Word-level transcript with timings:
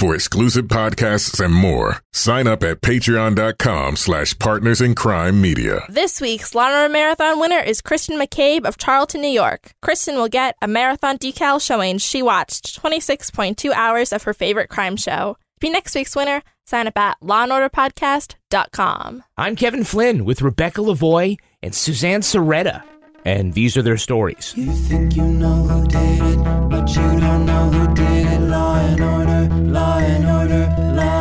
For 0.00 0.14
exclusive 0.14 0.64
podcasts 0.64 1.44
and 1.44 1.52
more, 1.52 1.98
sign 2.10 2.46
up 2.46 2.62
at 2.62 2.80
patreon.com 2.80 3.96
slash 3.96 4.38
partners 4.38 4.80
in 4.80 4.94
crime 4.94 5.42
media. 5.42 5.84
This 5.90 6.22
week's 6.22 6.54
Lawn 6.54 6.72
Order 6.72 6.90
Marathon 6.90 7.38
winner 7.38 7.58
is 7.58 7.82
Kristen 7.82 8.18
McCabe 8.18 8.64
of 8.64 8.78
Charlton, 8.78 9.20
New 9.20 9.28
York. 9.28 9.74
Kristen 9.82 10.14
will 10.14 10.30
get 10.30 10.56
a 10.62 10.66
marathon 10.66 11.18
decal 11.18 11.60
showing 11.60 11.98
she 11.98 12.22
watched 12.22 12.80
26.2 12.80 13.72
hours 13.72 14.14
of 14.14 14.22
her 14.22 14.32
favorite 14.32 14.70
crime 14.70 14.96
show. 14.96 15.36
To 15.36 15.60
be 15.60 15.68
next 15.68 15.94
week's 15.94 16.16
winner, 16.16 16.40
sign 16.64 16.86
up 16.86 16.96
at 16.96 17.20
lawandorderpodcast.com. 17.20 19.24
I'm 19.36 19.54
Kevin 19.54 19.84
Flynn 19.84 20.24
with 20.24 20.40
Rebecca 20.40 20.80
Lavoie 20.80 21.36
and 21.62 21.74
Suzanne 21.74 22.22
Soretta, 22.22 22.82
and 23.24 23.52
these 23.54 23.76
are 23.76 23.82
their 23.82 23.98
stories. 23.98 24.54
You 24.56 24.72
think 24.72 25.16
you 25.16 25.24
know 25.24 25.66
it, 25.94 26.36
but 26.70 26.88
you 26.96 27.20
don't 27.20 27.46
know 27.46 27.70
who 27.70 27.94
did 27.94 28.26
it. 28.26 28.40
Law 28.40 28.76
order, 29.00 29.54
law 29.54 29.98
order, 30.24 30.66
law. 30.94 31.20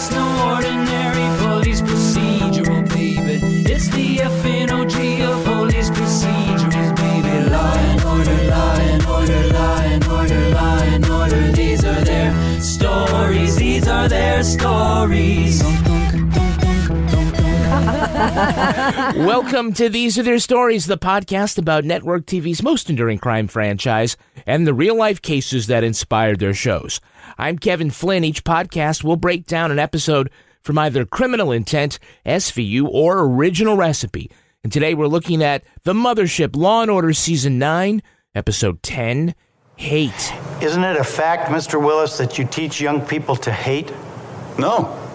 It's 0.00 0.10
no 0.12 0.54
ordinary 0.54 1.28
police 1.38 1.82
procedural, 1.82 2.88
baby. 2.88 3.36
It's 3.70 3.88
the 3.88 4.16
FNOG 4.16 5.20
of 5.28 5.44
police 5.44 5.90
baby. 6.96 7.50
Law 7.50 7.74
and 7.74 8.04
order, 8.04 8.38
law 8.48 8.74
and 8.76 9.06
order, 9.06 9.52
law 9.52 9.78
and 9.80 10.06
order, 10.08 10.50
law 10.50 10.78
and 10.78 11.06
order. 11.06 11.52
These 11.52 11.84
are 11.84 12.02
their 12.02 12.60
stories. 12.62 13.56
These 13.56 13.88
are 13.88 14.08
their 14.08 14.42
stories. 14.42 15.89
Welcome 19.16 19.72
to 19.72 19.88
These 19.88 20.18
Are 20.18 20.22
Their 20.22 20.38
Stories, 20.38 20.84
the 20.84 20.98
podcast 20.98 21.56
about 21.56 21.86
network 21.86 22.26
TV's 22.26 22.62
most 22.62 22.90
enduring 22.90 23.16
crime 23.16 23.48
franchise 23.48 24.18
and 24.46 24.66
the 24.66 24.74
real 24.74 24.94
life 24.94 25.22
cases 25.22 25.68
that 25.68 25.84
inspired 25.84 26.38
their 26.38 26.52
shows. 26.52 27.00
I'm 27.38 27.58
Kevin 27.58 27.90
Flynn. 27.90 28.24
Each 28.24 28.44
podcast 28.44 29.02
will 29.02 29.16
break 29.16 29.46
down 29.46 29.70
an 29.70 29.78
episode 29.78 30.28
from 30.60 30.76
either 30.76 31.06
Criminal 31.06 31.50
Intent, 31.50 31.98
SVU, 32.26 32.86
or 32.86 33.20
Original 33.20 33.78
Recipe. 33.78 34.30
And 34.62 34.70
today 34.70 34.92
we're 34.92 35.06
looking 35.06 35.42
at 35.42 35.64
The 35.84 35.94
Mothership 35.94 36.54
Law 36.54 36.82
and 36.82 36.90
Order 36.90 37.14
Season 37.14 37.58
9, 37.58 38.02
Episode 38.34 38.82
10 38.82 39.34
Hate. 39.76 40.34
Isn't 40.60 40.84
it 40.84 40.96
a 40.98 41.04
fact, 41.04 41.48
Mr. 41.50 41.82
Willis, 41.82 42.18
that 42.18 42.36
you 42.36 42.44
teach 42.44 42.82
young 42.82 43.00
people 43.00 43.34
to 43.36 43.50
hate 43.50 43.90
No. 44.58 45.09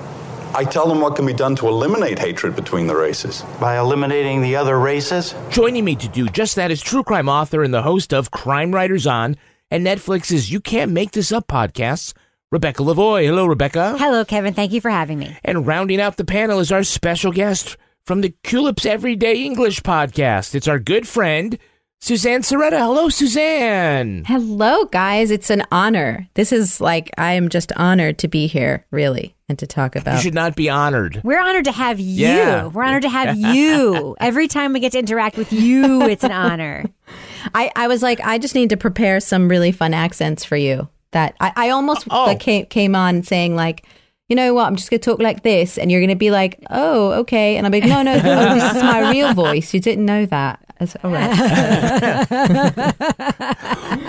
I 0.56 0.64
tell 0.64 0.88
them 0.88 1.02
what 1.02 1.18
can 1.18 1.26
be 1.26 1.34
done 1.34 1.58
to 1.58 1.68
eliminate 1.68 2.18
hatred 2.18 2.56
between 2.56 2.88
the 2.88 2.96
races. 2.96 3.44
by 3.60 3.78
eliminating 3.78 4.42
the 4.42 4.56
other 4.56 4.80
races? 4.80 5.36
Joining 5.50 5.84
me 5.84 5.98
to 5.98 6.08
do 6.08 6.30
just 6.30 6.56
that 6.56 6.72
is 6.72 6.82
true 6.82 7.04
crime 7.04 7.28
author 7.28 7.62
and 7.62 7.74
the 7.74 7.82
host 7.82 8.14
of 8.14 8.32
Crime 8.32 8.74
Writers 8.74 9.06
On 9.06 9.36
and 9.70 9.86
Netflix's 9.86 10.50
You 10.54 10.62
Can't 10.62 10.94
Make 10.94 11.12
This 11.12 11.34
Up 11.34 11.50
podcasts, 11.50 12.14
Rebecca 12.54 12.84
Lavoie. 12.84 13.26
Hello, 13.26 13.46
Rebecca. 13.46 13.98
Hello, 14.00 14.24
Kevin. 14.24 14.54
Thank 14.54 14.72
you 14.72 14.80
for 14.80 14.90
having 14.90 15.20
me. 15.20 15.36
And 15.44 15.68
rounding 15.68 16.00
out 16.00 16.16
the 16.16 16.24
panel 16.24 16.60
is 16.60 16.72
our 16.72 16.84
special 16.84 17.34
guest 17.34 17.76
from 18.06 18.22
the 18.22 18.34
Culips 18.46 18.86
Everyday 18.86 19.44
English 19.44 19.82
podcast. 19.82 20.56
It's 20.56 20.70
our 20.70 20.80
good 20.80 21.06
friend, 21.06 21.58
Suzanne 22.00 22.44
Soretta. 22.44 22.78
Hello, 22.78 23.10
Suzanne. 23.10 24.24
Hello, 24.26 24.86
guys. 24.86 25.32
It's 25.32 25.50
an 25.50 25.64
honor. 25.70 26.30
This 26.36 26.54
is 26.54 26.80
like, 26.80 27.12
I 27.18 27.34
am 27.34 27.50
just 27.50 27.74
honored 27.76 28.20
to 28.20 28.30
be 28.30 28.48
here, 28.48 28.86
really, 28.92 29.35
and 29.48 29.60
to 29.60 29.68
talk 29.68 29.96
about. 29.96 30.16
You 30.16 30.22
should 30.22 30.34
not 30.34 30.56
be 30.56 30.70
honored. 30.70 31.22
We're 31.24 31.40
honored 31.42 31.66
to 31.66 31.72
have 31.72 32.00
you. 32.00 32.26
Yeah. 32.28 32.66
We're 32.68 32.84
honored 32.84 33.04
to 33.04 33.10
have 33.10 33.38
you. 33.38 34.16
Every 34.20 34.48
time 34.48 34.74
we 34.74 34.80
get 34.80 34.94
to 34.94 35.00
interact 35.00 35.38
with 35.38 35.54
you, 35.54 36.02
it's 36.04 36.24
an 36.24 36.32
honor. 36.32 36.86
I, 37.54 37.72
I 37.76 37.88
was 37.88 38.02
like, 38.02 38.20
I 38.22 38.38
just 38.40 38.56
need 38.56 38.70
to 38.72 38.78
prepare 38.78 39.20
some 39.20 39.48
really 39.48 39.72
fun 39.72 39.94
accents 39.94 40.44
for 40.44 40.56
you. 40.56 40.90
That 41.12 41.36
I, 41.40 41.54
I 41.56 41.70
almost 41.70 42.08
Oh. 42.10 42.26
like, 42.26 42.40
came, 42.40 42.66
came 42.66 42.96
on 42.96 43.22
saying, 43.24 43.56
like, 43.56 43.86
you 44.28 44.36
know 44.36 44.56
what, 44.56 44.66
I'm 44.66 44.76
just 44.76 44.90
going 44.90 45.00
to 45.00 45.06
talk 45.12 45.20
like 45.22 45.44
this. 45.44 45.78
And 45.78 45.92
you're 45.92 46.02
going 46.02 46.10
to 46.10 46.16
be 46.16 46.32
like, 46.32 46.60
oh, 46.72 47.12
okay. 47.20 47.56
And 47.58 47.66
I'll 47.68 47.72
be 47.72 47.82
like, 47.82 47.90
no, 47.90 48.02
no, 48.02 48.16
no, 48.16 48.56
this 48.56 48.76
is 48.76 48.82
my 48.84 49.12
real 49.12 49.34
voice. 49.36 49.74
You 49.74 49.80
didn't 49.80 50.06
know 50.06 50.26
that. 50.26 50.60
That's 50.80 50.96
all 51.04 51.12
right. 51.12 51.32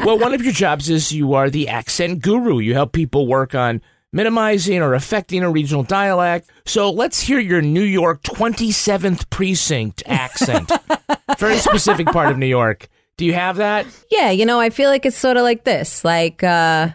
well, 0.04 0.18
one 0.18 0.34
of 0.34 0.42
your 0.42 0.52
jobs 0.52 0.88
is 0.88 1.12
you 1.12 1.34
are 1.34 1.50
the 1.50 1.68
accent 1.68 2.22
guru. 2.22 2.58
You 2.58 2.74
help 2.74 2.92
people 2.92 3.26
work 3.26 3.54
on 3.54 3.82
minimizing 4.16 4.80
or 4.82 4.94
affecting 4.94 5.42
a 5.42 5.50
regional 5.50 5.82
dialect. 5.82 6.50
So 6.64 6.90
let's 6.90 7.20
hear 7.20 7.38
your 7.38 7.62
New 7.62 7.82
York 7.82 8.22
27th 8.22 9.28
precinct 9.30 10.02
accent. 10.06 10.72
Very 11.38 11.58
specific 11.58 12.06
part 12.06 12.30
of 12.30 12.38
New 12.38 12.46
York. 12.46 12.88
Do 13.18 13.24
you 13.24 13.34
have 13.34 13.56
that? 13.56 13.86
yeah, 14.10 14.30
you 14.30 14.44
know, 14.46 14.58
I 14.58 14.70
feel 14.70 14.90
like 14.90 15.06
it's 15.06 15.16
sort 15.16 15.36
of 15.36 15.42
like 15.42 15.64
this. 15.64 16.04
Like, 16.04 16.42
uh, 16.42 16.88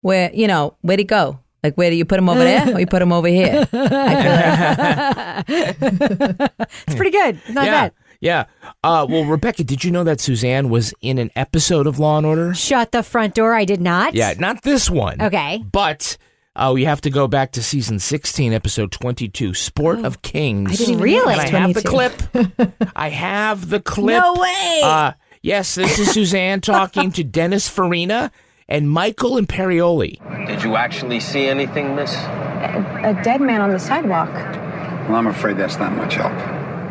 where, 0.00 0.30
you 0.34 0.46
know, 0.46 0.76
where'd 0.80 0.98
he 0.98 1.04
go? 1.04 1.38
Like, 1.62 1.76
where 1.76 1.90
do 1.90 1.96
you 1.96 2.04
put 2.04 2.18
him 2.18 2.28
over 2.28 2.42
there 2.42 2.74
or 2.74 2.80
you 2.80 2.86
put 2.86 3.00
him 3.00 3.12
over 3.12 3.28
here? 3.28 3.68
I 3.72 5.44
feel 5.46 5.58
like 6.38 6.52
It's 6.86 6.94
pretty 6.96 7.10
good. 7.10 7.40
It's 7.46 7.50
not 7.50 7.66
yeah. 7.66 7.70
bad. 7.70 7.92
Yeah. 8.20 8.44
Uh, 8.82 9.06
well, 9.08 9.24
Rebecca, 9.24 9.64
did 9.64 9.84
you 9.84 9.90
know 9.90 10.04
that 10.04 10.20
Suzanne 10.20 10.68
was 10.70 10.92
in 11.00 11.18
an 11.18 11.30
episode 11.36 11.86
of 11.86 11.98
Law 11.98 12.18
and 12.18 12.26
Order? 12.26 12.54
Shut 12.54 12.92
the 12.92 13.02
front 13.02 13.34
door. 13.34 13.54
I 13.54 13.64
did 13.64 13.80
not. 13.80 14.14
Yeah, 14.14 14.34
not 14.38 14.62
this 14.62 14.90
one. 14.90 15.20
Okay. 15.22 15.62
But 15.70 16.16
uh, 16.54 16.70
we 16.74 16.84
have 16.84 17.00
to 17.02 17.10
go 17.10 17.26
back 17.28 17.52
to 17.52 17.62
season 17.62 17.98
16, 17.98 18.52
episode 18.52 18.92
22, 18.92 19.54
Sport 19.54 20.04
of 20.04 20.22
Kings. 20.22 20.72
I 20.72 20.74
didn't 20.76 20.92
even 20.94 21.02
Really? 21.02 21.34
know 21.34 21.40
And 21.40 21.48
it 21.48 21.54
I 21.54 21.58
have 21.58 21.74
the 21.74 21.82
clip. 21.82 22.92
I 22.96 23.08
have 23.08 23.68
the 23.70 23.80
clip. 23.80 24.20
No 24.22 24.34
way. 24.34 24.80
Uh, 24.84 25.12
yes, 25.42 25.74
this 25.74 25.98
is 25.98 26.12
Suzanne 26.12 26.60
talking 26.60 27.10
to 27.12 27.24
Dennis 27.24 27.68
Farina 27.68 28.30
and 28.68 28.90
Michael 28.90 29.32
Imperioli. 29.40 30.46
Did 30.46 30.62
you 30.62 30.76
actually 30.76 31.20
see 31.20 31.46
anything, 31.46 31.94
miss? 31.96 32.14
a 32.14 33.18
dead 33.24 33.40
man 33.40 33.60
on 33.60 33.70
the 33.70 33.78
sidewalk. 33.78 34.32
Well, 34.32 35.16
I'm 35.16 35.26
afraid 35.26 35.56
that's 35.56 35.78
not 35.78 35.92
much 35.92 36.14
help. 36.14 36.32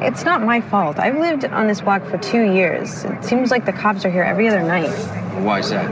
It's 0.02 0.26
not 0.26 0.42
my 0.44 0.60
fault. 0.62 1.00
I've 1.00 1.18
lived 1.18 1.46
on 1.46 1.68
this 1.68 1.80
block 1.82 2.04
for 2.08 2.18
two 2.18 2.52
years. 2.54 3.06
It 3.06 3.24
seems 3.24 3.52
like 3.52 3.66
the 3.66 3.72
cops 3.72 4.04
are 4.04 4.10
here 4.12 4.24
every 4.24 4.48
other 4.50 4.64
night. 4.64 4.90
Why 5.44 5.60
is 5.60 5.70
that? 5.70 5.88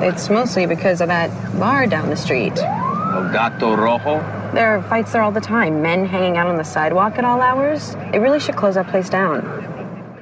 It's 0.00 0.28
mostly 0.30 0.66
because 0.66 1.00
of 1.00 1.08
that 1.08 1.30
bar 1.58 1.86
down 1.86 2.08
the 2.10 2.16
street. 2.16 2.56
El 2.58 3.30
Gato 3.32 3.76
Rojo? 3.76 4.18
There 4.54 4.76
are 4.76 4.82
fights 4.84 5.12
there 5.12 5.22
all 5.22 5.32
the 5.32 5.40
time. 5.40 5.82
Men 5.82 6.06
hanging 6.06 6.36
out 6.36 6.46
on 6.46 6.56
the 6.56 6.64
sidewalk 6.64 7.18
at 7.18 7.24
all 7.24 7.40
hours. 7.40 7.94
It 8.12 8.18
really 8.18 8.40
should 8.40 8.56
close 8.56 8.74
that 8.74 8.88
place 8.88 9.08
down. 9.10 9.44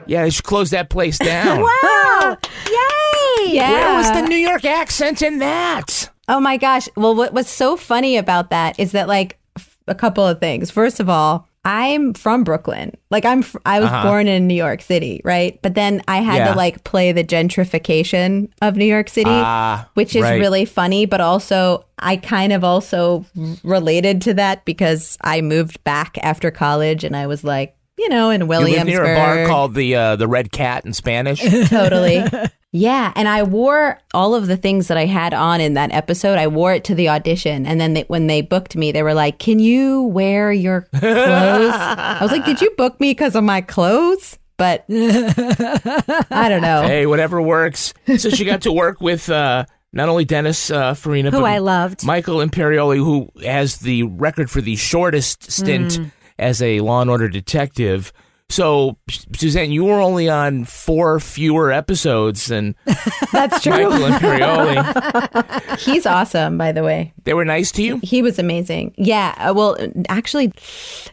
Yeah, 0.07 0.23
they 0.25 0.31
should 0.31 0.45
close 0.45 0.71
that 0.71 0.91
place 0.91 1.19
down. 1.33 1.61
Wow. 1.61 2.37
Yay. 2.67 3.55
Yeah. 3.55 3.71
Where 3.71 3.97
was 3.99 4.11
the 4.13 4.29
New 4.29 4.37
York 4.37 4.65
accent 4.65 5.23
in 5.23 5.39
that? 5.39 6.11
Oh 6.29 6.41
my 6.41 6.57
gosh. 6.57 6.89
Well, 6.97 7.15
what 7.15 7.33
was 7.33 7.49
so 7.49 7.77
funny 7.77 8.17
about 8.17 8.51
that 8.51 8.79
is 8.79 8.93
that 8.93 9.09
like 9.09 9.39
f- 9.57 9.79
a 9.89 9.95
couple 9.95 10.27
of 10.27 10.39
things. 10.41 10.71
First 10.71 11.01
of 11.01 11.09
all, 11.09 11.49
I'm 11.65 12.15
from 12.15 12.43
Brooklyn. 12.43 12.97
Like 13.11 13.27
I'm 13.27 13.43
fr- 13.43 13.59
I 13.67 13.81
was 13.81 13.91
Uh-huh. 13.91 14.09
born 14.09 14.29
in 14.29 14.47
New 14.47 14.55
York 14.55 14.81
City, 14.81 15.21
right? 15.25 15.59
But 15.61 15.75
then 15.75 16.01
I 16.09 16.19
had 16.19 16.37
Yeah. 16.39 16.49
to 16.53 16.55
like 16.57 16.85
play 16.85 17.13
the 17.13 17.23
gentrification 17.23 18.49
of 18.63 18.77
New 18.77 18.85
York 18.87 19.09
City, 19.11 19.29
Ah, 19.31 19.87
which 19.95 20.17
is 20.17 20.23
right. 20.23 20.41
really 20.41 20.65
funny, 20.65 21.05
but 21.07 21.21
also 21.21 21.85
I 21.99 22.17
kind 22.17 22.53
of 22.55 22.65
also 22.65 23.27
related 23.63 24.23
to 24.23 24.35
that 24.35 24.65
because 24.65 25.19
I 25.23 25.43
moved 25.43 25.83
back 25.85 26.17
after 26.23 26.51
college 26.51 27.05
and 27.05 27.15
I 27.15 27.27
was 27.27 27.45
like, 27.45 27.75
you 27.99 28.09
know, 28.09 28.31
in 28.31 28.41
You 28.41 28.47
live 28.47 28.59
Williamsburg. 28.63 28.87
near 28.87 29.05
a 29.13 29.15
bar 29.17 29.47
called 29.47 29.75
the 29.75 29.95
uh, 29.95 30.17
the 30.17 30.27
Red 30.29 30.51
Cat 30.53 30.87
in 30.87 30.95
Spanish. 30.95 31.41
totally. 31.69 32.25
Yeah, 32.73 33.13
and 33.17 33.27
I 33.29 33.43
wore 33.43 33.99
all 34.15 34.35
of 34.35 34.47
the 34.47 34.57
things 34.57 34.87
that 34.89 34.97
I 34.97 35.07
had 35.07 35.35
on 35.35 35.61
in 35.61 35.75
that 35.75 35.91
episode. 35.93 36.39
I 36.39 36.47
wore 36.47 36.73
it 36.73 36.85
to 36.85 36.95
the 36.95 37.09
audition, 37.09 37.67
and 37.67 37.81
then 37.81 37.95
they, 37.95 38.03
when 38.03 38.29
they 38.29 38.43
booked 38.43 38.77
me, 38.77 38.93
they 38.93 39.03
were 39.03 39.15
like, 39.15 39.41
"Can 39.41 39.59
you 39.59 40.05
wear 40.05 40.53
your 40.53 40.83
clothes?" 40.95 41.75
I 41.75 42.19
was 42.21 42.31
like, 42.31 42.45
"Did 42.45 42.61
you 42.61 42.71
book 42.77 43.01
me 43.01 43.11
because 43.11 43.35
of 43.35 43.43
my 43.43 43.61
clothes?" 43.61 44.39
But 44.57 44.85
I 44.89 46.47
don't 46.49 46.63
know. 46.63 46.83
hey, 46.83 47.07
whatever 47.07 47.41
works. 47.43 47.95
So 48.19 48.31
she 48.31 48.45
got 48.45 48.63
to 48.63 48.73
work 48.73 49.01
with 49.01 49.29
uh, 49.31 49.65
not 49.93 50.09
only 50.09 50.25
Dennis 50.25 50.71
uh, 50.71 50.95
Farina, 50.95 51.31
Who 51.31 51.39
but 51.41 51.45
I 51.47 51.59
loved. 51.59 52.05
Michael 52.05 52.37
Imperioli, 52.37 52.97
who 52.99 53.31
has 53.43 53.79
the 53.79 54.03
record 54.05 54.51
for 54.51 54.61
the 54.61 54.77
shortest 54.77 55.51
stint 55.51 55.99
as 56.39 56.63
a 56.63 56.81
Law 56.81 57.01
and 57.01 57.11
Order 57.11 57.29
detective. 57.29 58.13
So, 58.51 58.99
Suzanne, 59.37 59.71
you 59.71 59.85
were 59.85 60.01
only 60.01 60.29
on 60.29 60.65
four 60.65 61.21
fewer 61.21 61.71
episodes 61.73 62.47
than 62.47 62.75
That's 63.33 63.63
true. 63.63 63.73
Michael 63.89 64.09
Imperioli. 64.09 65.79
He's 65.79 66.05
awesome, 66.05 66.59
by 66.59 66.73
the 66.73 66.83
way. 66.83 67.13
They 67.25 67.33
were 67.35 67.45
nice 67.45 67.71
to 67.73 67.83
you? 67.83 68.01
He 68.03 68.23
was 68.23 68.39
amazing. 68.39 68.95
Yeah. 68.99 69.35
uh, 69.39 69.55
Well, 69.55 69.77
actually, 70.09 70.53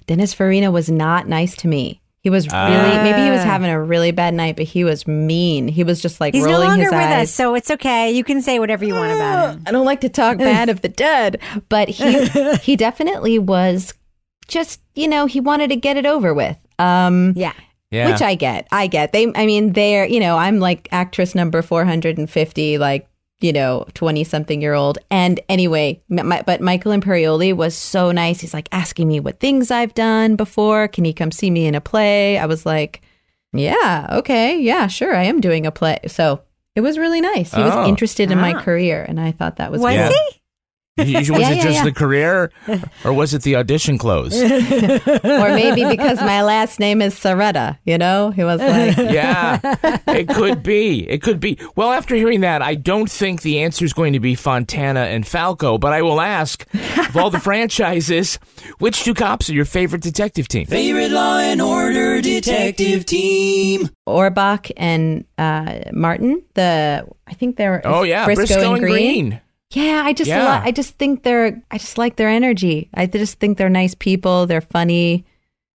Dennis 0.07 0.33
Farina 0.33 0.71
was 0.71 0.89
not 0.89 1.27
nice 1.27 1.55
to 1.57 1.67
me. 1.67 2.01
He 2.21 2.29
was 2.31 2.45
really, 2.47 2.57
Ah. 2.57 3.03
maybe 3.03 3.21
he 3.21 3.29
was 3.31 3.43
having 3.43 3.69
a 3.69 3.81
really 3.81 4.11
bad 4.11 4.33
night, 4.33 4.57
but 4.57 4.65
he 4.65 4.83
was 4.83 5.07
mean. 5.07 5.67
He 5.69 5.83
was 5.85 6.01
just 6.01 6.19
like 6.19 6.33
He's 6.33 6.43
no 6.43 6.53
rolling 6.53 6.67
longer 6.69 6.83
his 6.85 6.91
with 6.91 6.99
eyes. 6.99 7.29
us, 7.29 7.33
so 7.33 7.55
it's 7.55 7.71
okay. 7.71 8.11
You 8.11 8.23
can 8.25 8.41
say 8.41 8.59
whatever 8.59 8.83
you 8.83 8.95
want 8.95 9.13
about 9.13 9.53
him. 9.53 9.63
I 9.65 9.71
don't 9.71 9.85
like 9.85 10.01
to 10.01 10.09
talk 10.09 10.37
bad 10.39 10.67
of 10.67 10.81
the 10.81 10.89
dead, 10.89 11.39
but 11.69 11.87
he 11.87 12.27
he 12.63 12.75
definitely 12.75 13.39
was 13.39 13.93
just, 14.49 14.81
you 14.95 15.07
know, 15.07 15.25
he 15.27 15.39
wanted 15.39 15.69
to 15.69 15.75
get 15.77 15.95
it 15.95 16.05
over 16.05 16.33
with. 16.33 16.57
Um 16.79 17.33
Yeah. 17.35 17.53
Yeah. 17.91 18.11
Which 18.11 18.21
I 18.21 18.35
get. 18.35 18.67
I 18.71 18.87
get. 18.87 19.13
They 19.13 19.31
I 19.35 19.45
mean, 19.45 19.73
they're, 19.73 20.05
you 20.05 20.19
know, 20.19 20.37
I'm 20.37 20.59
like 20.59 20.89
actress 20.91 21.33
number 21.35 21.61
450 21.61 22.77
like, 22.77 23.07
you 23.39 23.53
know, 23.53 23.85
20 23.93 24.23
something 24.23 24.61
year 24.61 24.73
old. 24.73 24.97
And 25.11 25.39
anyway, 25.47 26.01
my, 26.09 26.41
but 26.45 26.59
Michael 26.59 26.91
Imperioli 26.91 27.55
was 27.55 27.75
so 27.75 28.11
nice. 28.11 28.41
He's 28.41 28.53
like 28.53 28.67
asking 28.71 29.07
me 29.07 29.19
what 29.19 29.39
things 29.39 29.71
I've 29.71 29.93
done 29.93 30.35
before. 30.35 30.87
Can 30.89 31.05
he 31.05 31.13
come 31.13 31.31
see 31.31 31.49
me 31.51 31.65
in 31.65 31.75
a 31.75 31.81
play? 31.81 32.37
I 32.37 32.45
was 32.45 32.65
like, 32.65 33.01
yeah, 33.53 34.07
okay. 34.19 34.59
Yeah, 34.59 34.87
sure. 34.87 35.15
I 35.15 35.23
am 35.23 35.39
doing 35.39 35.65
a 35.65 35.71
play. 35.71 35.99
So, 36.07 36.41
it 36.75 36.81
was 36.81 36.97
really 36.99 37.21
nice. 37.21 37.53
He 37.53 37.61
Oh. 37.61 37.65
was 37.79 37.87
interested 37.87 38.29
in 38.31 38.37
my 38.39 38.53
Ah. 38.53 38.61
career 38.61 39.03
and 39.07 39.19
I 39.19 39.31
thought 39.31 39.55
that 39.55 39.71
was 39.71 39.81
Was 39.81 39.93
Yeah. 39.95 40.07
great. 40.09 40.19
he? 40.33 40.41
was 41.31 41.41
Yeah, 41.41 41.51
it 41.51 41.57
yeah, 41.57 41.63
just 41.63 41.75
yeah. 41.75 41.83
the 41.83 41.91
career 41.91 42.51
or 43.03 43.13
was 43.13 43.33
it 43.33 43.43
the 43.43 43.55
audition 43.55 43.97
close? 43.97 44.33
or 44.41 45.49
maybe 45.53 45.85
because 45.85 46.19
my 46.21 46.41
last 46.41 46.79
name 46.79 47.01
is 47.01 47.13
Soretta, 47.15 47.77
you 47.85 47.97
know? 47.97 48.31
He 48.31 48.43
was 48.43 48.59
like, 48.59 48.97
yeah, 48.97 49.59
it 50.07 50.27
could 50.29 50.63
be. 50.63 51.07
It 51.07 51.21
could 51.21 51.39
be. 51.39 51.59
Well, 51.75 51.91
after 51.91 52.15
hearing 52.15 52.41
that, 52.41 52.61
I 52.61 52.75
don't 52.75 53.09
think 53.09 53.41
the 53.41 53.59
answer 53.59 53.85
is 53.85 53.93
going 53.93 54.13
to 54.13 54.19
be 54.19 54.35
Fontana 54.35 55.01
and 55.01 55.27
Falco, 55.27 55.77
but 55.77 55.93
I 55.93 56.01
will 56.01 56.21
ask 56.21 56.65
of 56.97 57.15
all 57.15 57.29
the 57.29 57.39
franchises, 57.39 58.39
which 58.79 59.03
two 59.03 59.13
cops 59.13 59.49
are 59.49 59.53
your 59.53 59.65
favorite 59.65 60.01
detective 60.01 60.47
team? 60.47 60.65
Favorite 60.65 61.11
Law 61.11 61.37
and 61.37 61.61
Order 61.61 62.21
detective 62.21 63.05
team. 63.05 63.89
Orbach 64.07 64.71
and 64.77 65.25
uh, 65.37 65.79
Martin. 65.91 66.43
The 66.53 67.05
I 67.27 67.33
think 67.33 67.57
they're 67.57 67.81
Oh, 67.85 68.03
yeah, 68.03 68.25
Briscoe, 68.25 68.73
and 68.73 68.81
Green. 68.81 69.41
Yeah, 69.71 70.01
I 70.05 70.13
just 70.13 70.29
Yeah. 70.29 70.43
li- 70.59 70.67
I 70.67 70.71
just 70.71 70.97
think 70.97 71.23
they're 71.23 71.61
I 71.71 71.77
just 71.77 71.97
like 71.97 72.15
their 72.15 72.29
energy. 72.29 72.89
I 72.93 73.05
just 73.05 73.39
think 73.39 73.57
they're 73.57 73.69
nice 73.69 73.95
people. 73.95 74.45
They're 74.47 74.61
funny. 74.61 75.25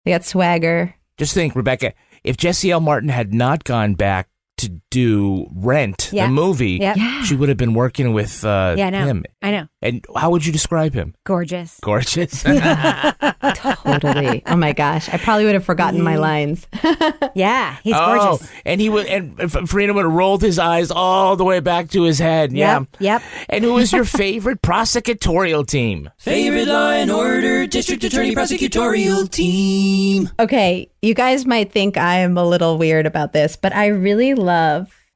They 0.05 0.11
got 0.11 0.23
swagger. 0.25 0.95
Just 1.17 1.33
think, 1.33 1.55
Rebecca, 1.55 1.93
if 2.23 2.37
Jesse 2.37 2.71
L. 2.71 2.79
Martin 2.79 3.09
had 3.09 3.33
not 3.33 3.63
gone 3.63 3.93
back 3.93 4.27
to 4.61 4.69
do 4.89 5.47
Rent, 5.55 6.09
Yeah. 6.11 6.25
the 6.27 6.31
movie, 6.33 6.73
Yep. 6.81 6.97
Yeah. 6.97 7.23
she 7.23 7.35
would 7.35 7.49
have 7.49 7.57
been 7.57 7.73
working 7.73 8.13
with 8.13 8.43
uh, 8.43 8.75
Yeah, 8.77 8.87
I 8.87 8.89
know. 8.89 9.05
him. 9.05 9.25
I 9.41 9.51
know. 9.51 9.67
And 9.81 10.05
how 10.15 10.29
would 10.31 10.45
you 10.45 10.51
describe 10.51 10.93
him? 10.93 11.13
Gorgeous. 11.25 11.79
Gorgeous. 11.81 12.43
Totally. 13.55 14.43
oh 14.45 14.55
my 14.55 14.73
gosh, 14.73 15.09
I 15.09 15.17
probably 15.17 15.45
would 15.45 15.53
have 15.55 15.65
forgotten 15.65 16.01
my 16.01 16.15
lines. 16.15 16.67
Yeah, 17.33 17.77
he's 17.83 17.93
oh, 17.95 18.05
gorgeous. 18.37 18.51
and 18.65 18.81
he 18.81 18.89
would, 18.89 19.05
and 19.05 19.39
F- 19.39 19.69
Farina 19.69 19.93
would 19.93 20.03
have 20.03 20.11
rolled 20.13 20.41
his 20.41 20.59
eyes 20.59 20.91
all 20.91 21.37
the 21.37 21.45
way 21.45 21.61
back 21.61 21.89
to 21.91 22.03
his 22.03 22.19
head. 22.19 22.51
Yeah. 22.51 22.79
Yep, 22.79 22.87
yep. 22.99 23.21
And 23.47 23.63
who 23.63 23.73
was 23.73 23.93
your 23.93 24.03
favorite 24.03 24.61
prosecutorial 24.63 25.65
team? 25.65 26.09
Favorite 26.17 26.67
Law 26.67 26.89
and 26.91 27.09
Order 27.09 27.67
district 27.67 28.03
attorney 28.03 28.35
prosecutorial 28.35 29.29
team. 29.29 30.29
Okay, 30.39 30.91
you 31.01 31.13
guys 31.13 31.45
might 31.45 31.71
think 31.71 31.95
I'm 31.97 32.37
a 32.37 32.43
little 32.45 32.77
weird 32.77 33.05
about 33.05 33.31
this, 33.31 33.55
but 33.55 33.73
I 33.73 33.87
really 33.87 34.33
love 34.33 34.50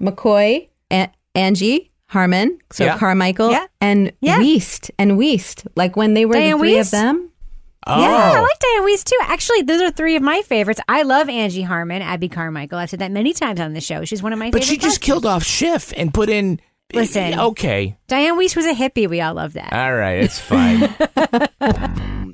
McCoy, 0.01 0.67
A- 0.91 1.09
Angie, 1.35 1.91
Harmon, 2.07 2.59
so 2.71 2.85
Yeah. 2.85 2.97
Carmichael, 2.97 3.51
Yeah. 3.51 3.65
and 3.81 4.11
Yeah. 4.21 4.39
Wiest, 4.39 4.89
and 4.99 5.13
Wiest. 5.17 5.65
Like 5.75 5.95
when 5.95 6.13
they 6.13 6.25
were 6.25 6.33
Diane 6.33 6.53
the 6.53 6.57
three 6.59 6.73
Wiest? 6.75 6.81
of 6.87 6.91
them. 6.91 7.29
Oh, 7.87 8.01
Yeah, 8.01 8.07
I 8.37 8.39
like 8.39 8.59
Diane 8.59 8.83
Weiss 8.83 9.03
too. 9.03 9.17
Actually, 9.21 9.61
those 9.61 9.79
are 9.81 9.91
three 9.91 10.15
of 10.15 10.23
my 10.23 10.41
favorites. 10.41 10.79
I 10.87 11.03
love 11.03 11.29
Angie 11.29 11.61
Harmon, 11.61 12.01
Abby 12.01 12.27
Carmichael. 12.29 12.79
I've 12.79 12.89
said 12.89 12.99
that 12.99 13.11
many 13.11 13.31
times 13.31 13.59
on 13.59 13.73
the 13.73 13.81
show. 13.81 14.03
She's 14.05 14.23
one 14.23 14.33
of 14.33 14.39
my 14.39 14.45
favorites. 14.47 14.65
but 14.65 14.69
favorite. 14.69 14.81
she 14.81 14.87
just 14.87 15.01
cast- 15.01 15.05
killed 15.05 15.25
off 15.25 15.43
Schiff 15.43 15.93
and 15.95 16.11
put 16.13 16.29
in. 16.29 16.59
Listen. 16.93 17.39
Okay. 17.39 17.95
Diane 18.07 18.37
Weiss 18.37 18.55
was 18.55 18.65
a 18.65 18.73
hippie. 18.73 19.07
We 19.09 19.21
all 19.21 19.33
love 19.35 19.53
that. 19.53 19.71
All 19.73 19.93
right. 19.93 20.23
It's 20.23 20.39
fine. 20.39 20.83
all 21.61 22.27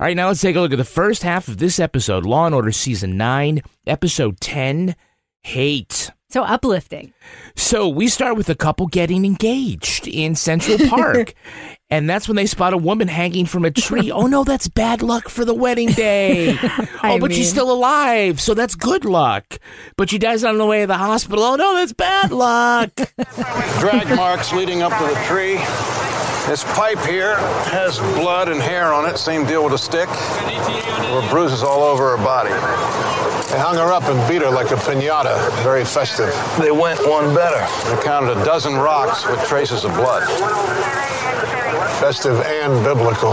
right. 0.00 0.16
Now 0.16 0.28
let's 0.28 0.40
take 0.40 0.56
a 0.56 0.60
look 0.60 0.72
at 0.72 0.78
the 0.78 0.84
first 0.84 1.22
half 1.22 1.48
of 1.48 1.58
this 1.58 1.78
episode 1.78 2.24
Law 2.24 2.46
and 2.46 2.54
Order 2.54 2.72
Season 2.72 3.16
9, 3.16 3.60
Episode 3.86 4.40
10 4.40 4.96
Hate. 5.42 6.10
So 6.30 6.42
uplifting. 6.42 7.12
So 7.56 7.88
we 7.88 8.08
start 8.08 8.36
with 8.36 8.48
a 8.48 8.54
couple 8.54 8.86
getting 8.86 9.24
engaged 9.24 10.06
in 10.06 10.34
Central 10.34 10.78
Park. 10.88 11.34
and 11.90 12.08
that's 12.08 12.28
when 12.28 12.36
they 12.36 12.46
spot 12.46 12.72
a 12.72 12.78
woman 12.78 13.08
hanging 13.08 13.46
from 13.46 13.64
a 13.64 13.70
tree. 13.70 14.10
oh 14.12 14.26
no, 14.26 14.44
that's 14.44 14.68
bad 14.68 15.02
luck 15.02 15.28
for 15.28 15.44
the 15.44 15.54
wedding 15.54 15.90
day. 15.90 16.56
oh, 16.62 16.98
I 17.02 17.18
but 17.18 17.32
she's 17.32 17.50
still 17.50 17.70
alive, 17.70 18.40
so 18.40 18.54
that's 18.54 18.74
good 18.74 19.04
luck. 19.04 19.58
But 19.96 20.10
she 20.10 20.18
dies 20.18 20.44
on 20.44 20.58
the 20.58 20.66
way 20.66 20.82
to 20.82 20.86
the 20.86 20.98
hospital. 20.98 21.42
Oh 21.42 21.56
no, 21.56 21.74
that's 21.74 21.92
bad 21.92 22.30
luck. 22.30 22.94
drag 23.80 24.08
marks 24.16 24.52
leading 24.52 24.82
up 24.82 24.92
to 24.98 25.04
the 25.04 25.20
tree. 25.26 25.56
This 26.46 26.64
pipe 26.74 26.98
here 27.00 27.36
has 27.70 27.98
blood 28.18 28.48
and 28.48 28.60
hair 28.60 28.92
on 28.92 29.08
it. 29.08 29.18
Same 29.18 29.44
deal 29.46 29.64
with 29.64 29.74
a 29.74 29.78
stick. 29.78 30.08
There 30.08 31.14
were 31.14 31.28
bruises 31.28 31.62
all 31.62 31.82
over 31.82 32.16
her 32.16 32.24
body. 32.24 33.19
They 33.50 33.58
hung 33.58 33.74
her 33.76 33.92
up 33.92 34.04
and 34.04 34.28
beat 34.28 34.42
her 34.42 34.50
like 34.50 34.70
a 34.70 34.76
pinata. 34.76 35.50
Very 35.64 35.84
festive. 35.84 36.32
They 36.60 36.70
went 36.70 37.00
one 37.00 37.34
better. 37.34 37.60
They 37.90 38.00
counted 38.02 38.36
a 38.38 38.44
dozen 38.44 38.74
rocks 38.74 39.26
with 39.26 39.44
traces 39.48 39.84
of 39.84 39.92
blood. 39.94 40.22
Festive 41.98 42.40
and 42.40 42.84
biblical. 42.84 43.32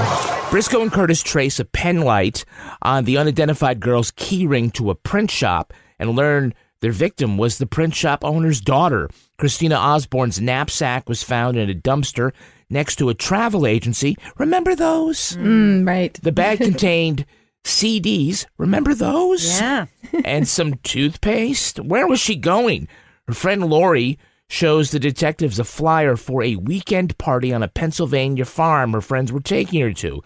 Briscoe 0.50 0.82
and 0.82 0.92
Curtis 0.92 1.22
trace 1.22 1.60
a 1.60 1.66
pen 1.66 2.02
light 2.02 2.46
on 2.82 3.06
the 3.06 3.18
unidentified 3.18 3.80
girl's 3.80 4.12
keyring 4.12 4.74
to 4.74 4.90
a 4.90 4.96
print 4.96 5.30
shop 5.30 5.72
and 6.00 6.16
learn 6.16 6.54
their 6.82 6.92
victim 6.92 7.38
was 7.38 7.60
the 7.60 7.68
print 7.68 7.94
shop 7.94 8.26
owner's 8.26 8.60
daughter. 8.60 9.10
Christina 9.38 9.76
Osborne's 9.76 10.42
knapsack 10.42 11.08
was 11.08 11.22
found 11.22 11.58
in 11.58 11.70
a 11.70 11.76
dumpster 11.76 12.32
next 12.70 12.96
to 12.98 13.10
a 13.10 13.14
travel 13.14 13.68
agency. 13.68 14.18
Remember 14.38 14.76
those? 14.76 15.38
Mm, 15.38 15.88
right. 15.88 16.14
The 16.22 16.32
bag 16.32 16.58
contained 16.62 17.26
CDs. 17.68 18.46
Remember 18.58 18.94
those? 18.94 19.60
Yeah. 19.60 19.86
and 20.26 20.48
some 20.48 20.76
toothpaste. 20.84 21.80
Where 21.80 22.08
was 22.08 22.20
she 22.20 22.36
going? 22.36 22.88
Her 23.28 23.34
friend 23.34 23.66
Lori 23.66 24.18
shows 24.50 24.92
the 24.92 25.00
detectives 25.00 25.60
a 25.60 25.64
flyer 25.64 26.16
for 26.16 26.42
a 26.42 26.56
weekend 26.56 27.18
party 27.18 27.54
on 27.54 27.64
a 27.64 27.68
Pennsylvania 27.68 28.46
farm 28.46 28.94
her 28.94 29.02
friends 29.02 29.32
were 29.32 29.42
taking 29.42 29.82
her 29.82 29.94
to. 29.94 30.24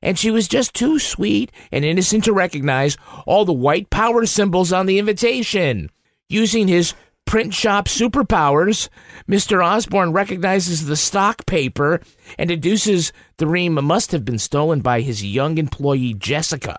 And 0.00 0.18
she 0.18 0.30
was 0.30 0.48
just 0.48 0.74
too 0.74 0.98
sweet 0.98 1.50
and 1.72 1.84
innocent 1.84 2.24
to 2.24 2.32
recognize 2.32 2.96
all 3.26 3.44
the 3.44 3.52
white 3.52 3.90
power 3.90 4.26
symbols 4.26 4.72
on 4.72 4.86
the 4.86 4.98
invitation. 4.98 5.90
Using 6.28 6.68
his 6.68 6.94
print 7.24 7.54
shop 7.54 7.86
superpowers, 7.86 8.88
Mr. 9.28 9.64
Osborne 9.64 10.12
recognizes 10.12 10.86
the 10.86 10.96
stock 10.96 11.46
paper 11.46 12.00
and 12.38 12.48
deduces 12.48 13.12
the 13.38 13.46
ream 13.46 13.74
must 13.82 14.12
have 14.12 14.24
been 14.24 14.38
stolen 14.38 14.80
by 14.80 15.00
his 15.00 15.24
young 15.24 15.58
employee 15.58 16.14
Jessica. 16.14 16.76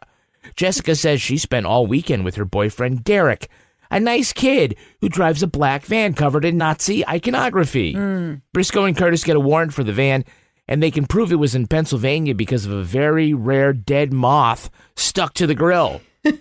Jessica 0.56 0.96
says 0.96 1.22
she 1.22 1.38
spent 1.38 1.66
all 1.66 1.88
weekend 1.88 2.26
with 2.26 2.36
her 2.36 2.46
boyfriend 2.46 3.04
Derek, 3.04 3.50
a 3.92 4.00
nice 4.00 4.34
kid 4.34 4.76
who 5.02 5.10
drives 5.10 5.44
a 5.44 5.48
black 5.48 5.84
van 5.86 6.14
covered 6.14 6.46
in 6.46 6.58
Nazi 6.58 7.08
iconography. 7.08 7.94
Hmm. 7.94 8.36
Briscoe 8.54 8.86
and 8.86 8.98
Curtis 8.98 9.24
get 9.24 9.36
a 9.36 9.40
warrant 9.40 9.74
for 9.74 9.84
the 9.84 9.94
van, 9.94 10.26
and 10.68 10.82
they 10.82 10.92
can 10.92 11.06
prove 11.06 11.32
it 11.32 11.36
was 11.36 11.56
in 11.56 11.68
Pennsylvania 11.68 12.34
because 12.34 12.66
of 12.66 12.72
a 12.72 12.84
very 12.84 13.34
rare 13.34 13.74
dead 13.74 14.12
moth 14.12 14.70
stuck 14.96 15.34
to 15.36 15.48
the 15.48 15.56
grill. 15.56 16.02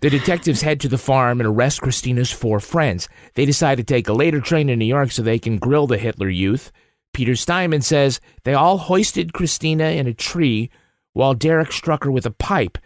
The 0.00 0.10
detectives 0.10 0.62
head 0.62 0.80
to 0.80 0.88
the 0.88 0.96
farm 0.96 1.40
and 1.40 1.48
arrest 1.48 1.80
Christina's 1.80 2.30
four 2.30 2.60
friends. 2.60 3.08
They 3.34 3.44
decide 3.44 3.78
to 3.78 3.84
take 3.84 4.08
a 4.08 4.12
later 4.12 4.40
train 4.40 4.68
to 4.68 4.76
New 4.76 4.84
York 4.84 5.10
so 5.10 5.22
they 5.22 5.40
can 5.40 5.58
grill 5.58 5.88
the 5.88 5.98
Hitler 5.98 6.28
Youth. 6.28 6.70
Peter 7.12 7.34
Steinman 7.34 7.82
says 7.82 8.20
they 8.44 8.54
all 8.54 8.78
hoisted 8.78 9.32
Christina 9.32 9.86
in 9.86 10.06
a 10.06 10.14
tree 10.14 10.70
while 11.14 11.34
Derek 11.34 11.72
struck 11.72 12.04
her 12.04 12.12
with 12.12 12.26
a 12.26 12.30
pipe. 12.30 12.78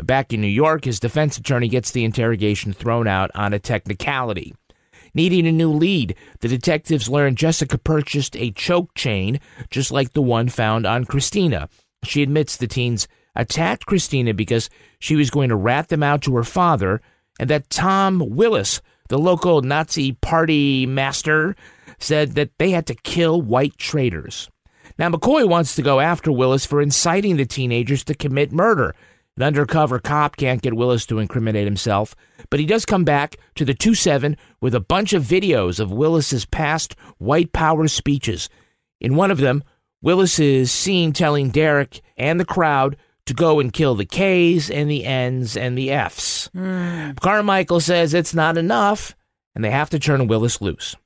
But 0.00 0.06
back 0.06 0.32
in 0.32 0.40
New 0.40 0.46
York, 0.46 0.86
his 0.86 0.98
defense 0.98 1.36
attorney 1.36 1.68
gets 1.68 1.90
the 1.90 2.06
interrogation 2.06 2.72
thrown 2.72 3.06
out 3.06 3.30
on 3.34 3.52
a 3.52 3.58
technicality. 3.58 4.54
Needing 5.12 5.46
a 5.46 5.52
new 5.52 5.70
lead, 5.70 6.16
the 6.40 6.48
detectives 6.48 7.10
learn 7.10 7.34
Jessica 7.34 7.76
purchased 7.76 8.34
a 8.34 8.50
choke 8.50 8.94
chain 8.94 9.40
just 9.68 9.92
like 9.92 10.14
the 10.14 10.22
one 10.22 10.48
found 10.48 10.86
on 10.86 11.04
Christina. 11.04 11.68
She 12.02 12.22
admits 12.22 12.56
the 12.56 12.66
teens 12.66 13.08
attacked 13.36 13.84
Christina 13.84 14.32
because 14.32 14.70
she 15.00 15.16
was 15.16 15.28
going 15.28 15.50
to 15.50 15.54
rat 15.54 15.88
them 15.88 16.02
out 16.02 16.22
to 16.22 16.34
her 16.36 16.44
father, 16.44 17.02
and 17.38 17.50
that 17.50 17.68
Tom 17.68 18.24
Willis, 18.26 18.80
the 19.10 19.18
local 19.18 19.60
Nazi 19.60 20.12
party 20.12 20.86
master, 20.86 21.54
said 21.98 22.36
that 22.36 22.56
they 22.56 22.70
had 22.70 22.86
to 22.86 22.94
kill 22.94 23.42
white 23.42 23.76
traitors. 23.76 24.48
Now, 24.98 25.10
McCoy 25.10 25.46
wants 25.46 25.74
to 25.74 25.82
go 25.82 26.00
after 26.00 26.32
Willis 26.32 26.64
for 26.64 26.80
inciting 26.80 27.36
the 27.36 27.44
teenagers 27.44 28.02
to 28.04 28.14
commit 28.14 28.50
murder. 28.50 28.94
An 29.40 29.46
undercover 29.46 29.98
cop 29.98 30.36
can't 30.36 30.60
get 30.60 30.74
Willis 30.74 31.06
to 31.06 31.18
incriminate 31.18 31.64
himself, 31.64 32.14
but 32.50 32.60
he 32.60 32.66
does 32.66 32.84
come 32.84 33.04
back 33.04 33.38
to 33.54 33.64
the 33.64 33.72
2 33.72 33.94
7 33.94 34.36
with 34.60 34.74
a 34.74 34.80
bunch 34.80 35.14
of 35.14 35.22
videos 35.22 35.80
of 35.80 35.90
Willis's 35.90 36.44
past 36.44 36.94
white 37.16 37.50
power 37.54 37.88
speeches. 37.88 38.50
In 39.00 39.16
one 39.16 39.30
of 39.30 39.38
them, 39.38 39.64
Willis 40.02 40.38
is 40.38 40.70
seen 40.70 41.14
telling 41.14 41.48
Derek 41.48 42.02
and 42.18 42.38
the 42.38 42.44
crowd 42.44 42.98
to 43.24 43.32
go 43.32 43.60
and 43.60 43.72
kill 43.72 43.94
the 43.94 44.04
K's 44.04 44.70
and 44.70 44.90
the 44.90 45.06
N's 45.06 45.56
and 45.56 45.78
the 45.78 45.90
F's. 45.90 46.50
Hmm. 46.52 47.12
Carmichael 47.12 47.80
says 47.80 48.12
it's 48.12 48.34
not 48.34 48.58
enough, 48.58 49.16
and 49.54 49.64
they 49.64 49.70
have 49.70 49.88
to 49.88 49.98
turn 49.98 50.26
Willis 50.26 50.60
loose. 50.60 50.96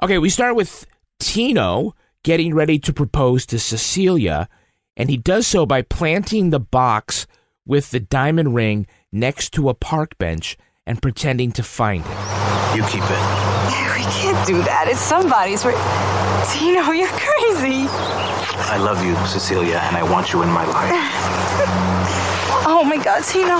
Okay, 0.00 0.18
we 0.18 0.30
start 0.30 0.54
with 0.54 0.86
Tino 1.18 1.96
getting 2.22 2.54
ready 2.54 2.78
to 2.78 2.92
propose 2.92 3.44
to 3.46 3.58
Cecilia, 3.58 4.48
and 4.96 5.10
he 5.10 5.16
does 5.16 5.48
so 5.48 5.66
by 5.66 5.82
planting 5.82 6.50
the 6.50 6.60
box 6.60 7.26
with 7.66 7.90
the 7.90 8.00
diamond 8.00 8.54
ring 8.54 8.86
next 9.12 9.52
to 9.54 9.68
a 9.68 9.74
park 9.74 10.16
bench 10.18 10.56
and 10.86 11.00
pretending 11.00 11.52
to 11.52 11.62
find 11.62 12.04
it. 12.04 12.76
You 12.76 12.82
keep 12.84 13.02
it. 13.04 13.24
We 13.96 14.04
can't 14.10 14.46
do 14.46 14.62
that. 14.62 14.86
It's 14.88 15.00
somebody's. 15.00 15.64
We're... 15.64 15.72
Tino, 16.52 16.92
you're 16.92 17.08
crazy. 17.08 17.86
I 18.66 18.76
love 18.78 19.04
you, 19.04 19.14
Cecilia, 19.26 19.78
and 19.84 19.96
I 19.96 20.02
want 20.02 20.32
you 20.32 20.42
in 20.42 20.48
my 20.50 20.64
life. 20.64 21.90
Oh 22.66 22.82
my 22.82 22.96
God, 22.96 23.22
Tino. 23.24 23.56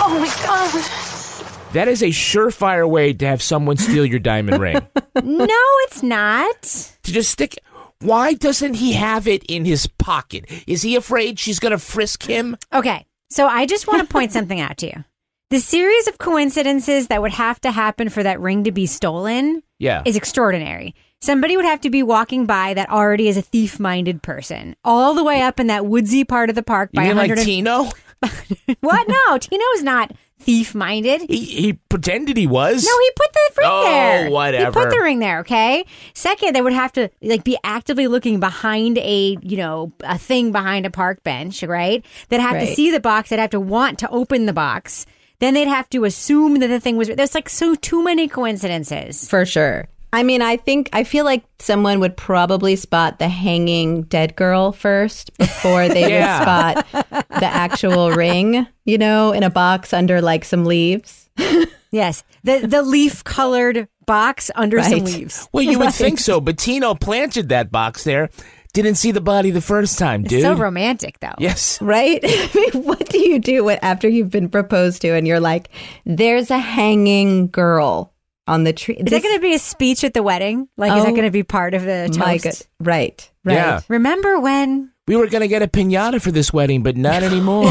Oh 0.00 0.18
my 0.18 0.26
God. 0.44 1.72
That 1.72 1.86
is 1.86 2.02
a 2.02 2.06
surefire 2.06 2.88
way 2.88 3.12
to 3.12 3.26
have 3.26 3.40
someone 3.42 3.76
steal 3.76 4.04
your 4.04 4.18
diamond 4.18 4.58
ring. 4.60 4.80
no, 5.22 5.46
it's 5.84 6.02
not. 6.02 6.62
To 6.62 7.12
just 7.12 7.30
stick. 7.30 7.58
Why 8.00 8.34
doesn't 8.34 8.74
he 8.74 8.92
have 8.94 9.28
it 9.28 9.44
in 9.44 9.64
his 9.64 9.86
pocket? 9.86 10.46
Is 10.66 10.82
he 10.82 10.96
afraid 10.96 11.38
she's 11.38 11.58
going 11.60 11.72
to 11.72 11.78
frisk 11.78 12.22
him? 12.24 12.56
Okay, 12.72 13.04
so 13.30 13.46
I 13.46 13.66
just 13.66 13.86
want 13.86 14.00
to 14.00 14.12
point 14.12 14.32
something 14.32 14.60
out 14.60 14.76
to 14.78 14.86
you. 14.86 15.04
The 15.50 15.60
series 15.60 16.06
of 16.08 16.18
coincidences 16.18 17.06
that 17.08 17.22
would 17.22 17.32
have 17.32 17.60
to 17.62 17.70
happen 17.70 18.08
for 18.10 18.22
that 18.22 18.40
ring 18.40 18.64
to 18.64 18.72
be 18.72 18.86
stolen 18.86 19.62
Yeah. 19.78 20.02
is 20.04 20.14
extraordinary. 20.16 20.94
Somebody 21.20 21.56
would 21.56 21.64
have 21.64 21.80
to 21.80 21.90
be 21.90 22.02
walking 22.02 22.44
by 22.46 22.74
that 22.74 22.90
already 22.90 23.28
is 23.28 23.36
a 23.36 23.42
thief 23.42 23.80
minded 23.80 24.22
person, 24.22 24.76
all 24.84 25.14
the 25.14 25.24
way 25.24 25.40
up 25.42 25.58
in 25.58 25.66
that 25.68 25.86
woodsy 25.86 26.22
part 26.24 26.48
of 26.50 26.54
the 26.54 26.62
park 26.62 26.90
You 26.92 26.98
by 27.00 27.08
mean 27.08 27.16
like 27.16 27.30
100 27.30 27.38
and- 27.38 27.46
Tino? 27.46 27.90
What? 28.80 29.08
No, 29.08 29.38
Tino's 29.38 29.82
not 29.82 30.12
thief 30.40 30.74
minded. 30.74 31.22
He, 31.28 31.44
he 31.44 31.72
pretended 31.74 32.36
he 32.36 32.46
was. 32.46 32.84
No, 32.84 32.98
he 32.98 33.10
put 33.16 33.32
the 33.32 33.40
ring 33.58 33.68
Oh, 33.70 33.82
there. 33.84 34.24
He 34.26 34.32
whatever. 34.32 34.72
put 34.84 34.90
the 34.90 35.00
ring 35.02 35.18
there. 35.18 35.40
Okay. 35.40 35.84
Second, 36.14 36.54
they 36.54 36.62
would 36.62 36.72
have 36.72 36.92
to 36.92 37.10
like 37.22 37.44
be 37.44 37.58
actively 37.64 38.06
looking 38.06 38.40
behind 38.40 38.98
a 38.98 39.36
you 39.42 39.56
know 39.56 39.92
a 40.04 40.16
thing 40.18 40.52
behind 40.52 40.86
a 40.86 40.90
park 40.90 41.22
bench, 41.22 41.62
right? 41.62 42.04
They'd 42.28 42.40
have 42.40 42.60
to 42.60 42.66
see 42.74 42.90
the 42.90 43.00
box. 43.00 43.30
They'd 43.30 43.38
have 43.38 43.50
to 43.50 43.60
want 43.60 43.98
to 44.00 44.10
open 44.10 44.46
the 44.46 44.52
box. 44.52 45.06
Then 45.40 45.54
they'd 45.54 45.68
have 45.68 45.88
to 45.90 46.04
assume 46.04 46.58
that 46.60 46.68
the 46.68 46.80
thing 46.80 46.96
was. 46.96 47.08
There's 47.08 47.34
like 47.34 47.48
so 47.48 47.74
too 47.74 48.02
many 48.02 48.26
coincidences. 48.28 49.28
For 49.28 49.44
sure. 49.44 49.88
I 50.12 50.22
mean, 50.22 50.40
I 50.42 50.56
think 50.56 50.88
I 50.92 51.04
feel 51.04 51.24
like 51.24 51.44
someone 51.58 52.00
would 52.00 52.16
probably 52.16 52.76
spot 52.76 53.18
the 53.18 53.28
hanging 53.28 54.02
dead 54.02 54.36
girl 54.36 54.72
first 54.72 55.36
before 55.36 55.88
they 55.88 56.08
Yeah. 56.10 56.38
would 56.38 56.86
spot 56.86 57.28
the 57.28 57.46
actual 57.46 58.12
ring, 58.12 58.66
you 58.84 58.96
know, 58.98 59.32
in 59.32 59.42
a 59.42 59.50
box 59.50 59.92
under 59.92 60.20
like 60.20 60.44
some 60.44 60.64
leaves. 60.64 61.28
Yes, 61.90 62.22
the 62.44 62.66
the 62.66 62.82
leaf 62.82 63.24
colored 63.24 63.88
box 64.04 64.50
under 64.54 64.82
some 64.82 65.04
leaves. 65.06 65.48
Well, 65.52 65.62
you 65.64 65.78
would 65.78 65.86
Right. 65.86 65.94
think 65.94 66.18
so, 66.18 66.38
but 66.38 66.58
Tino 66.58 66.94
planted 66.94 67.48
that 67.48 67.72
box 67.72 68.04
there. 68.04 68.28
Didn't 68.74 68.96
see 68.96 69.10
the 69.10 69.22
body 69.22 69.50
the 69.50 69.62
first 69.62 69.98
time, 69.98 70.20
It's 70.20 70.28
dude. 70.28 70.42
so 70.42 70.52
romantic, 70.54 71.18
though. 71.20 71.32
yes. 71.38 71.80
Right? 71.80 72.20
I 72.24 72.50
mean, 72.54 72.84
what 72.84 73.08
do 73.08 73.18
you 73.18 73.38
do 73.38 73.64
when, 73.64 73.78
after 73.80 74.06
you've 74.06 74.28
been 74.28 74.50
proposed 74.50 75.00
to 75.00 75.14
and 75.14 75.26
you're 75.26 75.40
like, 75.40 75.70
there's 76.04 76.50
a 76.50 76.58
hanging 76.58 77.46
girl 77.48 78.12
on 78.48 78.64
the 78.64 78.72
tree? 78.72 78.94
Is 78.94 79.10
that 79.10 79.22
going 79.22 79.36
to 79.36 79.40
be 79.40 79.54
a 79.54 79.58
speech 79.58 80.02
at 80.02 80.14
the 80.14 80.22
wedding? 80.22 80.68
Like, 80.76 80.96
is 80.96 81.04
that 81.04 81.10
Oh, 81.10 81.14
going 81.14 81.26
to 81.26 81.30
be 81.30 81.44
part 81.44 81.74
of 81.74 81.82
the 81.82 82.08
toast? 82.12 82.66
My. 82.80 82.92
Right. 82.92 83.30
Right. 83.44 83.54
Yeah. 83.54 83.80
Remember 83.88 84.40
when? 84.40 84.90
We 85.06 85.16
were 85.16 85.28
going 85.28 85.42
to 85.42 85.48
get 85.48 85.62
a 85.62 85.68
pinata 85.68 86.20
for 86.20 86.32
this 86.32 86.52
wedding, 86.52 86.82
but 86.82 86.96
not 86.96 87.22
anymore. 87.30 87.64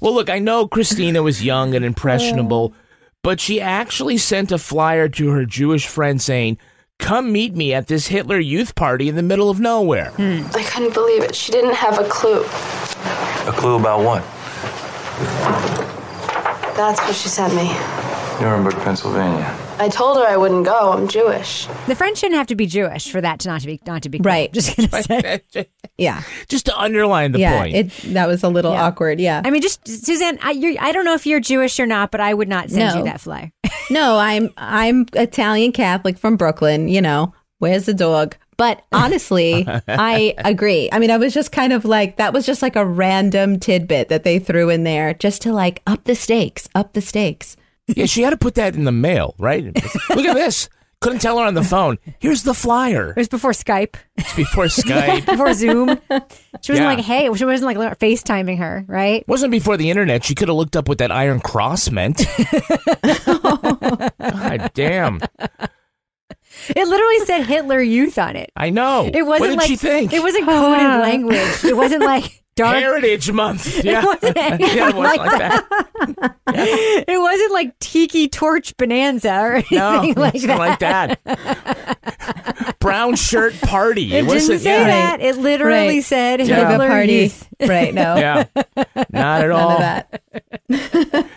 well, 0.00 0.14
look, 0.14 0.30
I 0.30 0.38
know 0.38 0.66
Christina 0.66 1.22
was 1.22 1.44
young 1.44 1.74
and 1.74 1.84
impressionable, 1.84 2.72
oh. 2.74 2.78
but 3.22 3.40
she 3.40 3.60
actually 3.60 4.18
sent 4.18 4.50
a 4.50 4.58
flyer 4.58 5.08
to 5.10 5.28
her 5.30 5.44
Jewish 5.44 5.86
friend 5.86 6.20
saying, 6.20 6.58
Come 6.98 7.30
meet 7.30 7.54
me 7.54 7.74
at 7.74 7.86
this 7.86 8.08
Hitler 8.08 8.40
youth 8.40 8.74
party 8.74 9.08
in 9.08 9.14
the 9.14 9.22
middle 9.22 9.50
of 9.50 9.60
nowhere. 9.60 10.10
Hmm. 10.16 10.42
I 10.54 10.64
couldn't 10.64 10.94
believe 10.94 11.22
it. 11.22 11.34
She 11.34 11.52
didn't 11.52 11.74
have 11.74 11.98
a 11.98 12.08
clue. 12.08 12.42
A 12.42 13.52
clue 13.56 13.76
about 13.78 14.02
what? 14.02 14.24
That's 16.78 17.00
what 17.00 17.12
she 17.16 17.28
sent 17.28 17.54
me. 17.56 17.64
Nuremberg, 18.40 18.74
Pennsylvania. 18.84 19.52
I 19.80 19.88
told 19.88 20.16
her 20.16 20.24
I 20.24 20.36
wouldn't 20.36 20.64
go. 20.64 20.92
I'm 20.92 21.08
Jewish. 21.08 21.66
The 21.88 21.96
French 21.96 22.18
shouldn't 22.18 22.38
have 22.38 22.46
to 22.46 22.54
be 22.54 22.66
Jewish 22.66 23.10
for 23.10 23.20
that 23.20 23.40
to 23.40 23.48
not 23.48 23.62
to 23.62 23.66
be 23.66 23.80
not 23.84 24.02
to 24.04 24.08
be 24.08 24.18
Right. 24.18 24.52
Just 24.54 24.76
gonna 24.76 25.02
say. 25.02 25.42
Yeah. 25.98 26.22
Just 26.48 26.66
to 26.66 26.78
underline 26.78 27.32
the 27.32 27.40
yeah. 27.40 27.58
point. 27.58 27.74
It, 27.74 27.90
that 28.14 28.28
was 28.28 28.44
a 28.44 28.48
little 28.48 28.70
Yeah. 28.70 28.84
awkward. 28.86 29.18
Yeah. 29.18 29.42
I 29.44 29.50
mean, 29.50 29.60
just 29.60 29.88
Suzanne. 29.88 30.38
I, 30.40 30.52
you're, 30.52 30.74
I 30.80 30.92
don't 30.92 31.04
know 31.04 31.14
if 31.14 31.26
you're 31.26 31.40
Jewish 31.40 31.80
or 31.80 31.86
not, 31.86 32.12
but 32.12 32.20
I 32.20 32.32
would 32.32 32.46
not 32.48 32.70
send 32.70 32.94
No. 32.94 32.98
you 32.98 33.04
that 33.10 33.20
flyer. 33.20 33.50
no, 33.90 34.16
I'm 34.16 34.50
I'm 34.56 35.06
Italian 35.14 35.72
Catholic 35.72 36.16
from 36.16 36.36
Brooklyn, 36.36 36.86
you 36.86 37.02
know. 37.02 37.34
Where's 37.58 37.86
the 37.86 37.94
dog? 37.94 38.36
But 38.58 38.84
honestly, 38.92 39.64
I 39.88 40.34
agree. 40.38 40.90
I 40.92 40.98
mean, 40.98 41.10
I 41.10 41.16
was 41.16 41.32
just 41.32 41.50
kind 41.52 41.72
of 41.72 41.86
like 41.86 42.16
that 42.18 42.32
was 42.34 42.44
just 42.44 42.60
like 42.60 42.76
a 42.76 42.84
random 42.84 43.58
tidbit 43.58 44.10
that 44.10 44.24
they 44.24 44.38
threw 44.38 44.68
in 44.68 44.84
there 44.84 45.14
just 45.14 45.40
to 45.42 45.52
like 45.54 45.80
up 45.86 46.04
the 46.04 46.14
stakes, 46.14 46.68
up 46.74 46.92
the 46.92 47.00
stakes. 47.00 47.56
yeah, 47.86 48.04
she 48.06 48.22
had 48.22 48.30
to 48.30 48.36
put 48.36 48.56
that 48.56 48.74
in 48.74 48.84
the 48.84 48.92
mail, 48.92 49.34
right? 49.38 49.64
Look 50.10 50.26
at 50.26 50.34
this. 50.34 50.68
Couldn't 51.00 51.20
tell 51.20 51.38
her 51.38 51.44
on 51.46 51.54
the 51.54 51.62
phone. 51.62 51.96
Here's 52.18 52.42
the 52.42 52.52
flyer. 52.52 53.10
It 53.10 53.16
was 53.16 53.28
before 53.28 53.52
Skype, 53.52 53.94
It's 54.16 54.34
before 54.34 54.64
Skype. 54.64 55.26
before 55.30 55.54
Zoom. 55.54 55.90
She 56.60 56.72
wasn't 56.72 56.78
Yeah. 56.78 56.86
like, 56.86 56.98
hey, 57.04 57.32
she 57.34 57.44
wasn't 57.44 57.72
like 57.78 57.98
FaceTiming 58.00 58.58
her, 58.58 58.84
right? 58.88 59.22
Wasn't 59.28 59.52
before 59.52 59.76
the 59.76 59.90
internet. 59.90 60.24
She 60.24 60.34
could 60.34 60.48
have 60.48 60.56
looked 60.56 60.74
up 60.74 60.88
what 60.88 60.98
that 60.98 61.12
Iron 61.12 61.38
Cross 61.38 61.92
meant. 61.92 62.26
God 64.18 64.70
damn. 64.74 65.20
It 66.74 66.88
literally 66.88 67.18
said 67.20 67.46
Hitler 67.46 67.80
Youth 67.80 68.18
on 68.18 68.36
it. 68.36 68.50
I 68.56 68.70
know. 68.70 69.10
It 69.12 69.22
wasn't 69.22 69.28
what 69.28 69.48
did 69.50 69.58
like 69.58 69.66
she 69.68 69.76
think? 69.76 70.12
it 70.12 70.22
wasn't 70.22 70.44
coded 70.46 70.80
ah. 70.86 71.00
language. 71.00 71.64
It 71.64 71.76
wasn't 71.76 72.02
like 72.04 72.42
dark. 72.56 72.76
Heritage 72.78 73.30
Month. 73.32 73.84
Yeah. 73.84 74.04
wasn't 74.04 74.36
yeah, 74.36 74.88
it 74.88 74.94
wasn't 74.94 74.98
like 74.98 75.20
like 75.20 75.38
that. 75.38 77.04
It 77.08 77.18
wasn't 77.20 77.52
like 77.52 77.78
Tiki 77.78 78.28
Torch 78.28 78.76
Bonanza 78.76 79.32
or 79.40 79.52
anything 79.54 79.78
No, 79.78 80.00
like 80.16 80.34
it 80.34 80.46
that. 80.46 80.58
wasn't 80.58 80.58
like 80.58 80.78
that. 80.80 82.76
Brown 82.80 83.16
shirt 83.16 83.58
party. 83.60 84.14
It, 84.14 84.24
wasn't 84.26 84.48
didn't 84.48 84.60
say 84.62 84.80
yeah. 84.80 84.86
that. 84.86 85.20
It 85.20 85.36
literally 85.36 85.96
Right. 85.96 86.04
said 86.04 86.40
Yeah. 86.40 86.68
Hitler 86.68 86.84
Have 86.86 86.90
party. 86.90 87.12
Youth. 87.12 87.48
Right, 87.60 87.92
no. 87.94 88.16
Yeah. 88.16 88.44
Not 89.12 89.42
at 89.42 89.48
None 89.48 89.50
all. 89.52 89.70
of 89.72 89.78
that. 89.78 91.28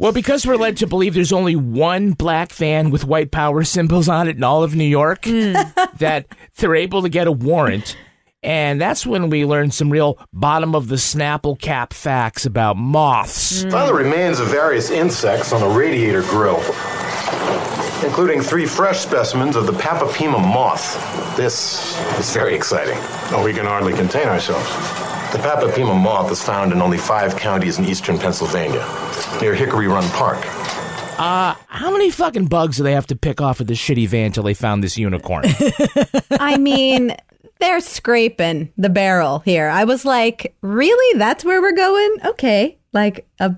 Well, 0.00 0.12
because 0.12 0.46
we're 0.46 0.56
led 0.56 0.78
to 0.78 0.86
believe 0.86 1.12
there's 1.12 1.30
only 1.30 1.56
one 1.56 2.12
black 2.12 2.52
van 2.52 2.90
with 2.90 3.04
white 3.04 3.30
power 3.30 3.64
symbols 3.64 4.08
on 4.08 4.28
it 4.28 4.36
in 4.36 4.42
all 4.42 4.62
of 4.62 4.74
New 4.74 4.82
York, 4.84 5.26
Hmm. 5.26 5.52
that 5.98 6.24
they're 6.56 6.74
able 6.74 7.02
to 7.02 7.10
get 7.10 7.26
a 7.26 7.32
warrant. 7.32 7.98
And 8.42 8.80
that's 8.80 9.04
when 9.04 9.28
we 9.28 9.44
learn 9.44 9.70
some 9.70 9.90
real 9.90 10.16
bottom 10.32 10.74
of 10.74 10.88
the 10.88 10.96
Snapple 10.96 11.60
cap 11.60 11.92
facts 11.92 12.46
about 12.46 12.78
moths. 12.78 13.62
Found 13.64 13.90
the 13.90 13.92
remains 13.92 14.40
of 14.40 14.48
various 14.48 14.88
insects 14.88 15.52
on 15.52 15.60
a 15.62 15.68
radiator 15.68 16.22
grill, 16.22 16.62
including 18.02 18.40
three 18.40 18.64
fresh 18.64 19.00
specimens 19.00 19.54
of 19.54 19.66
the 19.66 19.72
Papapima 19.74 20.40
moth. 20.40 21.36
This 21.36 21.94
is 22.18 22.32
very 22.32 22.54
exciting. 22.54 22.96
Oh, 23.36 23.42
we 23.44 23.52
can 23.52 23.66
hardly 23.66 23.92
contain 23.92 24.28
ourselves. 24.28 24.66
The 25.32 25.38
Papapima 25.38 26.00
moth 26.00 26.32
is 26.32 26.42
found 26.42 26.72
in 26.72 26.82
only 26.82 26.98
five 26.98 27.36
counties 27.36 27.78
in 27.78 27.84
eastern 27.84 28.18
Pennsylvania, 28.18 28.84
near 29.40 29.54
Hickory 29.54 29.86
Run 29.86 30.08
Park. 30.10 30.38
Uh, 31.18 31.54
how 31.68 31.90
many 31.92 32.10
fucking 32.10 32.46
bugs 32.46 32.78
do 32.78 32.82
they 32.82 32.94
have 32.94 33.06
to 33.08 33.16
pick 33.16 33.40
off 33.40 33.60
of 33.60 33.66
this 33.68 33.78
shitty 33.78 34.08
van 34.08 34.32
till 34.32 34.42
they 34.42 34.54
found 34.54 34.82
this 34.82 34.98
unicorn? 34.98 35.44
I 36.32 36.56
mean, 36.58 37.14
they're 37.60 37.80
scraping 37.80 38.72
the 38.76 38.88
barrel 38.88 39.38
here. 39.40 39.68
I 39.68 39.84
was 39.84 40.04
like, 40.04 40.56
really? 40.62 41.18
That's 41.18 41.44
where 41.44 41.60
we're 41.60 41.76
going? 41.76 42.16
Okay. 42.24 42.78
Like 42.92 43.28
a 43.38 43.54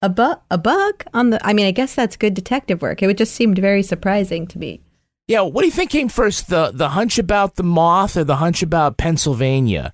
a 0.00 0.08
bu- 0.08 0.40
a 0.50 0.58
bug 0.58 1.04
on 1.14 1.30
the 1.30 1.46
I 1.46 1.52
mean, 1.52 1.66
I 1.66 1.70
guess 1.70 1.94
that's 1.94 2.16
good 2.16 2.34
detective 2.34 2.82
work. 2.82 3.00
It 3.00 3.06
would 3.06 3.18
just 3.18 3.34
seemed 3.34 3.58
very 3.58 3.84
surprising 3.84 4.48
to 4.48 4.58
me. 4.58 4.80
yeah, 5.28 5.42
what 5.42 5.62
do 5.62 5.66
you 5.66 5.72
think 5.72 5.90
came 5.90 6.08
first, 6.08 6.48
the 6.48 6.72
the 6.74 6.88
hunch 6.88 7.18
about 7.18 7.54
the 7.54 7.62
moth 7.62 8.16
or 8.16 8.24
the 8.24 8.36
hunch 8.36 8.62
about 8.64 8.96
Pennsylvania? 8.96 9.92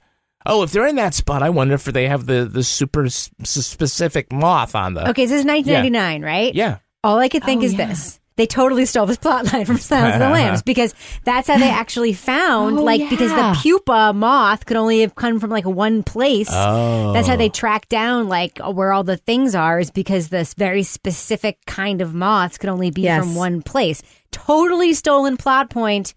Oh, 0.49 0.63
if 0.63 0.73
they're 0.73 0.87
in 0.87 0.97
that 0.97 1.15
spot, 1.15 1.43
I 1.43 1.51
wonder 1.51 1.75
if 1.75 1.85
they 1.85 2.09
have 2.09 2.27
the 2.27 2.45
the 2.51 2.63
super 2.65 3.05
s- 3.05 3.31
specific 3.45 4.33
moth 4.33 4.75
on 4.75 4.95
the. 4.95 5.11
Okay, 5.11 5.27
so 5.27 5.31
this 5.35 5.41
is 5.41 5.47
1999, 5.47 6.23
right? 6.23 6.55
Yeah. 6.55 6.79
All 7.05 7.19
I 7.19 7.29
could 7.29 7.45
think 7.45 7.63
Oh, 7.63 7.67
is 7.67 7.75
yeah. 7.75 7.87
this. 7.87 8.19
they 8.37 8.47
totally 8.47 8.85
stole 8.87 9.05
this 9.07 9.19
plot 9.19 9.53
line 9.53 9.65
from 9.67 9.79
Silence 9.79 10.15
of 10.15 10.21
the 10.21 10.29
Lambs 10.33 10.63
because 10.63 10.95
that's 11.25 11.49
how 11.49 11.59
they 11.59 11.69
actually 11.71 12.13
found 12.13 12.79
Oh, 12.79 12.83
like 12.83 13.09
because 13.11 13.31
the 13.31 13.59
pupa 13.63 14.13
moth 14.15 14.65
could 14.67 14.77
only 14.77 15.01
have 15.03 15.15
come 15.15 15.39
from 15.41 15.51
like 15.51 15.65
one 15.67 16.03
place. 16.03 16.49
Oh. 16.51 17.13
That's 17.13 17.29
how 17.29 17.37
they 17.37 17.49
track 17.51 17.89
down 17.89 18.29
like 18.29 18.59
where 18.59 18.93
all 18.93 19.05
the 19.05 19.17
things 19.17 19.55
are 19.55 19.79
is 19.81 19.91
because 19.91 20.29
this 20.29 20.55
very 20.55 20.83
specific 20.83 21.59
kind 21.67 22.01
of 22.01 22.15
moths 22.15 22.59
could 22.59 22.71
only 22.71 22.91
be 22.91 23.03
Yes. 23.03 23.25
from 23.25 23.35
one 23.35 23.61
place. 23.63 24.03
Totally 24.33 24.93
stolen 24.95 25.37
plot 25.37 25.69
point 25.71 26.15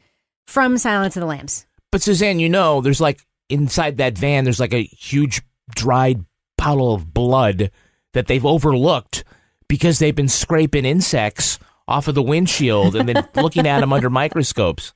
from 0.48 0.78
Silence 0.78 1.16
of 1.16 1.22
the 1.22 1.28
Lambs. 1.28 1.66
But 1.92 2.02
Suzanne, 2.02 2.40
you 2.40 2.50
know, 2.50 2.82
there's 2.82 3.02
like 3.02 3.20
inside 3.52 3.98
that 3.98 4.18
van, 4.18 4.44
there's 4.44 4.60
like 4.60 4.74
a 4.74 4.84
huge 4.84 5.42
dried 5.76 6.26
puddle 6.58 6.94
of 6.94 7.14
blood 7.14 7.72
that 8.14 8.28
they've 8.28 8.46
overlooked 8.46 9.24
because 9.68 10.00
they've 10.00 10.16
been 10.16 10.30
scraping 10.30 10.86
insects 10.86 11.60
off 11.88 12.08
of 12.08 12.16
the 12.16 12.24
windshield 12.24 12.96
and 12.96 13.10
then 13.10 13.28
looking 13.36 13.68
at 13.68 13.80
them 13.80 13.94
under 13.94 14.10
microscopes. 14.10 14.94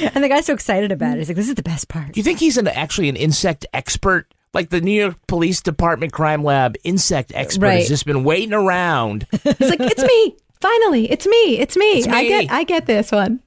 And 0.00 0.24
the 0.24 0.28
guy's 0.28 0.46
so 0.46 0.54
excited 0.54 0.90
about 0.90 1.16
it. 1.16 1.18
He's 1.18 1.28
like, 1.28 1.36
"This 1.36 1.48
is 1.48 1.54
the 1.54 1.62
best 1.62 1.88
part." 1.88 2.12
Do 2.12 2.18
you 2.20 2.24
think 2.24 2.38
he's 2.38 2.56
an 2.56 2.66
actually 2.66 3.08
an 3.08 3.16
insect 3.16 3.66
expert? 3.74 4.26
Like 4.54 4.70
the 4.70 4.80
New 4.80 5.02
York 5.02 5.16
Police 5.26 5.60
Department 5.60 6.12
Crime 6.12 6.42
Lab 6.42 6.76
insect 6.82 7.32
expert 7.34 7.72
has 7.72 7.88
just 7.88 8.06
been 8.06 8.24
waiting 8.24 8.54
around. 8.54 9.26
He's 9.30 9.68
like, 9.68 9.80
it's 9.80 10.02
me. 10.02 10.36
Finally, 10.66 11.10
it's 11.10 11.26
me. 11.26 11.58
It's 11.58 11.76
me. 11.76 11.98
It's 11.98 12.08
I 12.08 12.24
get 12.26 12.50
I 12.50 12.64
get 12.64 12.86
this 12.86 13.12
one. 13.12 13.40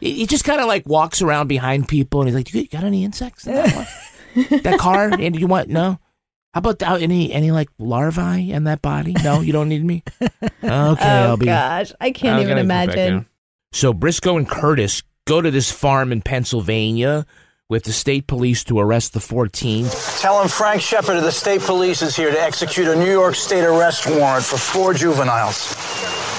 He 0.00 0.14
he 0.14 0.26
just 0.26 0.44
kind 0.44 0.60
of 0.60 0.66
like 0.66 0.86
walks 0.86 1.20
around 1.20 1.48
behind 1.48 1.88
people 1.88 2.20
and 2.20 2.28
he's 2.28 2.34
like, 2.36 2.52
"You 2.54 2.68
got 2.68 2.84
any 2.84 3.04
insects 3.04 3.46
in 3.46 3.54
that 3.54 3.74
one? 4.36 4.60
that 4.62 4.78
car? 4.78 5.10
And 5.12 5.38
you 5.38 5.46
want 5.46 5.68
no? 5.68 5.98
How 6.52 6.58
about 6.58 6.82
uh, 6.82 6.98
any 7.00 7.32
any 7.32 7.50
like 7.50 7.68
larvae 7.78 8.52
in 8.52 8.64
that 8.64 8.82
body? 8.82 9.14
No, 9.24 9.40
you 9.40 9.52
don't 9.52 9.68
need 9.68 9.84
me. 9.84 10.02
Okay, 10.62 10.68
oh 10.68 11.28
I'll 11.30 11.36
be. 11.38 11.46
Oh 11.46 11.52
gosh, 11.52 11.92
I 12.00 12.10
can't 12.10 12.36
I'll 12.36 12.42
even 12.42 12.58
imagine. 12.58 13.26
So 13.72 13.94
Briscoe 13.94 14.36
and 14.36 14.48
Curtis 14.48 15.02
go 15.24 15.40
to 15.40 15.50
this 15.50 15.72
farm 15.72 16.12
in 16.12 16.20
Pennsylvania 16.20 17.24
with 17.70 17.84
the 17.84 17.92
state 17.92 18.26
police 18.26 18.62
to 18.64 18.78
arrest 18.78 19.14
the 19.14 19.20
14. 19.20 19.86
Tell 20.18 20.42
him 20.42 20.48
Frank 20.48 20.82
Shepard 20.82 21.16
of 21.16 21.22
the 21.22 21.32
state 21.32 21.62
police 21.62 22.02
is 22.02 22.14
here 22.16 22.30
to 22.30 22.38
execute 22.38 22.88
a 22.88 22.96
New 22.96 23.10
York 23.10 23.34
State 23.36 23.64
arrest 23.64 24.06
warrant 24.10 24.44
for 24.44 24.58
four 24.58 24.92
juveniles. 24.92 25.74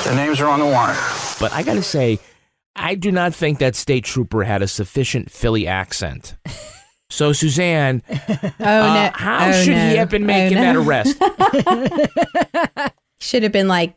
Their 0.04 0.14
names 0.16 0.40
are 0.42 0.48
on 0.50 0.60
the 0.60 0.66
warrant. 0.66 1.00
But 1.40 1.54
I 1.54 1.64
got 1.64 1.76
to 1.76 1.84
say, 1.84 2.20
I 2.76 2.96
do 2.96 3.12
not 3.12 3.34
think 3.34 3.60
that 3.60 3.76
state 3.76 4.04
trooper 4.04 4.44
had 4.44 4.62
a 4.62 4.68
sufficient 4.68 5.32
Philly 5.32 5.66
accent. 5.68 6.36
So 7.10 7.34
Suzanne, 7.34 8.04
Oh 8.10 8.14
uh, 8.60 8.94
no! 8.94 9.12
how 9.14 9.48
Oh, 9.50 9.52
should 9.64 9.74
no. 9.76 9.90
he 9.90 9.96
have 9.98 10.10
been 10.10 10.24
Oh, 10.24 10.28
making 10.28 10.58
no. 10.58 10.64
that 10.64 10.76
arrest? 10.76 11.18
Should 13.20 13.44
have 13.44 13.52
been 13.52 13.68
like, 13.68 13.96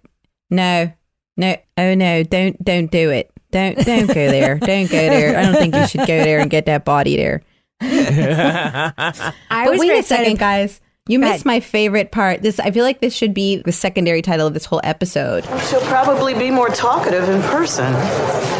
no, 0.50 0.92
no, 1.36 1.56
oh 1.78 1.94
no, 1.94 2.22
don't 2.24 2.62
don't 2.62 2.90
do 2.90 3.10
it. 3.10 3.30
Don't 3.54 3.76
don't 3.87 4.08
go 4.08 4.14
there. 4.14 4.58
Don't 4.58 4.90
go 4.90 4.96
there. 4.99 5.38
I 5.38 5.42
don't 5.44 5.54
think 5.54 5.76
you 5.76 5.87
should 5.87 6.00
go 6.08 6.25
there 6.25 6.40
and 6.40 6.50
get 6.50 6.66
that 6.66 6.84
body 6.84 7.16
there. 7.16 7.40
I 7.80 9.68
was 9.68 9.78
wait 9.78 9.96
a 9.96 10.02
second, 10.02 10.40
guys. 10.40 10.80
You 11.06 11.18
Go 11.18 11.26
missed 11.26 11.34
ahead. 11.37 11.46
my 11.46 11.61
favorite 11.61 12.11
part. 12.11 12.42
This 12.42 12.58
I 12.58 12.73
feel 12.73 12.82
like 12.82 13.00
this 13.00 13.14
should 13.14 13.32
be 13.32 13.58
the 13.64 13.70
secondary 13.70 14.23
title 14.23 14.49
of 14.49 14.54
this 14.54 14.64
whole 14.64 14.80
episode. 14.82 15.44
She'll 15.68 15.80
probably 15.82 16.34
be 16.34 16.50
more 16.50 16.68
talkative 16.68 17.28
in 17.28 17.42
person. 17.42 17.87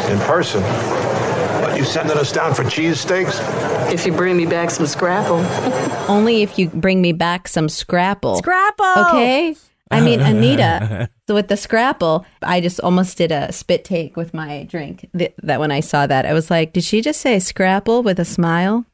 In 0.09 0.17
person? 0.19 0.61
What, 0.63 1.77
you 1.77 1.83
sending 1.83 2.17
us 2.17 2.31
down 2.31 2.53
for 2.53 2.63
cheesesteaks? 2.63 3.91
If 3.91 4.05
you 4.05 4.13
bring 4.13 4.37
me 4.37 4.45
back 4.45 4.69
some 4.69 4.85
scrapple. 4.87 5.39
Only 6.09 6.41
if 6.41 6.57
you 6.57 6.69
bring 6.69 7.01
me 7.01 7.11
back 7.11 7.49
some 7.49 7.67
scrapple. 7.67 8.37
Scrapple. 8.37 8.93
Okay. 9.09 9.55
I 9.91 10.01
mean, 10.01 10.19
Anita. 10.19 11.09
so 11.27 11.35
with 11.35 11.47
the 11.47 11.57
scrapple, 11.57 12.25
I 12.41 12.59
just 12.61 12.79
almost 12.79 13.17
did 13.17 13.31
a 13.31 13.51
spit 13.51 13.85
take 13.85 14.17
with 14.17 14.33
my 14.33 14.63
drink. 14.63 15.07
Th- 15.17 15.33
that 15.43 15.59
when 15.59 15.71
I 15.71 15.79
saw 15.81 16.07
that, 16.07 16.25
I 16.25 16.33
was 16.33 16.49
like, 16.49 16.73
did 16.73 16.83
she 16.83 17.01
just 17.01 17.21
say 17.21 17.37
scrapple 17.39 18.01
with 18.03 18.19
a 18.19 18.25
smile? 18.25 18.85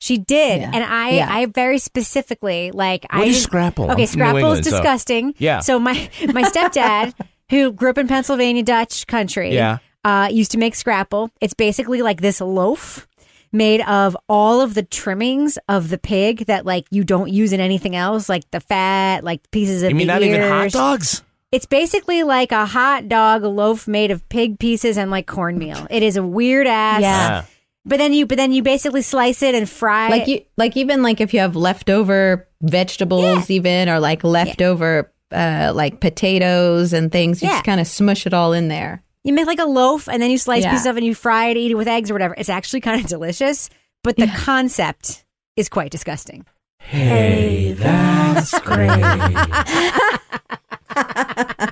She 0.00 0.18
did, 0.18 0.60
Yeah. 0.60 0.70
and 0.74 0.84
I, 0.84 1.10
Yeah. 1.10 1.28
I 1.34 1.46
very 1.46 1.78
specifically 1.78 2.70
like. 2.72 3.04
What 3.10 3.22
I 3.22 3.24
is 3.24 3.36
didn't- 3.36 3.44
Scrapple? 3.44 3.84
I'm 3.86 3.90
Okay, 3.92 4.06
from 4.06 4.12
Scrapple 4.12 4.36
is 4.38 4.42
England, 4.44 4.64
so- 4.66 4.70
disgusting. 4.72 5.34
Yeah. 5.38 5.60
So 5.60 5.78
my 5.78 6.10
my 6.34 6.42
stepdad, 6.42 7.14
who 7.50 7.72
grew 7.72 7.90
up 7.90 7.98
in 7.98 8.06
Pennsylvania 8.08 8.62
Dutch 8.62 9.06
country, 9.06 9.54
Yeah. 9.54 9.78
uh, 10.04 10.28
used 10.30 10.50
to 10.52 10.58
make 10.58 10.74
Scrapple. 10.74 11.30
It's 11.40 11.54
basically 11.54 12.02
like 12.02 12.20
this 12.20 12.42
loaf 12.42 13.06
made 13.54 13.80
of 13.82 14.16
all 14.28 14.60
of 14.60 14.74
the 14.74 14.82
trimmings 14.82 15.56
of 15.68 15.88
the 15.88 15.96
pig 15.96 16.46
that 16.46 16.66
like 16.66 16.86
you 16.90 17.04
don't 17.04 17.30
use 17.30 17.52
in 17.52 17.60
anything 17.60 17.96
else, 17.96 18.28
like 18.28 18.50
the 18.50 18.60
fat, 18.60 19.24
like 19.24 19.50
pieces 19.50 19.82
of 19.82 19.90
You 19.90 19.94
mean 19.94 20.08
the 20.08 20.12
not 20.12 20.22
even 20.22 20.42
hot 20.42 20.70
dogs? 20.72 21.22
It's 21.52 21.66
basically 21.66 22.24
like 22.24 22.50
a 22.50 22.66
hot 22.66 23.08
dog 23.08 23.44
loaf 23.44 23.86
made 23.86 24.10
of 24.10 24.28
pig 24.28 24.58
pieces 24.58 24.98
and 24.98 25.10
like 25.10 25.28
cornmeal. 25.28 25.86
It 25.88 26.02
is 26.02 26.16
a 26.16 26.22
weird 26.22 26.66
ass. 26.66 27.00
Yeah. 27.00 27.42
Ah. 27.44 27.48
But 27.86 27.98
then 27.98 28.12
you, 28.12 28.26
but 28.26 28.38
then 28.38 28.50
you 28.50 28.62
basically 28.62 29.02
slice 29.02 29.40
it 29.42 29.54
and 29.54 29.68
fry. 29.68 30.08
Like 30.08 30.26
you, 30.26 30.40
like 30.56 30.76
even 30.76 31.02
like 31.02 31.20
if 31.20 31.32
you 31.32 31.40
have 31.40 31.54
leftover 31.54 32.48
vegetables, 32.62 33.50
even 33.50 33.88
or 33.88 34.00
like 34.00 34.24
leftover 34.24 35.12
uh, 35.30 35.70
like 35.74 36.00
potatoes 36.00 36.92
and 36.92 37.12
things, 37.12 37.40
you 37.42 37.48
Yeah. 37.48 37.56
just 37.56 37.64
kind 37.64 37.80
of 37.80 37.86
smush 37.86 38.26
it 38.26 38.34
all 38.34 38.52
in 38.52 38.66
there. 38.68 39.03
You 39.24 39.32
make 39.32 39.46
like 39.46 39.58
a 39.58 39.64
loaf 39.64 40.08
and 40.08 40.22
then 40.22 40.30
you 40.30 40.38
slice 40.38 40.62
Yeah. 40.64 40.72
pieces 40.72 40.86
of 40.86 40.96
it 40.96 41.00
and 41.00 41.06
you 41.06 41.14
fry 41.14 41.46
it, 41.48 41.56
eat 41.56 41.70
it 41.70 41.74
with 41.76 41.88
eggs 41.88 42.10
or 42.10 42.14
whatever. 42.14 42.34
It's 42.36 42.50
actually 42.50 42.82
kind 42.82 43.00
of 43.00 43.06
delicious, 43.08 43.70
but 44.02 44.16
the 44.16 44.26
concept 44.36 45.24
is 45.56 45.68
quite 45.68 45.90
disgusting. 45.90 46.44
Hey, 46.78 47.72
that's 47.72 48.58
great. 48.60 48.90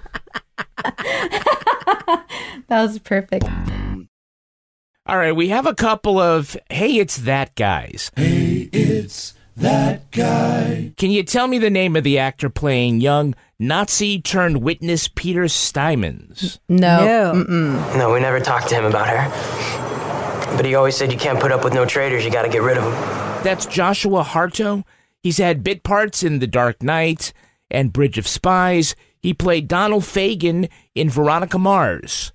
That 2.68 2.82
was 2.86 2.98
perfect. 3.00 3.44
All 5.06 5.18
right, 5.18 5.34
we 5.36 5.48
have 5.48 5.66
a 5.66 5.74
couple 5.74 6.18
of 6.18 6.56
hey, 6.70 6.96
it's 6.98 7.18
that 7.18 7.54
guys. 7.54 8.10
Hey, 8.16 8.70
it's 8.72 9.34
that 9.56 10.10
guy. 10.10 10.92
Can 10.96 11.10
you 11.10 11.22
tell 11.22 11.46
me 11.46 11.58
the 11.58 11.70
name 11.70 11.96
of 11.96 12.04
the 12.04 12.18
actor 12.18 12.48
playing 12.48 13.00
young 13.00 13.34
Nazi 13.58 14.20
turned 14.20 14.62
witness 14.62 15.08
Peter 15.08 15.44
Stymans? 15.44 16.58
No. 16.68 17.32
No. 17.32 17.96
No, 17.96 18.12
we 18.12 18.20
never 18.20 18.40
talked 18.40 18.68
to 18.68 18.74
him 18.74 18.84
about 18.84 19.08
her. 19.08 20.56
But 20.56 20.64
he 20.64 20.74
always 20.74 20.96
said 20.96 21.12
you 21.12 21.18
can't 21.18 21.40
put 21.40 21.52
up 21.52 21.64
with 21.64 21.72
no 21.74 21.84
traitors, 21.84 22.24
you 22.24 22.30
gotta 22.30 22.48
get 22.48 22.62
rid 22.62 22.76
of 22.76 22.84
them. 22.84 22.92
That's 23.42 23.66
Joshua 23.66 24.22
Harto. 24.22 24.84
He's 25.22 25.38
had 25.38 25.64
bit 25.64 25.82
parts 25.82 26.22
in 26.22 26.40
The 26.40 26.46
Dark 26.46 26.82
Knight 26.82 27.32
and 27.70 27.92
Bridge 27.92 28.18
of 28.18 28.26
Spies. 28.28 28.94
He 29.20 29.32
played 29.32 29.68
Donald 29.68 30.02
Fagen 30.02 30.68
in 30.94 31.08
Veronica 31.08 31.58
Mars, 31.58 32.32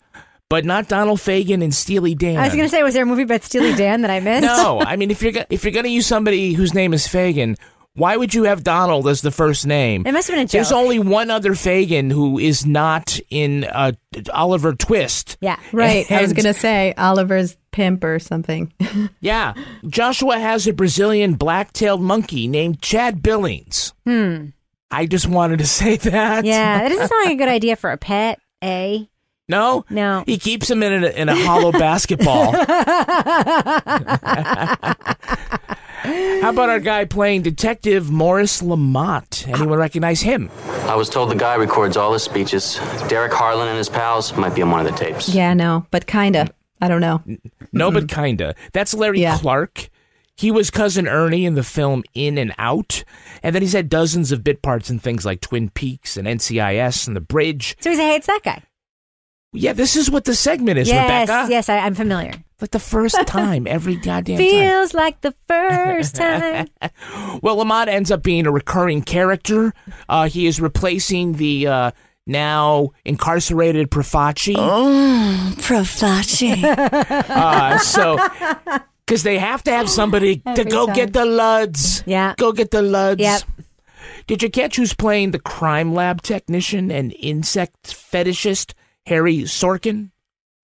but 0.50 0.66
not 0.66 0.88
Donald 0.88 1.20
Fagen 1.20 1.64
and 1.64 1.74
Steely 1.74 2.16
Dan. 2.16 2.38
I 2.38 2.46
was 2.46 2.54
going 2.54 2.66
to 2.66 2.70
say, 2.70 2.84
was 2.84 2.94
there 2.94 3.04
a 3.04 3.06
movie 3.06 3.24
about 3.24 3.44
Steely 3.44 3.74
Dan 3.76 4.02
that 4.02 4.12
I 4.12 4.20
missed? 4.20 4.44
No, 4.46 4.80
I 4.82 4.96
mean 4.96 5.12
if 5.12 5.22
you're 5.22 5.34
if 5.50 5.64
you're 5.64 5.74
gonna 5.74 5.88
use 5.90 6.08
somebody 6.08 6.54
whose 6.54 6.74
name 6.74 6.94
is 6.94 7.08
Fagan, 7.08 7.56
why 7.94 8.16
would 8.16 8.34
you 8.34 8.44
have 8.44 8.64
Donald 8.64 9.08
as 9.08 9.22
the 9.22 9.32
first 9.32 9.66
name? 9.66 10.06
It 10.06 10.12
must 10.12 10.28
have 10.28 10.36
been 10.36 10.44
a 10.44 10.46
joke. 10.46 10.52
There's 10.52 10.72
only 10.72 11.00
one 11.00 11.32
other 11.32 11.56
Fagan 11.56 12.10
who 12.12 12.38
is 12.38 12.66
not 12.66 13.20
in 13.30 13.64
uh, 13.64 13.94
Oliver 14.34 14.74
Twist. 14.76 15.38
Yeah. 15.42 15.60
Right. 15.74 16.10
I 16.12 16.22
was 16.22 16.34
gonna 16.34 16.54
say 16.54 16.94
Oliver's 16.98 17.58
pimp 17.72 18.04
or 18.04 18.20
something. 18.20 18.72
Yeah, 19.20 19.54
Joshua 19.88 20.40
has 20.40 20.68
a 20.68 20.74
Brazilian 20.74 21.34
black-tailed 21.36 22.02
monkey 22.02 22.48
named 22.48 22.82
Chad 22.82 23.22
Billings. 23.22 23.94
Hmm. 24.06 24.48
I 24.90 25.06
just 25.06 25.28
wanted 25.28 25.60
to 25.60 25.66
say 25.68 25.98
that. 25.98 26.46
Yeah, 26.46 26.80
that 26.80 26.90
doesn't 26.90 27.08
sound 27.08 27.26
like 27.26 27.34
a 27.34 27.38
good 27.38 27.48
idea 27.60 27.76
for 27.76 27.92
a 27.92 27.98
pet, 27.98 28.40
eh? 28.62 29.04
No, 29.50 29.86
No. 29.90 30.24
He 30.26 30.38
keeps 30.38 30.70
him 30.70 30.84
in 30.84 31.04
a, 31.06 31.08
in 31.08 31.30
a 31.30 31.36
hollow 31.46 31.72
basketball. 31.86 32.52
How 36.42 36.50
about 36.52 36.70
our 36.70 36.80
guy 36.80 37.06
playing 37.06 37.42
Detective 37.42 38.12
Morris 38.12 38.62
Lamont? 38.62 39.46
Anyone 39.48 39.78
recognize 39.80 40.22
him? 40.22 40.50
I 40.84 40.96
was 40.96 41.10
told 41.10 41.30
the 41.32 41.36
guy 41.36 41.56
records 41.56 41.98
all 41.98 42.14
his 42.14 42.24
speeches. 42.24 42.80
Derek 43.08 43.34
Harlan 43.34 43.68
and 43.68 43.78
his 43.78 43.90
pals 43.90 44.36
might 44.38 44.54
be 44.56 44.62
on 44.62 44.72
one 44.72 44.86
of 44.86 44.92
the 44.92 44.98
tapes. 44.98 45.30
yeah, 45.30 45.54
no, 45.54 45.86
but 45.92 46.06
kinda. 46.08 46.48
I 46.80 46.88
don't 46.88 47.02
know. 47.02 47.24
No, 47.74 47.90
but 47.92 48.08
kinda. 48.08 48.54
That's 48.74 48.94
Larry 48.94 49.22
Yeah. 49.22 49.38
Clarke. 49.38 49.90
He 50.36 50.52
was 50.52 50.70
cousin 50.70 51.08
Ernie 51.08 51.46
in 51.46 51.56
the 51.56 51.64
film 51.64 52.04
In 52.14 52.38
and 52.38 52.54
Out, 52.60 53.04
and 53.42 53.56
then 53.56 53.64
he's 53.64 53.74
had 53.74 53.90
dozens 53.90 54.32
of 54.32 54.44
bit 54.44 54.62
parts 54.62 54.90
in 54.92 55.00
things 55.00 55.26
like 55.26 55.42
Twin 55.42 55.70
Peaks 55.72 56.16
and 56.16 56.28
NCIS 56.28 57.08
and 57.08 57.16
The 57.16 57.22
Bridge. 57.22 57.76
So 57.80 57.90
he's 57.90 57.98
a 58.00 58.04
hates 58.06 58.28
that 58.28 58.42
guy. 58.44 58.62
Yeah, 59.58 59.74
this 59.74 59.96
is 59.96 60.10
what 60.10 60.26
the 60.26 60.36
segment 60.36 60.78
is, 60.80 60.88
yes, 60.88 61.28
Rebecca. 61.28 61.52
yes, 61.52 61.70
I, 61.70 61.80
I'm 61.80 61.96
familiar. 61.96 62.34
Like 62.60 62.72
the 62.72 62.80
first 62.80 63.16
time, 63.28 63.68
every 63.68 63.96
goddamn 63.98 64.38
time. 64.38 64.48
Feels 64.48 64.94
like 64.94 65.22
the 65.22 65.36
first 65.48 66.16
time. 66.16 66.68
Well, 67.42 67.58
Lamont 67.58 67.90
ends 67.90 68.10
up 68.10 68.24
being 68.24 68.48
a 68.48 68.52
recurring 68.52 69.04
character. 69.04 69.74
Uh, 70.10 70.28
he 70.28 70.48
is 70.48 70.60
replacing 70.60 71.34
the 71.34 71.68
uh, 71.68 71.92
now 72.26 72.90
incarcerated 73.06 73.92
Profaci. 73.92 74.56
Oh, 74.58 75.54
Profaci. 75.58 76.64
Uh, 77.30 77.78
so, 77.78 78.18
because 79.06 79.24
they 79.24 79.38
have 79.38 79.64
to 79.64 79.72
have 79.72 79.90
somebody 79.90 80.38
to 80.56 80.64
go 80.64 80.88
time. 80.88 80.96
get 80.96 81.14
the 81.14 81.26
Luds. 81.26 82.04
Yeah. 82.06 82.34
Go 82.38 82.52
get 82.52 82.72
the 82.72 82.82
Luds. 82.82 83.20
Yep. 83.20 83.42
Did 84.26 84.44
you 84.44 84.50
catch 84.50 84.76
who's 84.76 84.94
playing 84.94 85.32
the 85.32 85.40
crime 85.40 85.94
lab 85.94 86.22
technician 86.22 86.92
and 86.92 87.14
insect 87.20 87.86
fetishist, 87.86 88.74
Harry 89.08 89.38
Sorkin? 89.40 90.12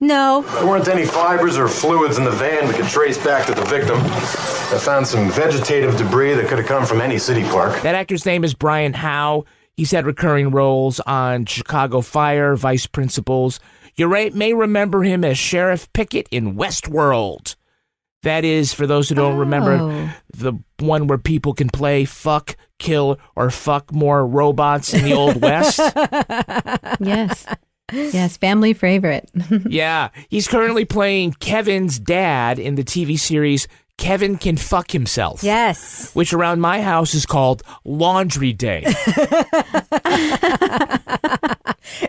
No. 0.02 0.42
There 0.42 0.66
weren't 0.68 0.90
any 0.90 1.06
fibers 1.06 1.58
or 1.58 1.70
fluids 1.70 2.18
in 2.18 2.26
the 2.26 2.32
van 2.32 2.68
we 2.68 2.74
could 2.74 2.88
trace 2.88 3.18
back 3.24 3.46
to 3.48 3.54
the 3.54 3.64
victim. 3.64 3.98
I 4.02 4.78
found 4.80 5.08
some 5.08 5.32
vegetative 5.32 5.96
debris 5.98 6.34
that 6.34 6.48
could 6.50 6.58
have 6.58 6.68
come 6.68 6.86
from 6.86 7.00
any 7.00 7.18
city 7.18 7.44
park. 7.44 7.82
That 7.84 7.96
actor's 7.96 8.26
name 8.26 8.44
is 8.44 8.54
Brian 8.54 8.92
Howe. 8.94 9.46
He's 9.78 9.92
had 9.92 10.06
recurring 10.06 10.52
roles 10.52 11.00
on 11.02 11.46
Chicago 11.46 12.02
Fire, 12.02 12.56
Vice 12.58 12.86
Principals. 12.86 13.62
You 13.96 14.08
re- 14.08 14.30
may 14.32 14.54
remember 14.54 15.04
him 15.04 15.24
as 15.24 15.38
Sheriff 15.38 15.92
Pickett 15.94 16.28
in 16.32 16.56
Westworld. 16.56 17.56
That 18.24 18.44
is, 18.44 18.74
for 18.74 18.86
those 18.86 19.08
who 19.08 19.16
don't 19.16 19.38
remember, 19.38 19.74
Oh. 19.80 20.10
the 20.34 20.54
one 20.80 21.08
where 21.08 21.18
people 21.18 21.54
can 21.54 21.70
play 21.70 22.04
fuck, 22.06 22.56
kill, 22.78 23.20
or 23.38 23.50
fuck 23.50 23.94
more 23.94 24.26
robots 24.28 24.94
in 24.94 25.04
the 25.06 25.14
Old 25.14 25.42
West. 25.42 25.80
yes. 27.00 27.46
Yes, 27.94 28.38
family 28.38 28.74
favorite. 28.74 29.30
yeah, 29.68 30.10
he's 30.30 30.48
currently 30.48 30.86
playing 30.86 31.34
Kevin's 31.34 32.00
dad 32.00 32.60
in 32.60 32.76
the 32.76 32.84
TV 32.84 33.18
series 33.20 33.68
Kevin 33.98 34.38
Can 34.38 34.58
Fuck 34.58 34.92
Himself. 34.92 35.44
Yes. 35.44 36.14
Which 36.16 36.34
around 36.34 36.60
my 36.62 36.82
house 36.82 37.14
is 37.14 37.26
called 37.26 37.64
Laundry 37.86 38.54
Day. 38.54 38.84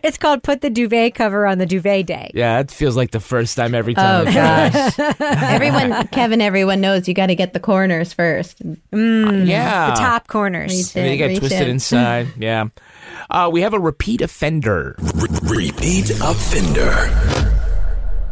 It's 0.02 0.18
called 0.18 0.42
Put 0.42 0.60
the 0.60 0.70
Duvet 0.70 1.14
Cover 1.14 1.46
on 1.46 1.58
the 1.58 1.66
Duvet 1.66 2.06
Day. 2.06 2.30
yeah, 2.34 2.60
it 2.60 2.70
feels 2.70 2.96
like 2.96 3.10
the 3.10 3.20
first 3.20 3.56
time 3.56 3.74
every 3.74 3.94
time. 3.94 4.26
Oh 4.26 4.32
gosh. 4.32 4.98
everyone, 5.20 6.06
Kevin, 6.08 6.40
everyone 6.40 6.80
knows 6.80 7.08
you 7.08 7.14
got 7.14 7.26
to 7.26 7.34
get 7.34 7.52
the 7.54 7.60
corners 7.60 8.12
first. 8.12 8.62
Mm, 8.92 9.46
yeah. 9.46 9.90
The 9.90 9.96
top 9.96 10.28
corners. 10.28 10.70
Reach 10.72 10.94
And 10.96 11.04
then 11.06 11.18
you 11.18 11.24
in, 11.24 11.30
get 11.32 11.38
twisted 11.38 11.62
in. 11.62 11.70
inside. 11.70 12.28
Yeah. 12.38 12.68
Uh, 13.30 13.48
we 13.52 13.62
have 13.62 13.74
a 13.74 13.80
repeat 13.80 14.20
offender. 14.20 14.96
Repeat 15.42 16.10
offender. 16.22 17.10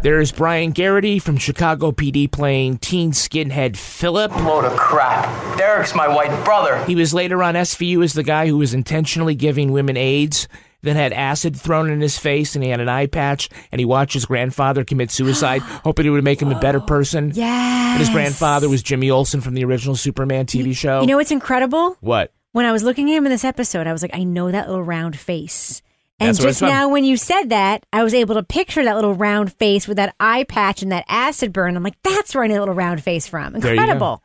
There's 0.02 0.32
Brian 0.32 0.72
Geraghty 0.72 1.20
from 1.20 1.36
Chicago 1.36 1.92
PD 1.92 2.30
playing 2.30 2.78
teen 2.78 3.12
skinhead 3.12 3.76
Philip. 3.76 4.34
Load 4.44 4.64
of 4.64 4.76
crap. 4.76 5.56
Derek's 5.56 5.94
my 5.94 6.08
white 6.08 6.44
brother. 6.44 6.84
He 6.86 6.96
was 6.96 7.14
later 7.14 7.40
on 7.42 7.54
SVU 7.54 8.02
as 8.02 8.12
the 8.12 8.24
guy 8.24 8.48
who 8.48 8.58
was 8.58 8.74
intentionally 8.74 9.36
giving 9.36 9.70
women 9.70 9.96
AIDS, 9.96 10.48
then 10.80 10.96
had 10.96 11.12
acid 11.12 11.54
thrown 11.54 11.88
in 11.88 12.00
his 12.00 12.18
face, 12.18 12.56
and 12.56 12.64
he 12.64 12.70
had 12.70 12.80
an 12.80 12.88
eye 12.88 13.06
patch, 13.06 13.48
and 13.70 13.78
he 13.78 13.84
watched 13.84 14.14
his 14.14 14.24
grandfather 14.24 14.82
commit 14.82 15.12
suicide, 15.12 15.60
hoping 15.84 16.04
it 16.04 16.10
would 16.10 16.24
make 16.24 16.42
him 16.42 16.50
a 16.50 16.58
better 16.58 16.80
person. 16.80 17.30
Yes. 17.32 17.92
And 17.92 18.00
his 18.00 18.10
grandfather 18.10 18.68
was 18.68 18.82
Jimmy 18.82 19.08
Olsen 19.08 19.40
from 19.40 19.54
the 19.54 19.64
original 19.64 19.94
Superman 19.94 20.46
TV 20.46 20.74
show. 20.74 21.00
You 21.00 21.06
know 21.06 21.16
what's 21.18 21.30
incredible? 21.30 21.96
what? 22.00 22.32
When 22.52 22.66
I 22.66 22.72
was 22.72 22.82
looking 22.82 23.10
at 23.10 23.16
him 23.16 23.26
in 23.26 23.32
this 23.32 23.44
episode, 23.44 23.86
I 23.86 23.92
was 23.92 24.02
like, 24.02 24.14
I 24.14 24.24
know 24.24 24.50
that 24.50 24.68
little 24.68 24.84
round 24.84 25.18
face. 25.18 25.82
And 26.20 26.28
That's 26.28 26.38
just 26.38 26.62
now, 26.62 26.88
when 26.88 27.04
you 27.04 27.16
said 27.16 27.46
that, 27.48 27.84
I 27.92 28.04
was 28.04 28.14
able 28.14 28.36
to 28.36 28.42
picture 28.42 28.84
that 28.84 28.94
little 28.94 29.14
round 29.14 29.52
face 29.54 29.88
with 29.88 29.96
that 29.96 30.14
eye 30.20 30.44
patch 30.44 30.82
and 30.82 30.92
that 30.92 31.04
acid 31.08 31.52
burn. 31.52 31.76
I'm 31.76 31.82
like, 31.82 32.00
that's 32.02 32.34
where 32.34 32.44
I 32.44 32.46
know 32.46 32.54
that 32.54 32.60
little 32.60 32.74
round 32.74 33.02
face 33.02 33.26
from. 33.26 33.54
There 33.54 33.72
you 33.72 33.76
go. 33.76 33.82
Incredible. 33.82 34.22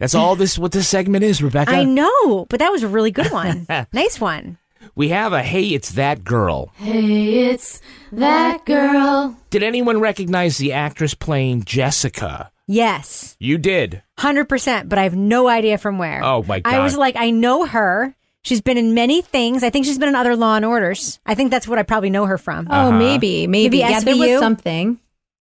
That's 0.00 0.14
all 0.14 0.36
this 0.36 0.58
what 0.58 0.72
this 0.72 0.88
segment 0.88 1.24
is, 1.24 1.42
Rebecca. 1.42 1.70
I 1.70 1.84
know, 1.84 2.46
but 2.46 2.60
that 2.60 2.72
was 2.72 2.82
a 2.82 2.88
really 2.88 3.10
good 3.10 3.30
one. 3.30 3.66
nice 3.92 4.20
one. 4.20 4.58
We 4.94 5.08
have 5.08 5.32
a 5.32 5.42
hey, 5.42 5.68
it's 5.68 5.92
that 5.92 6.24
girl. 6.24 6.70
Hey, 6.76 7.50
it's 7.50 7.80
that 8.12 8.64
girl. 8.64 9.36
Did 9.50 9.62
anyone 9.62 10.00
recognize 10.00 10.58
the 10.58 10.72
actress 10.72 11.14
playing 11.14 11.64
Jessica? 11.64 12.50
Yes, 12.66 13.36
You 13.38 13.58
did. 13.58 14.02
100%, 14.18 14.88
but 14.88 14.98
I 14.98 15.02
have 15.02 15.14
no 15.16 15.48
idea 15.48 15.76
from 15.78 15.98
where. 15.98 16.22
Oh, 16.24 16.42
my 16.44 16.62
I 16.64 16.78
was 16.80 16.96
like, 16.96 17.14
I 17.16 17.30
know 17.30 17.66
her. 17.66 18.14
She's 18.42 18.60
been 18.60 18.78
in 18.78 18.94
many 18.94 19.20
things. 19.22 19.62
I 19.62 19.70
think 19.70 19.84
she's 19.86 19.98
been 19.98 20.08
in 20.08 20.14
other 20.14 20.34
Law 20.36 20.56
and 20.56 20.64
Orders. 20.64 21.18
I 21.26 21.34
think 21.34 21.50
that's 21.50 21.68
what 21.68 21.78
I 21.78 21.82
probably 21.82 22.10
know 22.10 22.26
her 22.26 22.38
from. 22.38 22.66
Oh, 22.70 22.74
Uh-huh. 22.88 22.92
maybe, 22.98 23.46
maybe. 23.46 23.78
Yeah, 23.78 24.00
there 24.00 24.16
was 24.16 24.28
SVU? 24.28 24.38
something. 24.38 24.98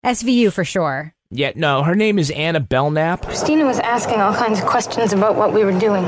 SVU 0.05 0.51
for 0.51 0.63
sure. 0.63 1.13
Yeah, 1.29 1.51
no, 1.55 1.83
her 1.83 1.95
name 1.95 2.17
is 2.19 2.29
Anna 2.31 2.59
Belknap. 2.59 3.23
Christina 3.23 3.65
was 3.65 3.79
asking 3.79 4.19
all 4.19 4.33
kinds 4.33 4.59
of 4.59 4.65
questions 4.65 5.13
about 5.13 5.35
what 5.35 5.53
we 5.53 5.63
were 5.63 5.77
doing. 5.77 6.03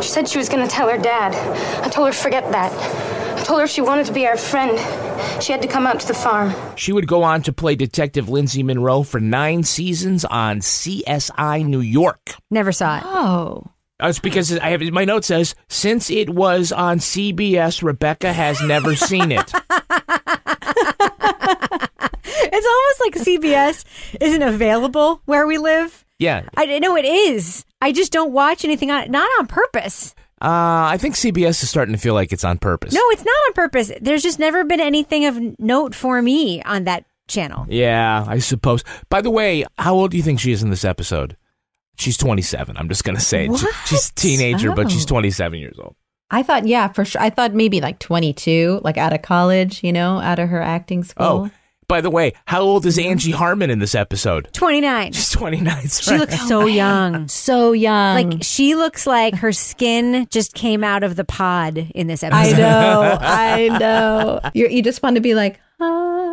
She 0.00 0.08
said 0.08 0.28
she 0.28 0.38
was 0.38 0.48
going 0.48 0.66
to 0.66 0.72
tell 0.72 0.88
her 0.88 0.96
dad. 0.96 1.34
I 1.84 1.88
told 1.90 2.06
her 2.08 2.12
forget 2.12 2.50
that. 2.52 2.72
I 3.40 3.42
told 3.42 3.60
her 3.60 3.64
if 3.64 3.70
she 3.70 3.80
wanted 3.80 4.04
to 4.04 4.12
be 4.12 4.26
our 4.26 4.36
friend, 4.36 4.78
she 5.42 5.50
had 5.50 5.62
to 5.62 5.68
come 5.68 5.86
out 5.86 5.98
to 6.00 6.06
the 6.06 6.12
farm. 6.12 6.54
She 6.76 6.92
would 6.92 7.06
go 7.06 7.22
on 7.22 7.40
to 7.42 7.54
play 7.54 7.74
Detective 7.74 8.28
Lindsay 8.28 8.62
Monroe 8.62 9.02
for 9.02 9.18
nine 9.18 9.62
seasons 9.62 10.26
on 10.26 10.58
CSI 10.60 11.64
New 11.64 11.80
York. 11.80 12.34
Never 12.50 12.70
saw 12.70 12.98
it. 12.98 13.04
Oh. 13.06 13.64
It's 13.98 14.18
because 14.18 14.58
I 14.58 14.68
have 14.68 14.82
my 14.92 15.06
note 15.06 15.24
says 15.24 15.54
since 15.68 16.10
it 16.10 16.28
was 16.28 16.70
on 16.70 16.98
CBS, 16.98 17.82
Rebecca 17.82 18.30
has 18.30 18.60
never 18.60 18.94
seen 18.94 19.32
it. 19.32 19.52
It's 22.52 22.66
almost 22.66 23.00
like 23.00 23.26
CBS 23.26 23.84
isn't 24.20 24.42
available 24.42 25.22
where 25.24 25.46
we 25.46 25.56
live. 25.56 26.04
Yeah, 26.18 26.42
I 26.56 26.78
know 26.78 26.96
it 26.96 27.04
is. 27.04 27.64
I 27.80 27.92
just 27.92 28.12
don't 28.12 28.32
watch 28.32 28.64
anything 28.64 28.90
on 28.90 29.04
it. 29.04 29.10
not 29.10 29.28
on 29.38 29.46
purpose. 29.46 30.14
Uh, 30.42 30.88
I 30.92 30.96
think 30.98 31.14
CBS 31.16 31.62
is 31.62 31.68
starting 31.68 31.94
to 31.94 32.00
feel 32.00 32.14
like 32.14 32.32
it's 32.32 32.44
on 32.44 32.58
purpose. 32.58 32.92
No, 32.94 33.00
it's 33.10 33.24
not 33.24 33.34
on 33.48 33.52
purpose. 33.52 33.92
There's 34.00 34.22
just 34.22 34.38
never 34.38 34.64
been 34.64 34.80
anything 34.80 35.26
of 35.26 35.38
note 35.58 35.94
for 35.94 36.22
me 36.22 36.62
on 36.62 36.84
that 36.84 37.04
channel. 37.28 37.66
Yeah, 37.68 38.24
I 38.26 38.38
suppose. 38.38 38.82
By 39.08 39.20
the 39.20 39.30
way, 39.30 39.64
how 39.78 39.94
old 39.94 40.10
do 40.12 40.16
you 40.16 40.22
think 40.22 40.40
she 40.40 40.52
is 40.52 40.62
in 40.62 40.70
this 40.70 40.84
episode? 40.84 41.36
She's 41.98 42.16
27. 42.16 42.76
I'm 42.76 42.88
just 42.88 43.04
gonna 43.04 43.20
say 43.20 43.46
it. 43.46 43.56
She- 43.58 43.66
she's 43.86 44.08
a 44.08 44.14
teenager, 44.14 44.72
but 44.74 44.90
she's 44.90 45.04
Oh. 45.04 45.08
27 45.08 45.58
years 45.58 45.76
old. 45.78 45.94
I 46.30 46.42
thought, 46.42 46.66
yeah, 46.66 46.88
for 46.88 47.04
sure. 47.04 47.20
I 47.20 47.28
thought 47.28 47.52
maybe 47.54 47.80
like 47.80 47.98
22, 47.98 48.80
like 48.84 48.96
out 48.96 49.12
of 49.12 49.20
college, 49.20 49.82
you 49.84 49.92
know, 49.92 50.20
out 50.20 50.38
of 50.38 50.48
her 50.48 50.62
acting 50.62 51.02
school. 51.04 51.26
Oh, 51.26 51.50
by 51.90 52.00
the 52.00 52.08
way, 52.08 52.32
how 52.46 52.60
old 52.60 52.86
is 52.86 52.98
Angie 52.98 53.32
Harmon 53.32 53.68
in 53.68 53.80
this 53.80 53.94
episode? 53.96 54.48
29. 54.52 55.12
She's 55.12 55.30
29. 55.30 55.88
She 55.88 56.16
looks 56.16 56.40
so 56.48 56.64
young. 56.66 57.26
So 57.28 57.72
young. 57.72 58.30
Like 58.30 58.42
she 58.44 58.76
looks 58.76 59.06
like 59.08 59.34
her 59.34 59.52
skin 59.52 60.26
just 60.30 60.54
came 60.54 60.84
out 60.84 61.02
of 61.02 61.16
the 61.16 61.24
pod 61.24 61.76
in 61.94 62.06
this 62.06 62.22
episode. 62.22 62.54
I 62.54 62.58
know, 62.58 63.18
I 63.20 63.78
know. 63.78 64.40
You're, 64.54 64.70
you 64.70 64.82
just 64.82 65.02
want 65.02 65.16
to 65.16 65.20
be 65.20 65.34
like, 65.34 65.58
ah. 65.80 66.26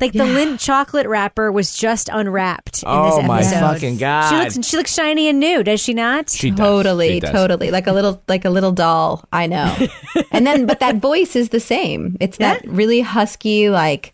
Like 0.00 0.14
the 0.14 0.20
Lindt 0.24 0.58
chocolate 0.58 1.06
wrapper 1.06 1.52
was 1.52 1.76
just 1.76 2.08
unwrapped 2.10 2.82
in 2.82 2.88
Oh, 2.88 3.04
this 3.04 3.18
episode. 3.24 3.28
my 3.28 3.42
fucking 3.74 3.98
God. 3.98 4.30
She 4.30 4.36
looks 4.56 4.68
she 4.68 4.76
looks 4.78 4.92
shiny 4.94 5.28
and 5.28 5.38
new, 5.38 5.62
does 5.62 5.78
she 5.80 5.94
not? 5.94 6.28
She 6.30 6.50
does. 6.50 6.58
totally, 6.58 7.08
She 7.10 7.20
does. 7.20 7.30
totally, 7.30 7.70
like 7.70 7.86
a 7.86 7.92
little, 7.92 8.20
like 8.26 8.44
a 8.44 8.50
little 8.50 8.72
doll. 8.72 9.24
I 9.32 9.46
know. 9.46 9.76
and 10.32 10.44
then, 10.46 10.66
but 10.66 10.80
that 10.80 10.96
voice 10.96 11.36
is 11.36 11.50
the 11.50 11.60
same. 11.60 12.16
It's 12.18 12.38
that 12.38 12.66
really 12.66 13.00
husky, 13.02 13.68
like 13.70 14.12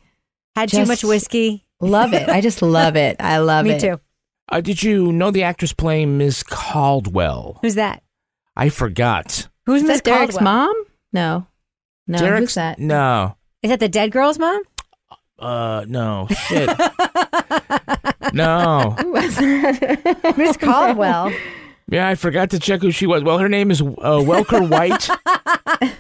Had 0.59 0.71
too 0.71 0.87
much 0.87 1.05
whiskey. 1.05 1.65
Love 1.81 2.13
it. 2.13 2.29
I 2.29 2.41
just 2.41 2.63
love 2.63 2.97
it. 2.97 3.17
I 3.21 3.39
love 3.39 3.65
Me 3.67 3.71
it. 3.73 3.75
Me 3.75 3.89
too. 3.91 4.01
Uh, 4.49 4.61
did 4.61 4.83
you 4.83 5.13
know 5.13 5.31
the 5.31 5.45
actress 5.45 5.73
playing 5.73 6.19
Miss 6.19 6.43
Caldwell? 6.43 7.59
Who's 7.63 7.77
that? 7.77 8.03
I 8.57 8.69
forgot. 8.71 9.47
Who's 9.67 9.83
Miss 9.83 9.99
that 9.99 10.05
Derek's 10.05 10.35
Caldwell? 10.35 10.67
mom? 10.67 10.85
No, 11.13 11.47
no. 12.07 12.19
Derek's 12.19 12.41
Who's 12.41 12.55
that? 12.55 12.79
No. 12.81 13.37
Is 13.63 13.71
that 13.71 13.79
the 13.81 13.89
dead 13.89 14.11
girl's 14.11 14.39
mom? 14.39 14.63
Uh, 15.39 15.85
no. 15.87 16.27
Shit. 16.49 16.69
no. 18.33 18.97
Miss 20.37 20.57
Caldwell. 20.57 21.33
Yeah, 21.91 22.09
I 22.09 22.17
forgot 22.17 22.51
to 22.51 22.59
check 22.59 22.83
who 22.83 22.91
she 22.91 23.07
was. 23.07 23.23
Well, 23.23 23.39
her 23.39 23.49
name 23.49 23.71
is 23.71 23.81
uh, 23.81 23.85
Welker 24.21 24.69
White. 24.69 25.09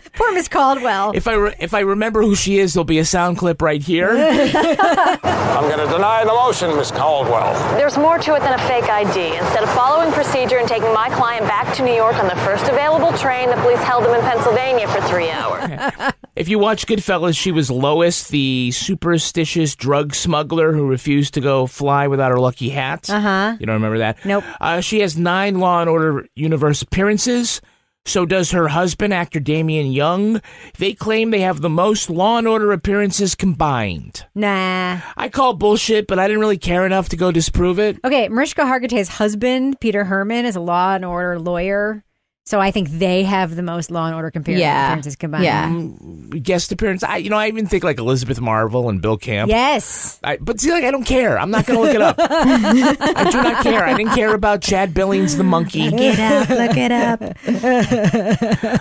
Poor 0.18 0.32
Miss 0.32 0.48
Caldwell. 0.48 1.12
if 1.14 1.28
I 1.28 1.34
re- 1.34 1.54
if 1.60 1.72
I 1.74 1.80
remember 1.80 2.22
who 2.22 2.34
she 2.34 2.58
is, 2.58 2.74
there'll 2.74 2.84
be 2.84 2.98
a 2.98 3.04
sound 3.04 3.38
clip 3.38 3.62
right 3.62 3.80
here. 3.80 4.10
I'm 4.18 5.68
going 5.70 5.78
to 5.78 5.92
deny 5.92 6.24
the 6.24 6.32
motion, 6.32 6.74
Miss 6.76 6.90
Caldwell. 6.90 7.54
There's 7.78 7.96
more 7.96 8.18
to 8.18 8.34
it 8.34 8.40
than 8.40 8.52
a 8.52 8.58
fake 8.66 8.88
ID. 8.90 9.36
Instead 9.36 9.62
of 9.62 9.70
following 9.70 10.12
procedure 10.12 10.58
and 10.58 10.66
taking 10.68 10.92
my 10.92 11.08
client 11.10 11.46
back 11.46 11.72
to 11.76 11.84
New 11.84 11.94
York 11.94 12.16
on 12.16 12.26
the 12.26 12.34
first 12.42 12.64
available 12.68 13.16
train, 13.16 13.48
the 13.48 13.56
police 13.56 13.78
held 13.78 14.04
him 14.04 14.12
in 14.14 14.20
Pennsylvania 14.22 14.88
for 14.88 15.00
three 15.02 15.30
hours. 15.30 16.14
if 16.34 16.48
you 16.48 16.58
watch 16.58 16.86
Goodfellas, 16.86 17.38
she 17.38 17.52
was 17.52 17.70
Lois, 17.70 18.26
the 18.28 18.72
superstitious 18.72 19.76
drug 19.76 20.16
smuggler 20.16 20.72
who 20.72 20.86
refused 20.88 21.34
to 21.34 21.40
go 21.40 21.66
fly 21.68 22.08
without 22.08 22.32
her 22.32 22.40
lucky 22.40 22.70
hat. 22.70 23.08
Uh 23.08 23.20
huh. 23.20 23.56
You 23.60 23.66
don't 23.66 23.74
remember 23.74 23.98
that? 23.98 24.24
Nope. 24.24 24.42
Uh, 24.60 24.80
she 24.80 24.98
has 25.00 25.16
nine 25.16 25.60
Law 25.60 25.80
and 25.80 25.88
Order 25.88 26.26
universe 26.34 26.82
appearances. 26.82 27.60
So 28.08 28.24
does 28.24 28.52
her 28.52 28.68
husband, 28.68 29.12
actor 29.12 29.38
Damian 29.38 29.92
Young. 29.92 30.40
They 30.78 30.94
claim 30.94 31.30
they 31.30 31.40
have 31.40 31.60
the 31.60 31.68
most 31.68 32.08
Law 32.08 32.38
and 32.38 32.48
Order 32.48 32.72
appearances 32.72 33.34
combined. 33.34 34.24
Nah. 34.34 35.00
I 35.14 35.28
call 35.28 35.52
bullshit, 35.52 36.06
but 36.06 36.18
I 36.18 36.26
didn't 36.26 36.40
really 36.40 36.56
care 36.56 36.86
enough 36.86 37.10
to 37.10 37.18
go 37.18 37.30
disprove 37.30 37.78
it. 37.78 37.98
Okay, 38.02 38.30
Mariska 38.30 38.62
Hargitay's 38.62 39.08
husband, 39.08 39.78
Peter 39.80 40.04
Hermann, 40.04 40.46
is 40.46 40.56
a 40.56 40.60
law 40.60 40.94
and 40.94 41.04
order 41.04 41.38
lawyer. 41.38 42.02
So 42.48 42.60
I 42.60 42.70
think 42.70 42.88
they 42.88 43.24
have 43.24 43.56
the 43.56 43.62
most 43.62 43.90
Law 43.90 44.06
and 44.06 44.14
Order 44.14 44.30
compar- 44.30 44.56
Yeah. 44.58 44.86
appearances 44.86 45.16
combined. 45.16 45.44
Yeah. 45.44 45.68
Mm, 45.68 46.42
Guest 46.42 46.72
appearance. 46.72 47.02
I, 47.02 47.18
you 47.18 47.28
know, 47.28 47.36
I 47.36 47.48
even 47.48 47.66
think 47.66 47.84
like 47.84 47.98
Elizabeth 47.98 48.40
Marvel 48.40 48.88
and 48.88 49.02
Bill 49.02 49.18
Camp. 49.18 49.50
Yes. 49.50 50.18
I, 50.24 50.38
but 50.38 50.58
see, 50.58 50.70
like, 50.70 50.82
I 50.82 50.90
don't 50.90 51.04
care. 51.04 51.38
I'm 51.38 51.50
not 51.50 51.66
going 51.66 51.78
to 51.78 51.84
look 51.84 51.94
it 51.94 52.00
up. 52.00 52.16
I 52.20 53.30
do 53.30 53.42
not 53.42 53.62
care. 53.62 53.84
I 53.84 53.94
didn't 53.94 54.14
care 54.14 54.32
about 54.34 54.62
Chad 54.62 54.94
Billings, 54.94 55.36
the 55.36 55.44
monkey. 55.44 55.90
Look 55.90 56.00
it 56.00 56.18
up. 56.18 56.48
Look 56.48 56.76
it 56.78 56.90
up. 56.90 57.20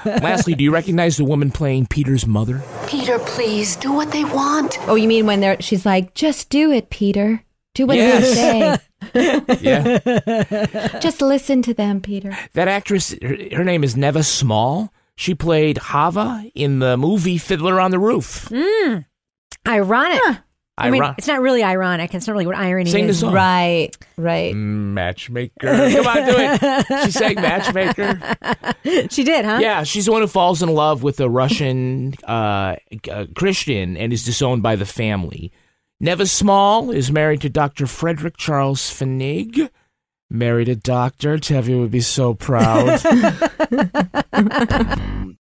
Lastly, 0.24 0.56
do 0.56 0.64
you 0.64 0.72
recognize 0.72 1.18
the 1.18 1.26
woman 1.26 1.52
playing 1.52 1.88
Peter's 1.88 2.26
mother? 2.26 2.64
Peter, 2.88 3.20
please 3.20 3.76
do 3.76 3.92
what 3.92 4.14
they 4.14 4.24
want. 4.24 4.78
Oh, 4.88 4.96
you 4.96 5.10
mean 5.10 5.26
when 5.26 5.42
they're 5.42 5.62
she's 5.62 5.86
like, 5.86 6.14
just 6.14 6.50
do 6.50 6.72
it, 6.72 6.90
Peter. 6.90 7.44
Do 7.78 7.86
what 7.86 7.96
Yes. 7.98 8.82
they 9.14 9.14
say. 9.14 9.58
Yeah. 9.62 11.00
Just 11.00 11.22
listen 11.22 11.62
to 11.62 11.74
them, 11.74 12.02
Peter. 12.02 12.36
That 12.54 12.68
actress, 12.68 13.16
her, 13.22 13.38
her 13.56 13.64
name 13.64 13.84
is 13.84 13.96
Neva 13.96 14.24
Small. 14.24 14.92
She 15.16 15.36
played 15.36 15.78
Chava 15.78 16.52
in 16.56 16.80
the 16.80 16.98
movie 16.98 17.38
Fiddler 17.38 17.80
on 17.80 17.92
the 17.92 18.00
Roof. 18.00 18.50
Mm. 18.50 19.06
Ironic. 19.68 20.22
I 20.80 20.90
mean, 20.92 21.02
Iron- 21.04 21.16
it's 21.18 21.28
not 21.28 21.42
really 21.42 21.64
ironic. 21.64 22.14
It's 22.14 22.26
not 22.28 22.34
really 22.34 22.46
what 22.48 22.56
irony 22.56 22.90
Sing 22.90 23.06
the 23.06 23.12
is. 23.12 23.20
song. 23.20 23.34
Right, 23.34 23.90
right. 24.18 24.54
Matchmaker. 24.56 25.68
Come 25.68 26.08
on, 26.08 26.16
do 26.18 26.36
it. 26.38 27.04
She 27.06 27.12
sang 27.12 27.36
Matchmaker. 27.36 28.20
she 29.12 29.24
did, 29.24 29.46
huh? 29.46 29.58
Yeah, 29.62 29.84
she's 29.84 30.06
the 30.06 30.12
one 30.12 30.22
who 30.22 30.28
falls 30.28 30.62
in 30.64 30.70
love 30.70 31.02
with 31.04 31.20
a 31.20 31.30
Russian 31.30 32.14
uh, 32.24 32.76
uh, 33.12 33.26
Christian 33.36 33.98
and 33.98 34.12
is 34.14 34.24
disowned 34.26 34.62
by 34.64 34.76
the 34.76 34.86
family. 34.86 35.52
Neva 36.00 36.28
Small 36.28 36.92
is 36.92 37.12
married 37.12 37.42
to 37.42 37.50
Dr. 37.50 37.88
Frederick 37.88 38.38
Charles 38.38 38.82
Fenig. 38.82 39.72
Married 40.30 40.70
a 40.70 40.76
doctor. 40.76 41.40
Tevye 41.40 41.80
would 41.80 41.90
be 41.90 42.02
so 42.02 42.36
proud. 42.36 43.04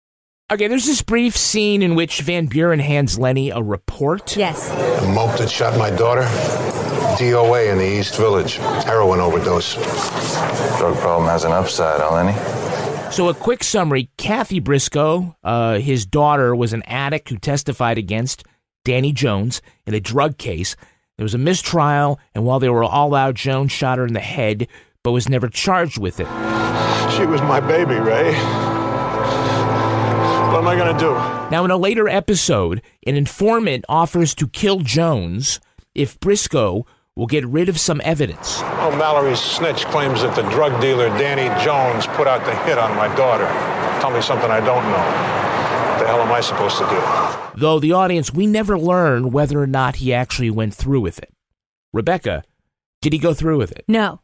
okay, 0.52 0.68
there's 0.68 0.86
this 0.86 1.02
brief 1.02 1.36
scene 1.36 1.82
in 1.82 1.96
which 1.96 2.22
Van 2.22 2.46
Buren 2.46 2.78
hands 2.78 3.18
Lenny 3.18 3.50
a 3.50 3.64
report. 3.64 4.38
Yes. 4.38 4.70
The 4.70 5.08
mope 5.08 5.40
that 5.40 5.50
shot 5.50 5.76
my 5.80 5.90
daughter? 5.90 6.22
DOA 7.18 7.72
in 7.72 7.80
the 7.80 8.00
East 8.00 8.16
Village. 8.18 8.58
Heroin 8.58 9.22
overdose. 9.22 9.74
Drug 10.78 10.96
problem 10.98 11.28
has 11.30 11.46
an 11.46 11.52
upside, 11.52 12.00
huh, 12.00 12.14
Lenny? 12.14 13.12
So, 13.12 13.28
a 13.28 13.34
quick 13.34 13.64
summary 13.64 14.12
Kathy 14.18 14.60
Briscoe, 14.60 15.36
uh, 15.44 15.80
his 15.80 16.06
daughter, 16.06 16.56
was 16.56 16.74
an 16.74 16.84
addict 16.84 17.30
who 17.30 17.38
testified 17.38 17.98
against 17.98 18.44
Danny 18.84 19.12
Jones 19.12 19.62
in 19.86 19.94
a 19.94 20.00
drug 20.00 20.38
case. 20.38 20.76
There 21.18 21.24
was 21.24 21.34
a 21.34 21.38
mistrial, 21.40 22.20
and 22.34 22.46
while 22.46 22.60
they 22.60 22.70
were 22.70 22.84
all 22.84 23.16
out, 23.16 23.36
Jones 23.36 23.72
shot 23.72 23.98
her 23.98 24.06
in 24.06 24.14
the 24.14 24.20
head, 24.20 24.68
but 25.04 25.12
was 25.12 25.30
never 25.30 25.48
charged 25.48 25.98
with 26.00 26.20
it. 26.20 26.28
She 27.16 27.26
was 27.26 27.42
my 27.42 27.60
baby, 27.60 27.96
Ray. 27.96 28.34
What 30.52 30.60
am 30.60 30.68
I 30.68 30.76
gonna 30.76 30.98
do? 30.98 31.14
Now, 31.50 31.66
in 31.66 31.72
a 31.72 31.78
later 31.78 32.08
episode, 32.08 32.82
an 33.06 33.16
informant 33.16 33.86
offers 33.90 34.34
to 34.36 34.48
kill 34.48 34.80
Jones 34.80 35.60
if 35.96 36.20
Briscoe 36.20 36.86
will 37.16 37.28
get 37.28 37.46
rid 37.46 37.70
of 37.70 37.80
some 37.80 38.02
evidence. 38.04 38.60
Oh, 38.62 38.96
Mallory's 38.98 39.40
snitch 39.40 39.86
claims 39.86 40.22
that 40.22 40.36
the 40.36 40.42
drug 40.50 40.82
dealer 40.82 41.10
Danny 41.10 41.48
Jones 41.64 42.08
put 42.18 42.28
out 42.28 42.44
the 42.46 42.56
hit 42.66 42.78
on 42.78 42.96
my 42.96 43.14
daughter. 43.16 43.46
Tell 44.02 44.10
me 44.12 44.22
something 44.22 44.50
I 44.50 44.60
don't 44.60 44.84
know. 44.90 45.53
What 46.04 46.10
the 46.10 46.16
hell 46.18 46.26
am 46.28 46.32
I 46.34 46.42
supposed 46.42 46.78
to 46.80 46.84
do? 47.54 47.60
Though 47.62 47.80
the 47.80 47.94
audience, 47.94 48.34
we 48.34 48.46
never 48.46 48.78
learn 48.78 49.32
whether 49.32 49.62
or 49.62 49.68
not 49.68 49.96
he 49.96 50.14
actually 50.14 50.50
went 50.50 50.74
through 50.74 51.00
with 51.00 51.18
it. 51.18 51.34
Rebecca, 51.94 52.44
did 53.02 53.14
he 53.14 53.20
go 53.20 53.34
through 53.34 53.58
with 53.58 53.72
it? 53.72 53.86
No. 53.88 54.20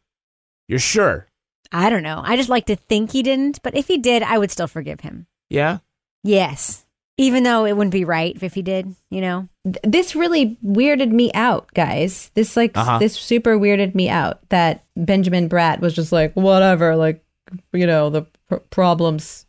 You're 0.68 0.80
sure? 0.80 1.28
I 1.72 1.90
don't 1.90 2.04
know. 2.04 2.22
I 2.22 2.36
just 2.36 2.50
like 2.50 2.66
to 2.66 2.76
think 2.76 3.12
he 3.14 3.24
didn't, 3.24 3.62
but 3.64 3.78
if 3.78 3.88
he 3.88 3.98
did, 3.98 4.24
I 4.24 4.38
would 4.38 4.52
still 4.52 4.68
forgive 4.68 5.00
him. 5.00 5.28
Yeah? 5.50 5.78
Yes. 6.22 6.86
Even 7.18 7.44
though 7.44 7.66
it 7.66 7.78
wouldn't 7.78 7.94
be 7.94 8.04
right 8.04 8.38
if 8.42 8.56
he 8.56 8.62
did, 8.62 8.94
you 9.10 9.22
know? 9.22 9.48
This 9.82 10.18
really 10.18 10.58
weirded 10.66 11.12
me 11.12 11.32
out, 11.34 11.74
guys. 11.74 12.30
This 12.34 12.58
like 12.58 12.76
Uh-huh. 12.76 12.98
this 13.00 13.14
super 13.14 13.58
weirded 13.58 13.96
me 13.96 14.10
out 14.10 14.42
that 14.50 14.84
Benjamin 14.98 15.48
Bratt 15.48 15.80
was 15.80 15.94
just 15.94 16.12
like 16.12 16.34
whatever, 16.34 16.98
like 16.98 17.24
you 17.72 17.88
know 17.88 18.10
the 18.10 18.24
pr- 18.50 18.56
problems 18.70 19.24
s- 19.24 19.46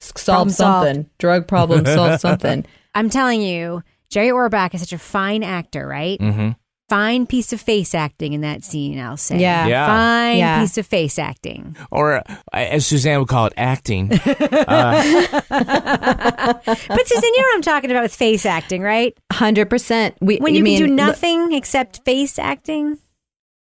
solve 0.00 0.24
Problem 0.24 0.50
solved. 0.50 0.86
something, 0.86 1.10
drug 1.18 1.46
problem 1.48 1.84
solve 1.86 2.20
something. 2.28 2.64
I'm 2.94 3.10
telling 3.10 3.42
you, 3.42 3.82
Jerry 4.10 4.28
Orbach 4.28 4.74
is 4.74 4.80
such 4.80 4.92
a 4.92 4.98
fine 4.98 5.42
actor, 5.42 5.86
right? 5.86 6.18
Mm-hmm. 6.18 6.50
Fine 6.88 7.26
piece 7.26 7.52
of 7.52 7.60
face 7.60 7.94
acting 7.94 8.32
in 8.32 8.40
that 8.40 8.64
scene, 8.64 8.98
I'll 8.98 9.18
say. 9.18 9.38
Yeah. 9.38 9.66
Yeah. 9.66 9.86
Fine 9.86 10.38
Yeah. 10.38 10.60
piece 10.62 10.78
of 10.78 10.86
face 10.86 11.18
acting. 11.18 11.76
Or, 11.90 12.14
uh, 12.16 12.22
as 12.54 12.86
Suzanne 12.86 13.18
would 13.18 13.28
call 13.28 13.46
it, 13.46 13.52
acting. 13.58 14.10
Uh, 14.30 15.02
But 15.50 17.06
Suzanne, 17.06 17.34
you 17.34 17.40
know 17.42 17.46
what 17.48 17.54
I'm 17.56 17.62
talking 17.62 17.90
about 17.90 18.02
with 18.02 18.14
face 18.14 18.46
acting, 18.46 18.82
right? 18.82 19.16
Hundred 19.32 19.68
percent. 19.68 20.14
We 20.20 20.38
When 20.38 20.54
you 20.54 20.60
you 20.64 20.64
can 20.64 20.78
do 20.78 20.84
mean- 20.86 20.96
nothing 20.96 21.52
except 21.52 22.04
face 22.04 22.38
acting. 22.38 22.98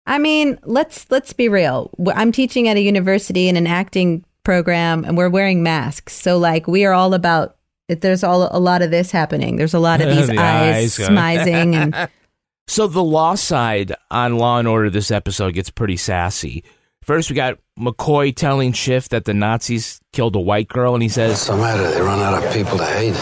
I 0.05 0.19
mean, 0.19 0.57
let's 0.63 1.05
let's 1.11 1.33
be 1.33 1.49
real. 1.49 1.91
I'm 2.15 2.31
teaching 2.31 2.67
at 2.69 2.77
a 2.77 2.81
university 2.81 3.49
in 3.49 3.57
an 3.57 3.67
acting 3.67 4.23
program, 4.47 5.03
and 5.03 5.17
we're 5.17 5.27
wearing 5.27 5.61
masks. 5.61 6.13
So 6.13 6.37
like, 6.37 6.67
we 6.69 6.85
are 6.85 6.93
all 6.93 7.13
about. 7.13 7.57
It, 7.89 7.99
there's 7.99 8.23
all 8.23 8.47
a 8.49 8.59
lot 8.59 8.81
of 8.81 8.91
this 8.91 9.11
happening. 9.11 9.57
There's 9.57 9.73
a 9.73 9.79
lot 9.79 9.99
of 9.99 10.07
these 10.15 10.27
The 10.27 10.37
eyes, 10.37 10.97
eyes, 10.97 11.09
smizing, 11.09 11.75
and 11.75 12.09
so 12.67 12.87
the 12.87 13.03
law 13.03 13.35
side 13.35 13.93
on 14.09 14.37
Law 14.37 14.59
and 14.59 14.67
Order 14.67 14.89
this 14.89 15.11
episode 15.11 15.53
gets 15.53 15.69
pretty 15.69 15.97
sassy. 15.97 16.63
First, 17.03 17.29
we 17.29 17.35
got 17.35 17.59
McCoy 17.77 18.33
telling 18.33 18.71
Schiff 18.71 19.09
that 19.09 19.25
the 19.25 19.33
Nazis 19.33 19.99
killed 20.13 20.37
a 20.37 20.39
white 20.39 20.69
girl, 20.69 20.93
and 20.93 21.03
he 21.03 21.09
says, 21.09 21.31
What's 21.31 21.47
the 21.47 21.57
matter? 21.57 21.91
They 21.91 22.01
run 22.01 22.19
out 22.19 22.41
of 22.41 22.53
people 22.53 22.77
to 22.77 22.85
hate. 22.85 23.15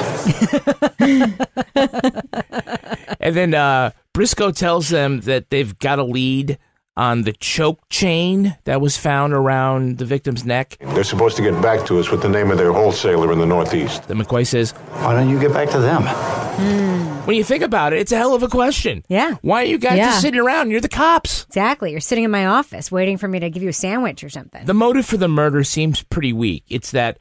and 3.19 3.35
then 3.35 3.55
uh, 3.55 3.91
Briscoe 4.13 4.51
tells 4.51 4.89
them 4.89 5.21
that 5.21 5.49
they've 5.49 5.77
got 5.79 5.97
a 5.97 6.03
lead 6.03 6.59
on 6.97 7.23
the 7.23 7.34
choke 7.34 7.81
chain 7.89 8.58
that 8.63 8.79
was 8.79 8.95
found 8.97 9.34
around 9.34 9.97
the 9.97 10.05
victim's 10.05 10.45
neck. 10.45 10.77
They're 10.79 11.03
supposed 11.03 11.36
to 11.38 11.43
get 11.43 11.62
back 11.62 11.86
to 11.88 11.99
us 11.99 12.10
with 12.10 12.21
the 12.21 12.29
name 12.29 12.51
of 12.51 12.58
their 12.58 12.71
wholesaler 12.71 13.31
in 13.34 13.39
the 13.39 13.45
Northeast. 13.45 14.08
Then 14.08 14.17
McCoy 14.17 14.47
says, 14.47 14.71
Why 14.71 15.13
don't 15.13 15.29
you 15.29 15.39
get 15.39 15.51
back 15.53 15.69
to 15.71 15.79
them? 15.79 16.03
Hmm. 16.03 17.25
When 17.27 17.36
you 17.36 17.43
think 17.43 17.63
about 17.63 17.91
it, 17.93 17.99
it's 17.99 18.12
a 18.12 18.17
hell 18.17 18.34
of 18.34 18.43
a 18.43 18.47
question. 18.47 19.03
Yeah. 19.10 19.36
Why 19.41 19.63
are 19.63 19.65
you 19.65 19.77
guys 19.77 19.97
Yeah. 19.97 20.05
just 20.12 20.21
sitting 20.21 20.39
around? 20.39 20.69
You're 20.71 20.79
the 20.79 20.88
cops. 20.88 21.43
Exactly. 21.45 21.91
You're 21.91 21.99
sitting 21.99 22.23
in 22.23 22.31
my 22.31 22.45
office 22.45 22.91
waiting 22.91 23.17
for 23.17 23.27
me 23.27 23.39
to 23.39 23.49
give 23.49 23.63
you 23.63 23.69
a 23.69 23.73
sandwich 23.73 24.23
or 24.23 24.29
something. 24.29 24.65
The 24.65 24.73
motive 24.73 25.05
for 25.05 25.17
the 25.17 25.27
murder 25.27 25.63
seems 25.63 26.01
pretty 26.03 26.31
weak. 26.31 26.63
It's 26.69 26.91
that 26.91 27.17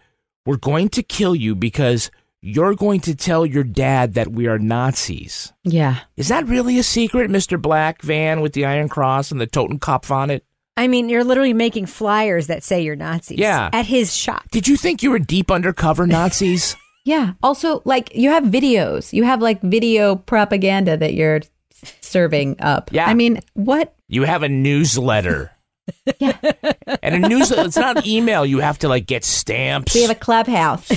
we're 0.46 0.56
going 0.58 0.90
to 0.90 1.02
kill 1.02 1.34
you 1.34 1.54
because 1.56 2.10
you're 2.46 2.74
going 2.74 3.00
to 3.00 3.14
tell 3.14 3.46
your 3.46 3.64
dad 3.64 4.14
that 4.14 4.28
we 4.28 4.46
are 4.46 4.58
Nazis. 4.58 5.52
yeah. 5.62 6.00
Is 6.16 6.28
that 6.28 6.46
really 6.46 6.78
a 6.78 6.82
secret, 6.82 7.30
Mr. 7.30 7.60
Black 7.60 8.02
van 8.02 8.42
with 8.42 8.52
the 8.52 8.66
Iron 8.66 8.90
Cross 8.90 9.30
and 9.32 9.40
the 9.40 9.46
Totenkopf 9.46 10.10
on 10.10 10.28
it? 10.30 10.44
I 10.76 10.86
mean, 10.88 11.08
you're 11.08 11.24
literally 11.24 11.54
making 11.54 11.86
flyers 11.86 12.48
that 12.48 12.62
say 12.62 12.82
you're 12.82 12.96
Nazis. 12.96 13.38
Yeah. 13.38 13.70
At 13.72 13.86
his 13.86 14.14
shop. 14.14 14.50
Did 14.50 14.68
you 14.68 14.76
think 14.76 15.02
you 15.02 15.10
were 15.10 15.18
deep 15.18 15.50
undercover 15.50 16.06
Nazis? 16.06 16.76
Yeah. 17.06 17.34
Also, 17.42 17.82
like 17.84 18.14
you 18.14 18.30
have 18.30 18.44
videos. 18.44 19.12
You 19.12 19.24
have 19.24 19.42
like 19.42 19.60
video 19.60 20.16
propaganda 20.16 20.96
that 20.96 21.12
you're 21.12 21.42
serving 22.00 22.56
up. 22.60 22.90
Yeah. 22.92 23.04
I 23.04 23.12
mean, 23.12 23.40
what? 23.52 23.94
you 24.08 24.22
have 24.22 24.42
a 24.42 24.48
newsletter. 24.48 25.50
Yeah. 26.18 26.38
And 27.02 27.24
a 27.24 27.28
newsletter, 27.28 27.66
it's 27.66 27.76
not 27.76 28.06
email. 28.06 28.46
You 28.46 28.60
have 28.60 28.78
to 28.80 28.88
like 28.88 29.06
get 29.06 29.24
stamps. 29.24 29.94
We 29.94 30.02
have 30.02 30.10
a 30.10 30.14
clubhouse. 30.14 30.88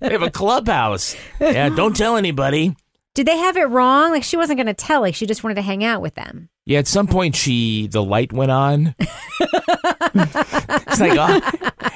They 0.00 0.12
have 0.12 0.22
a 0.22 0.30
clubhouse. 0.30 1.16
Yeah, 1.40 1.68
don't 1.70 1.96
tell 1.96 2.16
anybody. 2.16 2.74
Did 3.14 3.26
they 3.26 3.36
have 3.36 3.56
it 3.56 3.64
wrong? 3.64 4.12
Like 4.12 4.22
she 4.22 4.36
wasn't 4.36 4.58
going 4.58 4.66
to 4.66 4.74
tell. 4.74 5.00
Like 5.00 5.14
she 5.14 5.26
just 5.26 5.42
wanted 5.42 5.56
to 5.56 5.62
hang 5.62 5.84
out 5.84 6.00
with 6.00 6.14
them. 6.14 6.48
Yeah, 6.64 6.78
at 6.78 6.86
some 6.86 7.06
point 7.06 7.34
she 7.34 7.88
the 7.88 8.02
light 8.02 8.32
went 8.32 8.50
on. 8.50 8.94
it's 8.98 11.00
like 11.00 11.18
oh, 11.18 11.40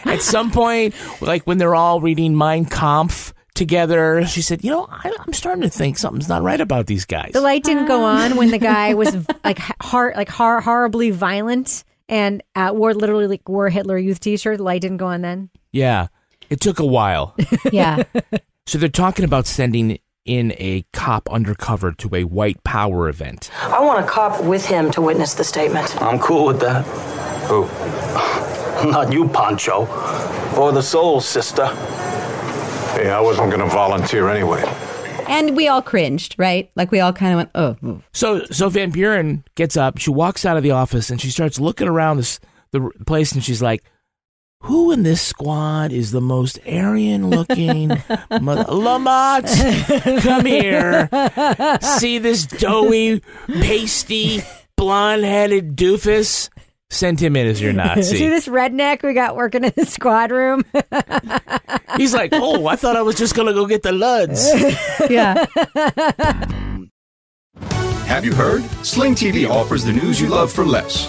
at 0.04 0.20
some 0.20 0.50
point, 0.50 0.94
like 1.20 1.44
when 1.44 1.58
they're 1.58 1.74
all 1.74 2.00
reading 2.00 2.36
Mein 2.36 2.66
Kampf 2.66 3.32
together, 3.54 4.24
she 4.26 4.42
said, 4.42 4.62
"You 4.64 4.70
know, 4.70 4.86
I, 4.90 5.12
I'm 5.20 5.32
starting 5.32 5.62
to 5.62 5.68
think 5.70 5.96
something's 5.98 6.28
not 6.28 6.42
right 6.42 6.60
about 6.60 6.86
these 6.86 7.04
guys." 7.04 7.30
The 7.32 7.40
light 7.40 7.62
didn't 7.64 7.86
go 7.86 8.02
on 8.04 8.36
when 8.36 8.50
the 8.50 8.58
guy 8.58 8.94
was 8.94 9.16
like 9.44 9.58
hor- 9.80 10.12
like 10.16 10.28
hor- 10.28 10.60
horribly 10.60 11.10
violent 11.10 11.84
and 12.08 12.42
uh, 12.54 12.72
wore 12.74 12.94
literally 12.94 13.26
like 13.26 13.48
wore 13.48 13.68
Hitler 13.70 13.96
Youth 13.98 14.20
T-shirt. 14.20 14.58
The 14.58 14.62
light 14.64 14.82
didn't 14.82 14.98
go 14.98 15.06
on 15.06 15.22
then. 15.22 15.50
yeah, 15.72 16.08
it 16.50 16.60
took 16.60 16.78
a 16.78 16.86
while. 16.86 17.34
yeah. 17.72 18.02
So 18.66 18.78
they're 18.78 18.88
talking 18.88 19.26
about 19.26 19.46
sending 19.46 19.98
in 20.24 20.52
a 20.52 20.86
cop 20.94 21.28
undercover 21.30 21.92
to 21.92 22.14
a 22.14 22.24
white 22.24 22.64
power 22.64 23.10
event. 23.10 23.50
I 23.60 23.78
want 23.84 24.02
a 24.02 24.08
cop 24.08 24.42
with 24.42 24.64
him 24.64 24.90
to 24.92 25.02
witness 25.02 25.34
the 25.34 25.44
statement. 25.44 26.00
I'm 26.00 26.18
cool 26.18 26.46
with 26.46 26.60
that. 26.60 26.82
Who? 27.48 27.66
Not 28.90 29.12
you, 29.12 29.28
Pancho. 29.28 29.86
Or 30.58 30.72
the 30.72 30.80
soul 30.82 31.20
sister. 31.20 31.66
Hey, 32.94 33.10
I 33.10 33.20
wasn't 33.20 33.50
going 33.50 33.60
to 33.62 33.74
volunteer 33.74 34.28
anyway. 34.28 34.62
And 35.26 35.56
we 35.56 35.68
all 35.68 35.82
cringed, 35.82 36.34
right? 36.38 36.70
Like 36.76 36.90
we 36.90 37.00
all 37.00 37.12
kind 37.12 37.32
of 37.32 37.36
went, 37.38 37.50
oh, 37.54 37.76
oh. 37.82 38.02
So 38.12 38.44
so 38.46 38.68
Van 38.68 38.90
Buren 38.90 39.42
gets 39.54 39.76
up, 39.76 39.98
she 39.98 40.10
walks 40.10 40.44
out 40.44 40.56
of 40.56 40.62
the 40.62 40.70
office 40.72 41.10
and 41.10 41.20
she 41.20 41.30
starts 41.30 41.58
looking 41.58 41.88
around 41.88 42.18
this 42.18 42.38
the 42.72 42.90
place 43.06 43.32
and 43.32 43.42
she's 43.42 43.62
like, 43.62 43.82
who 44.60 44.92
in 44.92 45.02
this 45.02 45.20
squad 45.22 45.92
is 45.92 46.10
the 46.10 46.20
most 46.20 46.58
Aryan 46.66 47.28
looking? 47.30 47.88
Mo- 48.40 48.64
Lamont, 48.68 49.46
come 50.22 50.46
here. 50.46 51.08
See 51.80 52.18
this 52.18 52.46
doughy, 52.46 53.20
pasty, 53.48 54.42
blonde 54.76 55.24
headed 55.24 55.76
doofus? 55.76 56.48
Send 56.94 57.18
him 57.18 57.34
in 57.34 57.46
as 57.48 57.60
your 57.60 57.72
Nazi. 57.74 58.16
See 58.16 58.28
this 58.28 58.46
redneck 58.46 59.02
we 59.02 59.14
got 59.14 59.34
working 59.36 59.64
in 59.64 59.72
the 59.76 59.84
squad 59.84 60.30
room? 60.30 60.64
He's 61.96 62.14
like, 62.14 62.30
oh, 62.32 62.66
I 62.66 62.76
thought 62.76 62.96
I 62.96 63.02
was 63.02 63.16
just 63.16 63.34
going 63.34 63.48
to 63.48 63.52
go 63.52 63.66
get 63.66 63.82
the 63.82 63.90
Luds. 63.90 64.40
yeah. 65.10 65.44
Have 68.06 68.24
you 68.24 68.34
heard? 68.34 68.62
Sling 68.84 69.14
TV 69.14 69.48
offers 69.48 69.84
the 69.84 69.92
news 69.92 70.20
you 70.20 70.28
love 70.28 70.52
for 70.52 70.64
less. 70.64 71.06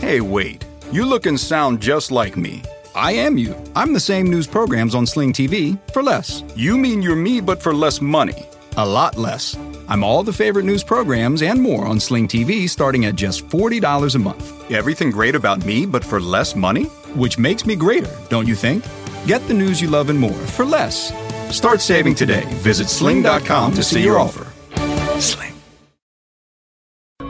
Hey, 0.00 0.20
wait. 0.20 0.64
You 0.90 1.04
look 1.04 1.26
and 1.26 1.38
sound 1.38 1.80
just 1.80 2.10
like 2.10 2.36
me. 2.36 2.62
I 2.94 3.12
am 3.12 3.38
you. 3.38 3.54
I'm 3.76 3.92
the 3.92 4.00
same 4.00 4.26
news 4.28 4.46
programs 4.46 4.94
on 4.94 5.06
Sling 5.06 5.32
TV 5.32 5.78
for 5.92 6.02
less. 6.02 6.42
You 6.56 6.76
mean 6.76 7.00
you're 7.00 7.14
me, 7.16 7.40
but 7.40 7.62
for 7.62 7.72
less 7.72 8.00
money. 8.00 8.46
A 8.76 8.84
lot 8.84 9.16
less. 9.16 9.56
I'm 9.88 10.04
all 10.04 10.22
the 10.22 10.32
favorite 10.32 10.64
news 10.64 10.84
programs 10.84 11.42
and 11.42 11.60
more 11.60 11.86
on 11.86 11.98
Sling 11.98 12.28
TV 12.28 12.68
starting 12.68 13.06
at 13.06 13.16
just 13.16 13.48
$40 13.48 14.14
a 14.14 14.18
month. 14.18 14.70
Everything 14.70 15.10
great 15.10 15.34
about 15.34 15.64
me, 15.64 15.86
but 15.86 16.04
for 16.04 16.20
less 16.20 16.54
money? 16.54 16.84
Which 17.16 17.38
makes 17.38 17.64
me 17.66 17.74
greater, 17.74 18.14
don't 18.28 18.46
you 18.46 18.54
think? 18.54 18.84
Get 19.26 19.46
the 19.48 19.54
news 19.54 19.80
you 19.80 19.88
love 19.88 20.10
and 20.10 20.18
more 20.18 20.46
for 20.56 20.64
less. 20.64 21.12
Start 21.54 21.80
saving 21.80 22.14
today. 22.14 22.44
Visit 22.62 22.88
sling.com 22.88 23.74
to 23.74 23.82
see 23.82 24.02
your 24.02 24.18
offer. 24.18 24.46
Sling. 25.20 25.57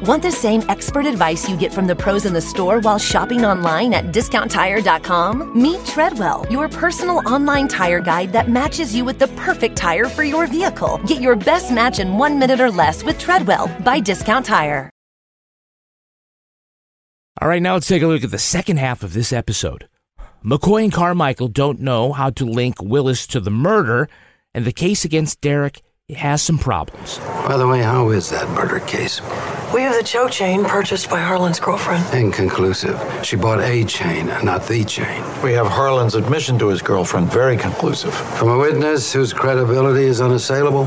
Want 0.02 0.22
the 0.22 0.30
same 0.30 0.62
expert 0.68 1.06
advice 1.06 1.48
you 1.48 1.56
get 1.56 1.72
from 1.72 1.86
the 1.86 1.96
pros 1.96 2.24
in 2.24 2.32
the 2.32 2.40
store 2.40 2.78
while 2.80 2.98
shopping 2.98 3.44
online 3.44 3.94
at 3.94 4.12
discounttire.com? 4.12 5.60
Meet 5.60 5.84
Treadwell, 5.86 6.46
your 6.50 6.68
personal 6.68 7.18
online 7.26 7.68
tire 7.68 8.00
guide 8.00 8.32
that 8.32 8.48
matches 8.48 8.94
you 8.94 9.04
with 9.04 9.18
the 9.18 9.28
perfect 9.28 9.76
tire 9.76 10.04
for 10.04 10.22
your 10.22 10.46
vehicle. 10.46 11.00
Get 11.06 11.20
your 11.22 11.36
best 11.36 11.72
match 11.72 11.98
in 11.98 12.16
one 12.18 12.38
minute 12.38 12.60
or 12.60 12.70
less 12.70 13.02
with 13.02 13.18
Treadwell 13.18 13.68
by 13.82 13.98
Discount 13.98 14.46
Tire. 14.46 14.90
All 17.40 17.48
right, 17.48 17.62
now 17.62 17.74
let's 17.74 17.88
take 17.88 18.02
a 18.02 18.06
look 18.06 18.24
at 18.24 18.30
the 18.30 18.38
second 18.38 18.78
half 18.78 19.02
of 19.02 19.14
this 19.14 19.32
episode. 19.32 19.88
McCoy 20.44 20.84
and 20.84 20.92
Carmichael 20.92 21.48
don't 21.48 21.80
know 21.80 22.12
how 22.12 22.30
to 22.30 22.44
link 22.44 22.82
Willis 22.82 23.26
to 23.28 23.40
the 23.40 23.50
murder, 23.50 24.08
and 24.52 24.64
the 24.64 24.72
case 24.72 25.04
against 25.04 25.40
Derek 25.40 25.82
has 26.16 26.40
some 26.40 26.56
problems. 26.56 27.18
By 27.18 27.58
the 27.58 27.68
way, 27.68 27.82
how 27.82 28.08
is 28.10 28.30
that 28.30 28.48
murder 28.50 28.80
case? 28.80 29.20
We 29.74 29.82
have 29.82 29.94
the 29.94 30.02
choke 30.02 30.30
chain 30.30 30.64
purchased 30.64 31.10
by 31.10 31.20
Harlan's 31.20 31.60
girlfriend. 31.60 32.02
Inconclusive. 32.14 32.98
She 33.22 33.36
bought 33.36 33.60
a 33.60 33.84
chain, 33.84 34.26
not 34.42 34.66
the 34.66 34.84
chain. 34.84 35.22
We 35.42 35.52
have 35.52 35.66
Harlan's 35.66 36.14
admission 36.14 36.58
to 36.60 36.68
his 36.68 36.80
girlfriend, 36.80 37.30
very 37.30 37.58
conclusive. 37.58 38.14
From 38.14 38.48
a 38.48 38.56
witness 38.56 39.12
whose 39.12 39.34
credibility 39.34 40.04
is 40.04 40.22
unassailable? 40.22 40.84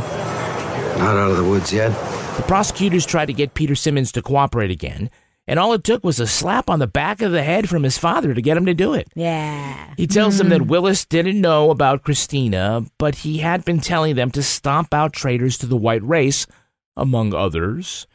Not 0.97 1.15
out 1.15 1.29
of 1.29 1.37
the 1.37 1.43
woods 1.43 1.71
yet. 1.71 1.89
The 2.37 2.43
prosecutors 2.47 3.05
tried 3.05 3.27
to 3.27 3.33
get 3.33 3.53
Peter 3.53 3.75
Simmons 3.75 4.11
to 4.13 4.23
cooperate 4.23 4.71
again, 4.71 5.11
and 5.51 5.59
all 5.59 5.73
it 5.73 5.83
took 5.83 6.01
was 6.01 6.21
a 6.21 6.27
slap 6.27 6.69
on 6.69 6.79
the 6.79 6.87
back 6.87 7.21
of 7.21 7.33
the 7.33 7.43
head 7.43 7.67
from 7.67 7.83
his 7.83 7.97
father 7.97 8.33
to 8.33 8.41
get 8.41 8.55
him 8.55 8.67
to 8.67 8.73
do 8.73 8.93
it. 8.93 9.09
Yeah. 9.15 9.93
He 9.97 10.07
tells 10.07 10.37
them 10.37 10.47
that 10.47 10.61
hmm. 10.61 10.69
Willis 10.69 11.03
didn't 11.03 11.41
know 11.41 11.71
about 11.71 12.03
Christina, 12.03 12.85
but 12.97 13.15
he 13.15 13.39
had 13.39 13.65
been 13.65 13.81
telling 13.81 14.15
them 14.15 14.31
to 14.31 14.43
stomp 14.43 14.93
out 14.93 15.11
traitors 15.11 15.57
to 15.57 15.65
the 15.65 15.75
white 15.75 16.03
race, 16.03 16.47
among 16.95 17.33
others. 17.33 18.07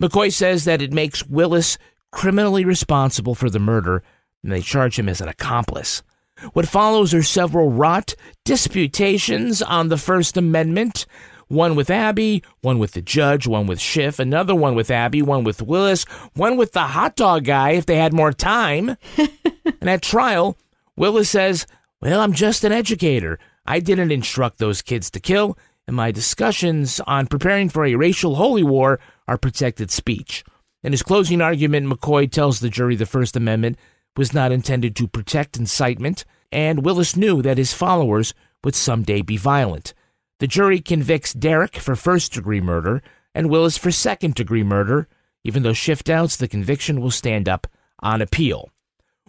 McCoy 0.00 0.32
says 0.32 0.66
that 0.66 0.80
it 0.80 0.92
makes 0.92 1.26
Willis 1.26 1.78
criminally 2.12 2.64
responsible 2.64 3.34
for 3.34 3.50
the 3.50 3.58
murder, 3.58 4.04
and 4.44 4.52
they 4.52 4.60
charge 4.60 4.96
him 4.96 5.08
as 5.08 5.20
an 5.20 5.26
accomplice. 5.26 6.04
What 6.52 6.68
follows 6.68 7.12
are 7.12 7.24
several 7.24 7.72
rot 7.72 8.14
disputations 8.44 9.62
on 9.62 9.88
the 9.88 9.98
First 9.98 10.36
Amendment. 10.36 11.06
One 11.48 11.76
with 11.76 11.90
Abby, 11.90 12.42
one 12.60 12.78
with 12.78 12.92
the 12.92 13.02
judge, 13.02 13.46
one 13.46 13.66
with 13.66 13.80
Schiff, 13.80 14.18
another 14.18 14.54
one 14.54 14.74
with 14.74 14.90
Abby, 14.90 15.22
one 15.22 15.44
with 15.44 15.62
Willis, 15.62 16.04
one 16.34 16.56
with 16.56 16.72
the 16.72 16.80
hot 16.80 17.16
dog 17.16 17.44
guy 17.44 17.70
if 17.70 17.86
they 17.86 17.96
had 17.96 18.12
more 18.12 18.32
time. 18.32 18.96
and 19.16 19.90
at 19.90 20.02
trial, 20.02 20.56
Willis 20.96 21.30
says, 21.30 21.66
Well, 22.00 22.20
I'm 22.20 22.32
just 22.32 22.64
an 22.64 22.72
educator. 22.72 23.38
I 23.66 23.80
didn't 23.80 24.12
instruct 24.12 24.58
those 24.58 24.82
kids 24.82 25.10
to 25.10 25.20
kill, 25.20 25.58
and 25.86 25.96
my 25.96 26.10
discussions 26.10 27.00
on 27.06 27.26
preparing 27.26 27.68
for 27.68 27.84
a 27.84 27.94
racial 27.94 28.36
holy 28.36 28.62
war 28.62 29.00
are 29.26 29.38
protected 29.38 29.90
speech. 29.90 30.44
In 30.82 30.92
his 30.92 31.02
closing 31.02 31.40
argument, 31.40 31.86
McCoy 31.86 32.30
tells 32.30 32.60
the 32.60 32.68
jury 32.68 32.94
the 32.94 33.06
First 33.06 33.36
Amendment 33.36 33.78
was 34.16 34.34
not 34.34 34.52
intended 34.52 34.94
to 34.96 35.08
protect 35.08 35.56
incitement, 35.56 36.24
and 36.52 36.84
Willis 36.84 37.16
knew 37.16 37.42
that 37.42 37.58
his 37.58 37.72
followers 37.72 38.34
would 38.62 38.74
someday 38.74 39.22
be 39.22 39.36
violent. 39.36 39.94
The 40.40 40.46
jury 40.46 40.80
convicts 40.80 41.32
Derek 41.32 41.76
for 41.76 41.94
first 41.94 42.32
degree 42.32 42.60
murder 42.60 43.02
and 43.34 43.50
Willis 43.50 43.78
for 43.78 43.90
second 43.90 44.34
degree 44.34 44.62
murder, 44.64 45.08
even 45.44 45.62
though 45.62 45.72
Schiff 45.72 46.02
doubts 46.02 46.36
the 46.36 46.48
conviction 46.48 47.00
will 47.00 47.10
stand 47.10 47.48
up 47.48 47.66
on 48.00 48.20
appeal. 48.20 48.70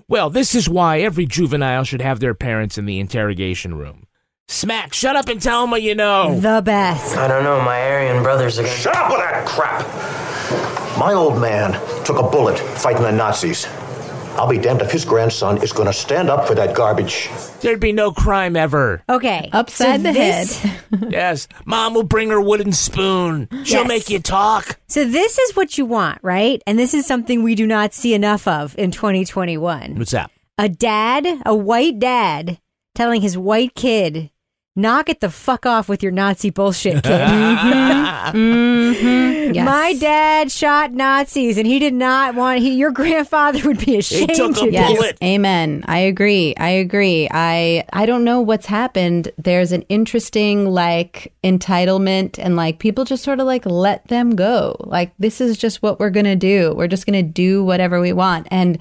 Well, 0.08 0.30
this 0.30 0.54
is 0.54 0.70
why 0.70 1.00
every 1.00 1.26
juvenile 1.26 1.84
should 1.84 2.02
have 2.02 2.20
their 2.20 2.34
parents 2.34 2.78
in 2.78 2.86
the 2.86 3.00
interrogation 3.00 3.76
room. 3.76 4.08
Smack, 4.48 4.94
shut 4.94 5.16
up 5.16 5.28
and 5.28 5.42
tell 5.42 5.62
them 5.62 5.72
what 5.72 5.82
you 5.82 5.96
know. 5.96 6.40
The 6.40 6.62
best. 6.64 7.18
I 7.18 7.28
don't 7.28 7.44
know, 7.44 7.62
my 7.62 7.82
Aryan 7.82 8.22
brothers 8.22 8.60
are. 8.60 8.68
Shut 8.68 8.96
up 8.96 9.10
with 9.10 9.20
that 9.20 9.48
crap! 9.48 9.82
My 11.00 11.14
old 11.14 11.42
man 11.42 11.74
took 12.06 12.20
a 12.20 12.24
bullet 12.30 12.60
fighting 12.60 13.02
the 13.02 13.12
Nazis. 13.12 13.66
I'll 14.36 14.48
be 14.50 14.58
damned 14.58 14.82
if 14.82 14.92
his 14.92 15.06
grandson 15.06 15.62
is 15.64 15.72
going 15.72 15.88
to 15.88 15.94
stand 15.94 16.30
up 16.30 16.48
for 16.48 16.56
that 16.56 16.76
garbage. 16.76 17.30
There'd 17.62 17.80
be 17.80 17.92
no 17.94 18.12
crime 18.12 18.56
ever. 18.56 19.04
Okay. 19.10 19.50
Upside 19.54 20.02
the 20.04 20.12
this- 20.12 20.60
head. 20.60 20.82
yes, 21.10 21.48
mom 21.66 21.94
will 21.94 22.04
bring 22.04 22.30
her 22.30 22.42
wooden 22.42 22.72
spoon. 22.74 23.48
She'll 23.64 23.82
Yes. 23.82 23.88
make 23.88 24.10
you 24.10 24.20
talk. 24.20 24.78
So 24.88 25.06
this 25.06 25.38
is 25.40 25.56
what 25.56 25.78
you 25.78 25.86
want, 25.86 26.20
right? 26.22 26.62
And 26.68 26.78
this 26.78 26.94
is 26.94 27.06
something 27.06 27.44
we 27.44 27.56
do 27.56 27.66
not 27.66 27.94
see 27.94 28.14
enough 28.14 28.48
of 28.48 28.78
in 28.78 28.92
2021. 28.92 29.96
What's 29.98 30.12
that? 30.12 30.32
A 30.58 30.70
dad, 30.70 31.26
a 31.46 31.56
white 31.56 32.00
dad, 32.00 32.60
telling 32.94 33.22
his 33.22 33.38
white 33.38 33.76
kid, 33.76 34.30
"Knock 34.76 35.10
it 35.10 35.20
the 35.22 35.30
fuck 35.30 35.66
off 35.66 35.88
with 35.88 36.04
your 36.04 36.12
Nazi 36.12 36.50
bullshit, 36.50 37.04
kid." 37.04 37.22
Mm-hmm. 38.26 39.54
Yes. 39.54 39.66
My 39.66 39.94
dad 39.94 40.52
shot 40.52 40.92
Nazis, 40.92 41.58
and 41.58 41.68
he 41.68 41.80
did 41.80 41.94
not 41.94 42.36
want. 42.36 42.60
He, 42.60 42.72
your 42.76 42.92
grandfather 42.92 43.62
would 43.66 43.78
be 43.86 43.98
ashamed 43.98 44.32
took 44.34 44.58
a 44.58 44.62
to 44.62 44.72
Yes. 44.72 45.00
do. 45.00 45.12
Amen. 45.26 45.84
I 45.88 46.00
agree. 46.00 46.56
I 46.58 46.70
agree. 46.70 47.28
I 47.32 47.86
I 47.94 48.06
don't 48.06 48.24
know 48.24 48.42
what's 48.42 48.66
happened. 48.66 49.32
There's 49.38 49.72
an 49.72 49.84
interesting 49.84 50.66
like 50.70 51.34
entitlement 51.44 52.40
and 52.40 52.56
like 52.56 52.80
people 52.80 53.06
just 53.06 53.24
sort 53.24 53.40
of 53.40 53.46
like 53.46 53.66
let 53.66 54.08
them 54.08 54.36
go. 54.36 54.76
Like 54.80 55.14
this 55.20 55.40
is 55.40 55.58
just 55.58 55.82
what 55.82 56.00
we're 56.00 56.10
going 56.10 56.26
to 56.26 56.36
do. 56.36 56.74
We're 56.76 56.88
just 56.88 57.06
going 57.06 57.24
to 57.24 57.32
do 57.32 57.64
whatever 57.64 58.02
we 58.02 58.12
want. 58.14 58.48
And 58.52 58.78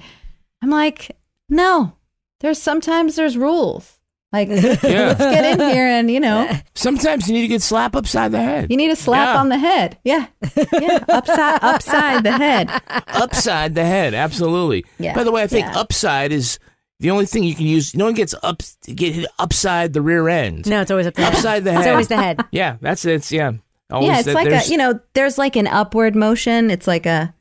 I'm 0.61 0.69
like, 0.71 1.15
"No. 1.49 1.93
There's 2.41 2.61
sometimes 2.61 3.15
there's 3.15 3.37
rules." 3.37 3.94
Like 4.35 4.49
let's 4.63 4.81
get 4.81 5.45
in 5.45 5.59
here 5.69 5.87
and, 5.87 6.11
you 6.11 6.19
know, 6.19 6.49
Sometimes 6.75 7.27
you 7.27 7.33
need 7.33 7.41
to 7.43 7.47
get 7.47 7.61
slapped 7.61 7.95
upside 7.95 8.31
the 8.31 8.39
head. 8.41 8.69
you 8.69 8.77
need 8.77 8.91
a 8.91 8.95
slap 8.95 9.35
Yeah. 9.35 9.39
on 9.39 9.49
the 9.49 9.57
head. 9.57 9.97
Yeah. 10.03 10.27
Yeah, 10.55 10.99
upside 11.09 11.63
upside 11.63 12.23
the 12.23 12.31
head. 12.33 12.69
upside 13.07 13.75
the 13.75 13.85
head, 13.85 14.13
absolutely. 14.13 14.85
Yeah. 14.99 15.15
By 15.15 15.23
the 15.23 15.31
way, 15.31 15.43
I 15.43 15.47
think 15.47 15.67
Yeah. 15.67 15.79
upside 15.79 16.31
is 16.31 16.59
the 16.99 17.11
only 17.11 17.25
thing 17.25 17.43
you 17.43 17.55
can 17.55 17.65
use. 17.65 17.95
No 17.95 18.05
one 18.05 18.13
gets 18.13 18.35
up 18.43 18.61
get 18.93 19.13
hit 19.15 19.25
upside 19.39 19.93
the 19.93 20.01
rear 20.01 20.27
end. 20.29 20.67
No, 20.69 20.81
it's 20.81 20.91
always 20.91 21.07
up 21.07 21.13
the 21.13 21.23
head. 21.23 21.33
Upside 21.33 21.63
the 21.63 21.71
head. 21.71 21.79
It's 21.81 21.87
always 21.89 22.07
the 22.07 22.17
head. 22.17 22.39
Yeah, 22.51 22.77
that's 22.81 23.05
it's 23.05 23.31
yeah. 23.31 23.51
Always 23.91 24.07
yeah, 24.07 24.15
it's 24.17 24.25
that 24.25 24.35
like 24.35 24.47
a 24.47 24.49
there's- 24.49 24.69
you 24.69 24.77
know, 24.77 24.99
there's 25.13 25.37
like 25.37 25.55
an 25.55 25.67
upward 25.67 26.15
motion. 26.15 26.71
It's 26.71 26.87
like 26.87 27.05
a 27.05 27.33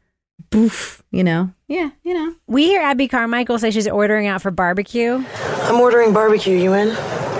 boof, 0.54 1.02
you 1.10 1.24
know. 1.24 1.52
Yeah, 1.66 1.90
you 2.04 2.14
know. 2.14 2.34
We 2.46 2.66
hear 2.66 2.80
Abby 2.80 3.08
Carmichael 3.08 3.58
say 3.58 3.72
she's 3.72 3.88
ordering 3.88 4.28
out 4.28 4.40
for 4.40 4.52
barbecue. 4.52 5.24
I'm 5.62 5.80
ordering 5.80 6.12
barbecue. 6.12 6.56
You 6.56 6.72
in? 6.74 6.94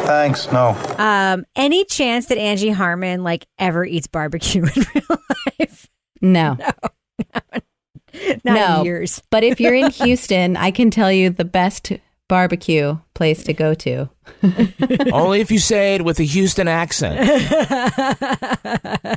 Thanks, 0.05 0.51
no. 0.51 0.77
Um, 0.99 1.45
any 1.55 1.85
chance 1.85 2.27
that 2.27 2.39
Angie 2.39 2.71
Harmon 2.71 3.23
like 3.23 3.47
ever 3.59 3.85
eats 3.85 4.09
barbecue 4.09 4.63
in 4.77 4.83
real 4.95 5.19
life? 5.61 5.89
No. 6.21 6.59
Not 8.45 8.45
no. 8.45 8.83
years. 8.83 9.23
but 9.31 9.45
if 9.45 9.61
you're 9.61 9.75
in 9.75 9.91
Houston, 10.03 10.57
I 10.57 10.71
can 10.73 10.91
tell 10.91 11.11
you 11.11 11.31
the 11.31 11.45
best 11.45 11.93
barbecue 12.29 12.97
place 13.15 13.45
to 13.45 13.53
go 13.53 13.75
to. 13.75 14.09
only 15.13 15.41
if 15.41 15.51
you 15.51 15.59
say 15.59 15.97
it 15.97 16.05
with 16.05 16.19
a 16.21 16.25
Houston 16.25 16.69
accent. 16.69 17.21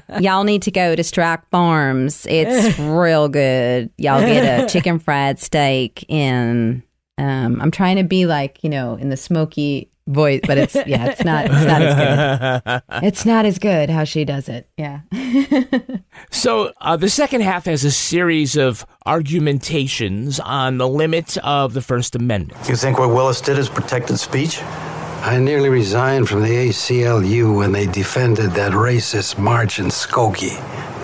Y'all 0.20 0.44
need 0.44 0.62
to 0.64 0.72
go 0.72 0.96
to 0.96 1.02
Strack 1.02 1.44
Farms. 1.52 2.26
It's 2.30 2.78
real 2.80 3.30
good. 3.30 3.90
Y'all 3.98 4.20
get 4.20 4.64
a 4.64 4.68
chicken 4.68 5.00
fried 5.00 5.40
steak 5.40 6.06
in 6.10 6.84
um 7.18 7.62
I'm 7.62 7.72
trying 7.72 7.96
to 7.98 8.04
be 8.04 8.26
like, 8.26 8.64
you 8.64 8.70
know, 8.70 8.96
in 8.96 9.10
the 9.10 9.18
smoky 9.18 9.90
voice, 10.08 10.42
but 10.46 10.58
it's 10.58 10.76
yeah, 10.76 11.06
it's 11.12 11.24
not 11.24 11.46
it's 11.46 11.66
not 11.66 11.82
as 11.82 11.96
good. 11.96 13.04
It's 13.04 13.26
not 13.26 13.46
as 13.46 13.60
good 13.60 13.90
how 13.90 14.04
she 14.04 14.26
does 14.26 14.50
it. 14.50 14.70
Yeah. 14.78 15.02
So 16.32 16.74
uh, 16.82 16.98
the 16.98 17.10
second 17.10 17.42
half 17.42 17.66
has 17.66 17.84
a 17.84 17.92
series 17.92 18.56
of 18.58 18.86
argumentations 19.06 20.40
on 20.40 20.78
the 20.78 20.88
limit 20.88 21.38
of 21.38 21.74
the 21.74 21.82
First 21.82 22.16
Amendment. 22.16 22.58
You 22.68 22.76
think 22.76 23.00
what 23.00 23.10
Willis 23.10 23.40
did 23.40 23.58
is 23.58 23.70
protected 23.70 24.20
speech? 24.20 24.62
I 24.62 25.38
nearly 25.40 25.70
resigned 25.70 26.28
from 26.30 26.42
the 26.42 26.50
ACLU 26.50 27.56
when 27.58 27.72
they 27.72 27.86
defended 27.86 28.52
that 28.52 28.72
racist 28.72 29.38
march 29.38 29.80
in 29.80 29.88
Skokie. 29.88 30.58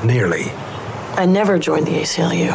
Nearly. 0.04 0.46
I 1.16 1.26
never 1.26 1.58
joined 1.60 1.88
the 1.88 2.02
ACLU, 2.02 2.52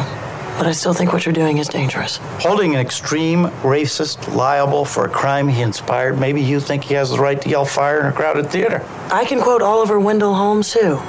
but 0.59 0.67
I 0.67 0.73
still 0.73 0.93
think 0.93 1.13
what 1.13 1.25
you're 1.25 1.31
doing 1.31 1.57
is 1.57 1.69
dangerous. 1.69 2.17
Holding 2.41 2.75
an 2.75 2.81
extreme 2.81 3.45
racist 3.63 4.35
liable 4.35 4.83
for 4.83 5.05
a 5.05 5.09
crime 5.09 5.47
he 5.47 5.61
inspired, 5.61 6.19
maybe 6.19 6.41
you 6.41 6.59
think 6.59 6.83
he 6.83 6.93
has 6.95 7.11
the 7.11 7.17
right 7.17 7.41
to 7.41 7.49
yell 7.49 7.63
fire 7.63 8.01
in 8.01 8.07
a 8.07 8.11
crowded 8.11 8.51
theater. 8.51 8.85
I 9.09 9.23
can 9.23 9.39
quote 9.39 9.61
Oliver 9.61 10.01
Wendell 10.01 10.35
Holmes, 10.35 10.73
too. 10.73 10.99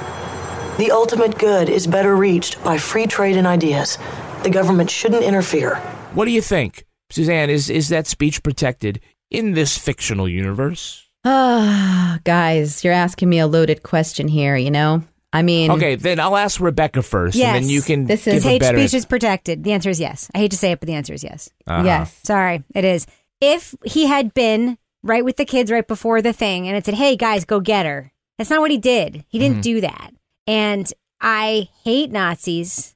The 0.77 0.91
ultimate 0.91 1.37
good 1.37 1.69
is 1.69 1.85
better 1.85 2.15
reached 2.15 2.63
by 2.63 2.77
free 2.77 3.05
trade 3.07 3.35
in 3.35 3.45
ideas. 3.45 3.97
The 4.43 4.49
government 4.49 4.89
shouldn't 4.89 5.23
interfere. 5.23 5.75
What 6.13 6.25
do 6.25 6.31
you 6.31 6.41
think, 6.41 6.85
Suzanne? 7.09 7.49
Is 7.49 7.69
is 7.69 7.89
that 7.89 8.07
speech 8.07 8.41
protected 8.41 9.01
in 9.29 9.51
this 9.51 9.77
fictional 9.77 10.29
universe? 10.29 11.09
Ah, 11.25 12.19
guys, 12.23 12.85
you're 12.85 12.93
asking 12.93 13.29
me 13.29 13.39
a 13.39 13.47
loaded 13.47 13.83
question 13.83 14.29
here. 14.29 14.55
You 14.55 14.71
know, 14.71 15.03
I 15.33 15.41
mean, 15.43 15.71
Okay, 15.71 15.95
then 15.95 16.19
I'll 16.19 16.35
ask 16.35 16.59
Rebecca 16.59 17.01
first, 17.01 17.35
Yes. 17.35 17.55
and 17.55 17.63
then 17.63 17.69
you 17.69 17.81
can 17.81 18.05
This 18.05 18.27
is- 18.27 18.43
Hate 18.43 18.59
better. 18.61 18.77
speech 18.77 18.93
is 18.93 19.05
protected. 19.05 19.63
The 19.63 19.71
answer 19.71 19.89
is 19.89 19.99
yes. 19.99 20.29
I 20.35 20.39
hate 20.39 20.51
to 20.51 20.57
say 20.57 20.71
it, 20.73 20.79
but 20.81 20.87
the 20.87 20.93
answer 20.93 21.13
is 21.13 21.23
yes. 21.23 21.49
Uh-huh. 21.67 21.83
yes. 21.85 22.19
Sorry, 22.23 22.63
it 22.75 22.83
is. 22.83 23.07
If 23.39 23.73
he 23.85 24.07
had 24.07 24.33
been 24.33 24.77
right 25.03 25.23
with 25.23 25.37
the 25.37 25.45
kids 25.45 25.71
right 25.71 25.87
before 25.87 26.21
the 26.21 26.33
thing 26.33 26.67
and 26.67 26.75
it 26.75 26.85
said, 26.85 26.95
hey, 26.95 27.15
guys, 27.15 27.45
go 27.45 27.59
get 27.61 27.85
her, 27.85 28.11
that's 28.37 28.49
not 28.49 28.59
what 28.59 28.71
he 28.71 28.77
did. 28.77 29.23
He 29.29 29.39
didn't 29.39 29.59
Mhm. 29.59 29.63
do 29.63 29.81
that. 29.81 30.11
And 30.47 30.91
I 31.21 31.69
hate 31.83 32.11
Nazis, 32.11 32.95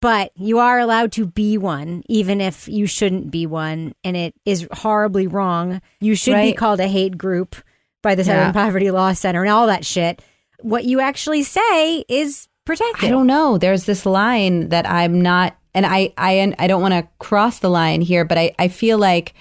but 0.00 0.30
you 0.36 0.58
are 0.60 0.78
allowed 0.78 1.12
to 1.12 1.26
be 1.26 1.58
one, 1.58 2.02
even 2.08 2.40
if 2.40 2.68
you 2.68 2.86
shouldn't 2.86 3.30
be 3.30 3.46
one. 3.46 3.94
And 4.04 4.16
it 4.16 4.34
is 4.44 4.68
horribly 4.72 5.26
wrong. 5.26 5.80
You 6.00 6.14
should 6.14 6.36
be 6.36 6.52
called 6.52 6.78
a 6.80 6.88
hate 6.88 7.18
group 7.18 7.56
by 8.02 8.14
the 8.14 8.22
Southern 8.22 8.46
Yeah. 8.48 8.52
Poverty 8.52 8.90
Law 8.90 9.12
Center 9.14 9.42
and 9.42 9.50
all 9.50 9.66
that 9.66 9.84
shit. 9.84 10.22
What 10.64 10.86
you 10.86 11.00
actually 11.00 11.42
say 11.42 12.04
is 12.08 12.48
protected. 12.64 13.04
I 13.04 13.10
don't 13.10 13.26
know. 13.26 13.58
There's 13.58 13.84
this 13.84 14.06
line 14.06 14.70
that 14.70 14.88
I'm 14.88 15.20
not, 15.20 15.58
and 15.74 15.84
I 15.84 16.14
I 16.16 16.54
I 16.58 16.66
don't 16.66 16.80
want 16.80 16.94
to 16.94 17.06
cross 17.18 17.58
the 17.58 17.68
line 17.68 18.00
here, 18.00 18.24
but 18.24 18.38
I 18.38 18.54
I 18.58 18.68
feel 18.68 18.96
like, 18.96 19.34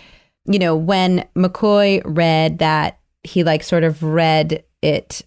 you 0.43 0.59
know, 0.59 0.75
when 0.75 1.25
McCoy 1.33 2.01
read 2.03 2.59
that, 2.59 2.99
he 3.23 3.45
like 3.45 3.63
sort 3.63 3.85
of 3.85 4.03
read 4.03 4.65
it 4.81 5.21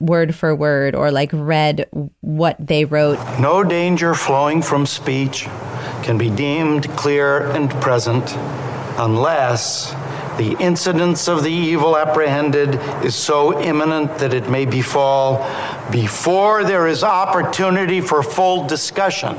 word 0.00 0.34
for 0.34 0.54
word, 0.54 0.94
or 0.94 1.10
like 1.10 1.30
read 1.32 1.88
what 2.20 2.56
they 2.60 2.84
wrote. 2.84 3.18
No 3.40 3.64
danger 3.64 4.14
flowing 4.14 4.60
from 4.60 4.84
speech 4.84 5.44
can 6.02 6.18
be 6.18 6.28
deemed 6.28 6.90
clear 6.90 7.50
and 7.52 7.70
present 7.80 8.36
unless 8.98 9.94
the 10.38 10.56
incidence 10.58 11.28
of 11.28 11.42
the 11.42 11.50
evil 11.50 11.96
apprehended 11.96 12.76
is 13.04 13.14
so 13.14 13.60
imminent 13.60 14.16
that 14.18 14.32
it 14.32 14.48
may 14.48 14.64
befall 14.64 15.44
before 15.90 16.64
there 16.64 16.86
is 16.86 17.04
opportunity 17.04 18.00
for 18.00 18.22
full 18.22 18.66
discussion. 18.66 19.36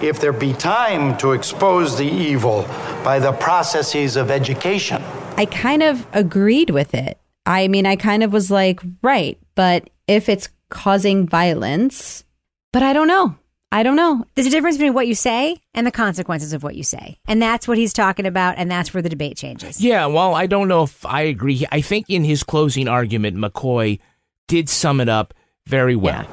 If 0.00 0.20
there 0.20 0.32
be 0.32 0.52
time 0.52 1.18
to 1.18 1.32
expose 1.32 1.98
the 1.98 2.06
evil 2.06 2.62
by 3.02 3.18
the 3.18 3.32
processes 3.32 4.16
of 4.16 4.30
education. 4.30 5.02
I 5.36 5.46
kind 5.46 5.82
of 5.82 6.06
agreed 6.12 6.70
with 6.70 6.94
it. 6.94 7.18
I 7.44 7.68
mean, 7.68 7.84
I 7.84 7.96
kind 7.96 8.22
of 8.22 8.32
was 8.32 8.50
like, 8.50 8.80
right, 9.02 9.38
but 9.54 9.90
if 10.06 10.28
it's 10.28 10.48
causing 10.70 11.26
violence, 11.26 12.24
but 12.72 12.82
I 12.82 12.92
don't 12.92 13.08
know. 13.08 13.36
I 13.70 13.82
don't 13.82 13.96
know. 13.96 14.24
There's 14.34 14.46
a 14.46 14.50
difference 14.50 14.78
between 14.78 14.94
what 14.94 15.06
you 15.06 15.14
say 15.14 15.58
and 15.74 15.86
the 15.86 15.90
consequences 15.90 16.54
of 16.54 16.62
what 16.62 16.74
you 16.74 16.82
say. 16.82 17.18
And 17.26 17.40
that's 17.42 17.68
what 17.68 17.76
he's 17.76 17.92
talking 17.92 18.24
about, 18.24 18.54
and 18.56 18.70
that's 18.70 18.94
where 18.94 19.02
the 19.02 19.10
debate 19.10 19.36
changes. 19.36 19.80
Yeah, 19.80 20.06
well, 20.06 20.34
I 20.34 20.46
don't 20.46 20.68
know 20.68 20.84
if 20.84 21.04
I 21.04 21.22
agree. 21.22 21.66
I 21.70 21.82
think 21.82 22.06
in 22.08 22.24
his 22.24 22.42
closing 22.42 22.88
argument, 22.88 23.36
McCoy 23.36 23.98
did 24.46 24.70
sum 24.70 25.00
it 25.02 25.08
up 25.10 25.34
very 25.66 25.96
well. 25.96 26.26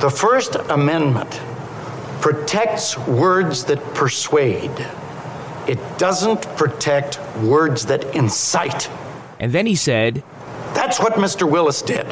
The 0.00 0.10
First 0.10 0.56
Amendment 0.56 1.40
protects 2.20 2.98
words 2.98 3.64
that 3.66 3.78
persuade. 3.94 4.72
It 5.68 5.78
doesn't 5.96 6.42
protect 6.56 7.20
words 7.36 7.86
that 7.86 8.04
incite. 8.16 8.90
And 9.38 9.52
then 9.52 9.66
he 9.66 9.76
said, 9.76 10.24
That's 10.74 10.98
what 10.98 11.14
Mr. 11.14 11.48
Willis 11.48 11.82
did. 11.82 12.06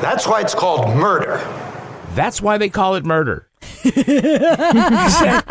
That's 0.00 0.28
why 0.28 0.40
it's 0.40 0.54
called 0.54 0.96
murder. 0.96 1.38
That's 2.14 2.42
why 2.42 2.58
they 2.58 2.68
call 2.68 2.96
it 2.96 3.04
murder. 3.04 3.46
Which 3.82 3.94
doesn't 3.94 5.46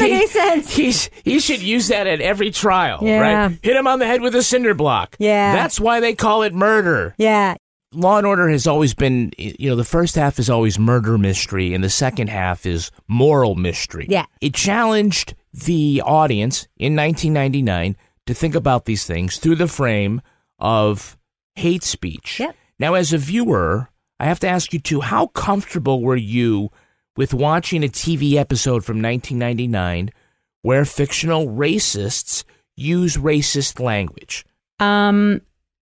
make 0.00 0.12
any 0.12 0.26
sense. 0.26 0.74
He's, 0.74 1.10
he 1.24 1.40
should 1.40 1.62
use 1.62 1.88
that 1.88 2.06
at 2.06 2.20
every 2.20 2.50
trial, 2.50 3.00
Yeah. 3.02 3.20
right? 3.20 3.58
Hit 3.62 3.76
him 3.76 3.86
on 3.86 3.98
the 3.98 4.06
head 4.06 4.20
with 4.22 4.34
a 4.34 4.42
cinder 4.42 4.74
block. 4.74 5.16
Yeah. 5.18 5.54
That's 5.54 5.80
why 5.80 6.00
they 6.00 6.14
call 6.14 6.42
it 6.42 6.54
murder. 6.54 7.14
Yeah. 7.18 7.56
Law 7.94 8.18
and 8.18 8.26
Order 8.26 8.48
has 8.50 8.66
always 8.66 8.92
been, 8.94 9.32
you 9.38 9.70
know, 9.70 9.76
the 9.76 9.84
first 9.84 10.14
half 10.14 10.38
is 10.38 10.50
always 10.50 10.78
murder 10.78 11.16
mystery, 11.16 11.72
and 11.72 11.82
the 11.82 11.88
second 11.88 12.28
half 12.28 12.66
is 12.66 12.90
moral 13.08 13.54
mystery. 13.54 14.06
Yeah. 14.10 14.26
It 14.42 14.52
challenged 14.54 15.34
the 15.52 16.02
audience 16.04 16.68
in 16.76 16.94
1999 16.94 17.96
to 18.26 18.34
think 18.34 18.54
about 18.54 18.84
these 18.84 19.06
things 19.06 19.38
through 19.38 19.56
the 19.56 19.68
frame 19.68 20.20
of 20.58 21.16
hate 21.54 21.82
speech. 21.82 22.40
Yep. 22.40 22.54
Now, 22.78 22.92
as 22.94 23.12
a 23.14 23.18
viewer, 23.18 23.88
I 24.20 24.26
have 24.26 24.40
to 24.40 24.48
ask 24.48 24.72
you 24.72 24.80
too, 24.80 25.00
how 25.00 25.28
comfortable 25.28 26.02
were 26.02 26.16
you 26.16 26.70
with 27.16 27.34
watching 27.34 27.84
a 27.84 27.88
TV 27.88 28.34
episode 28.34 28.84
from 28.84 29.02
1999 29.02 30.10
where 30.62 30.84
fictional 30.84 31.48
racists 31.48 32.44
use 32.76 33.16
racist 33.16 33.80
language? 33.80 34.44
Um, 34.80 35.40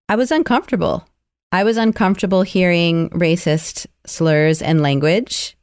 I 0.08 0.16
was 0.16 0.30
uncomfortable. 0.30 1.06
I 1.52 1.64
was 1.64 1.76
uncomfortable 1.76 2.42
hearing 2.42 3.10
racist 3.10 3.86
slurs 4.06 4.60
and 4.62 4.82
language. 4.82 5.56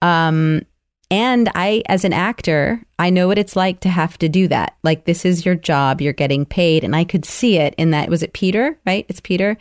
Um, 0.00 0.62
and 1.10 1.50
I, 1.54 1.82
as 1.86 2.04
an 2.04 2.12
actor, 2.12 2.82
I 2.98 3.10
know 3.10 3.28
what 3.28 3.38
it's 3.38 3.54
like 3.54 3.80
to 3.80 3.90
have 3.90 4.16
to 4.18 4.28
do 4.28 4.48
that. 4.48 4.76
Like, 4.82 5.04
this 5.04 5.24
is 5.24 5.44
your 5.44 5.54
job, 5.54 6.00
you're 6.00 6.12
getting 6.14 6.46
paid. 6.46 6.84
And 6.84 6.96
I 6.96 7.04
could 7.04 7.24
see 7.24 7.58
it 7.58 7.74
in 7.76 7.90
that. 7.90 8.08
Was 8.08 8.22
it 8.22 8.32
Peter, 8.32 8.78
right? 8.86 9.04
It's 9.08 9.20
Peter. 9.20 9.58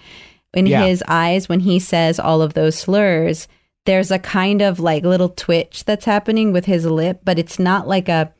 In 0.53 0.65
Yeah. 0.65 0.85
his 0.85 1.03
eyes, 1.07 1.47
when 1.47 1.61
he 1.61 1.79
says 1.79 2.19
all 2.19 2.41
of 2.41 2.53
those 2.53 2.75
slurs, 2.77 3.47
there's 3.85 4.11
a 4.11 4.19
kind 4.19 4.61
of 4.61 4.79
like 4.79 5.03
little 5.03 5.29
twitch 5.29 5.85
that's 5.85 6.05
happening 6.05 6.51
with 6.51 6.65
his 6.65 6.85
lip, 6.85 7.21
but 7.23 7.39
it's 7.39 7.57
not 7.57 7.87
like 7.87 8.09
a, 8.09 8.31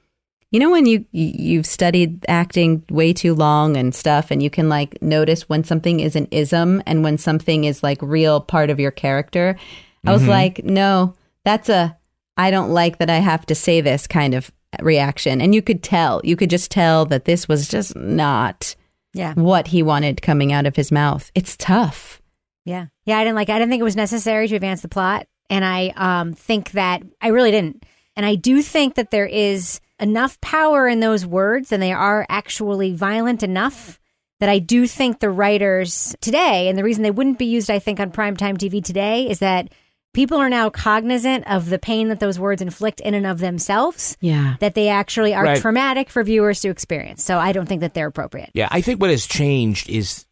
you 0.51 0.59
know 0.59 0.69
when 0.69 0.85
you 0.85 1.05
you- 1.11 1.33
you've 1.35 1.65
studied 1.65 2.25
acting 2.27 2.83
way 2.91 3.13
too 3.13 3.33
long 3.33 3.77
and 3.77 3.95
stuff 3.95 4.29
and 4.31 4.43
you 4.43 4.49
can 4.49 4.67
like 4.69 5.01
notice 5.01 5.47
when 5.47 5.63
something 5.63 5.99
is 6.01 6.15
an 6.15 6.27
ism 6.31 6.83
and 6.85 7.03
when 7.03 7.17
something 7.17 7.63
is 7.63 7.81
like 7.81 7.97
real 8.01 8.41
part 8.41 8.69
of 8.69 8.79
your 8.79 8.91
character. 8.91 9.55
I 10.05 10.11
was 10.11 10.23
Mhm. 10.23 10.27
like, 10.27 10.63
no, 10.65 11.13
that's 11.45 11.69
a 11.69 11.95
I 12.37 12.49
don't 12.51 12.71
like 12.71 12.97
that 12.97 13.09
I 13.09 13.19
have 13.19 13.45
to 13.47 13.55
say 13.55 13.81
this 13.81 14.07
kind 14.07 14.33
of 14.33 14.51
reaction. 14.81 15.41
And 15.41 15.53
you 15.53 15.61
could 15.61 15.83
tell, 15.83 16.21
you 16.23 16.35
could 16.35 16.49
just 16.49 16.71
tell 16.71 17.05
that 17.05 17.25
this 17.25 17.47
was 17.47 17.67
just 17.67 17.95
not 17.95 18.75
Yeah. 19.13 19.33
what 19.33 19.67
he 19.67 19.83
wanted 19.83 20.21
coming 20.21 20.53
out 20.53 20.65
of 20.65 20.75
his 20.75 20.91
mouth. 20.91 21.31
It's 21.35 21.57
tough. 21.57 22.21
Yeah. 22.65 22.87
Yeah, 23.05 23.17
I 23.17 23.23
didn't 23.23 23.35
like 23.35 23.49
I 23.49 23.57
didn't 23.59 23.69
think 23.71 23.81
it 23.81 23.83
was 23.83 23.95
necessary 23.95 24.47
to 24.47 24.55
advance 24.55 24.81
the 24.81 24.87
plot. 24.87 25.27
And 25.49 25.65
I 25.65 25.93
um 25.95 26.33
think 26.33 26.71
that 26.71 27.01
I 27.19 27.29
really 27.29 27.51
didn't. 27.51 27.85
And 28.15 28.25
I 28.25 28.35
do 28.35 28.61
think 28.61 28.95
that 28.95 29.11
there 29.11 29.25
is 29.25 29.79
enough 29.99 30.39
power 30.41 30.87
in 30.87 30.99
those 30.99 31.25
words 31.25 31.71
and 31.71 31.81
they 31.81 31.93
are 31.93 32.25
actually 32.29 32.93
violent 32.93 33.43
enough 33.43 33.99
that 34.39 34.49
I 34.49 34.57
do 34.59 34.87
think 34.87 35.19
the 35.19 35.29
writers 35.29 36.15
today, 36.19 36.67
and 36.67 36.75
the 36.75 36.83
reason 36.83 37.03
they 37.03 37.11
wouldn't 37.11 37.37
be 37.37 37.45
used, 37.45 37.69
I 37.69 37.77
think, 37.77 37.99
on 37.99 38.11
primetime 38.11 38.57
TV 38.57 38.83
today 38.83 39.29
is 39.29 39.37
that 39.37 39.71
people 40.13 40.37
are 40.37 40.49
now 40.49 40.69
cognizant 40.69 41.47
of 41.49 41.69
the 41.69 41.79
pain 41.79 42.09
that 42.09 42.19
those 42.19 42.39
words 42.39 42.61
inflict 42.61 42.99
in 42.99 43.13
and 43.13 43.25
of 43.25 43.39
themselves. 43.39 44.17
Yeah. 44.19 44.55
That 44.59 44.75
they 44.75 44.89
actually 44.89 45.33
are 45.33 45.43
Right. 45.43 45.61
traumatic 45.61 46.09
for 46.09 46.23
viewers 46.23 46.59
to 46.61 46.69
experience. 46.69 47.23
So 47.23 47.37
I 47.37 47.51
don't 47.51 47.65
think 47.67 47.81
that 47.81 47.93
they're 47.93 48.07
appropriate. 48.07 48.51
Yeah, 48.53 48.67
I 48.71 48.81
think 48.81 48.99
what 48.99 49.09
has 49.09 49.25
changed 49.25 49.89
is 49.89 50.25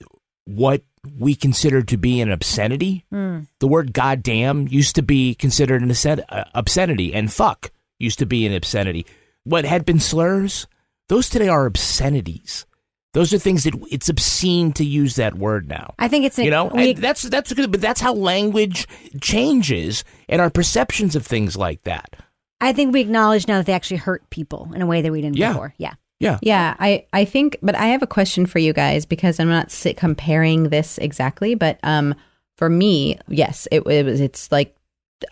what 0.46 0.84
we 1.18 1.34
consider 1.36 1.82
to 1.84 1.98
be 1.98 2.20
an 2.20 2.32
obscenity. 2.32 3.06
Mm. 3.14 3.48
The 3.60 3.68
word 3.68 3.94
goddamn 3.94 4.68
used 4.68 4.96
to 4.96 5.02
be 5.02 5.34
considered 5.36 5.82
an 5.82 5.92
uh, 6.30 6.44
obscenity, 6.54 7.14
and 7.14 7.32
fuck 7.32 7.72
used 8.00 8.20
to 8.20 8.26
be 8.26 8.46
an 8.46 8.54
obscenity. 8.54 9.06
What 9.44 9.64
had 9.66 9.86
been 9.86 10.00
slurs, 10.00 10.68
those 11.08 11.30
today 11.30 11.48
are 11.48 11.66
obscenities. 11.66 12.66
Those 13.14 13.34
are 13.34 13.40
things 13.40 13.64
that 13.64 13.74
it's 13.90 14.08
obscene 14.10 14.72
to 14.74 14.86
use 14.86 15.16
that 15.16 15.34
word 15.36 15.68
now. 15.68 15.96
I 15.98 16.08
think 16.08 16.26
it's 16.26 16.38
You 16.38 16.52
know, 16.52 16.66
we- 16.66 16.94
that's 16.94 17.24
that's 17.24 17.52
good, 17.54 17.72
but 17.72 17.82
that's 17.82 18.02
how 18.02 18.14
language 18.14 18.88
changes 19.22 20.04
and 20.28 20.42
our 20.42 20.50
perceptions 20.50 21.16
of 21.16 21.26
things 21.26 21.58
like 21.58 21.84
that. 21.84 22.16
I 22.62 22.74
think 22.74 22.94
we 22.94 23.02
acknowledge 23.02 23.48
now 23.48 23.58
that 23.58 23.66
they 23.66 23.74
actually 23.74 23.98
hurt 23.98 24.30
people 24.30 24.72
in 24.76 24.82
a 24.82 24.86
way 24.86 25.02
that 25.02 25.12
we 25.12 25.22
didn't 25.22 25.38
Yeah. 25.38 25.54
before. 25.54 25.74
Yeah. 25.78 25.94
Yeah. 26.20 26.38
Yeah, 26.42 26.76
I, 26.80 27.06
I 27.14 27.24
think, 27.24 27.58
but 27.62 27.76
I 27.76 27.88
have 27.88 28.04
a 28.04 28.08
question 28.08 28.46
for 28.46 28.60
you 28.60 28.74
guys 28.74 29.06
because 29.06 29.40
I'm 29.40 29.48
not 29.48 29.72
si- 29.72 29.94
comparing 29.94 30.64
this 30.68 30.98
exactly, 30.98 31.56
but 31.56 31.80
um, 31.82 32.14
for 32.58 32.70
me, 32.70 33.18
yes, 33.30 33.68
it, 33.72 33.88
it 33.88 34.06
was. 34.06 34.20
It's 34.20 34.52
like 34.52 34.76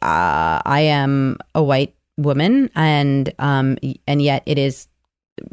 uh, 0.01 0.61
I 0.65 0.82
am 0.88 1.38
a 1.53 1.61
white 1.61 1.93
woman, 2.17 2.69
and 2.73 3.34
um, 3.38 3.78
and 4.07 4.21
yet 4.21 4.43
it 4.45 4.57
is 4.57 4.88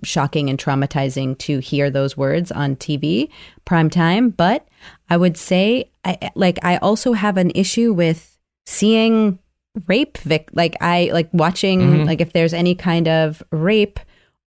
shocking 0.03 0.49
and 0.51 0.59
traumatizing 0.59 1.37
to 1.39 1.59
hear 1.59 1.91
those 1.91 2.17
words 2.17 2.51
on 2.53 2.77
TV 2.77 3.29
prime 3.65 3.91
time. 3.91 4.31
But 4.31 4.67
I 5.11 5.17
would 5.17 5.37
say, 5.37 5.91
I 6.05 6.31
like, 6.35 6.59
I 6.63 6.77
also 6.79 7.13
have 7.13 7.37
an 7.37 7.51
issue 7.55 7.93
with 7.93 8.39
seeing 8.67 9.39
rape 9.89 10.19
vic 10.19 10.49
like 10.53 10.77
i 10.81 11.11
like 11.13 11.29
watching 11.33 11.81
Mhm. 11.81 12.07
like 12.07 12.21
if 12.21 12.33
there's 12.33 12.55
any 12.55 12.77
kind 12.77 13.09
of 13.09 13.43
rape 13.51 13.99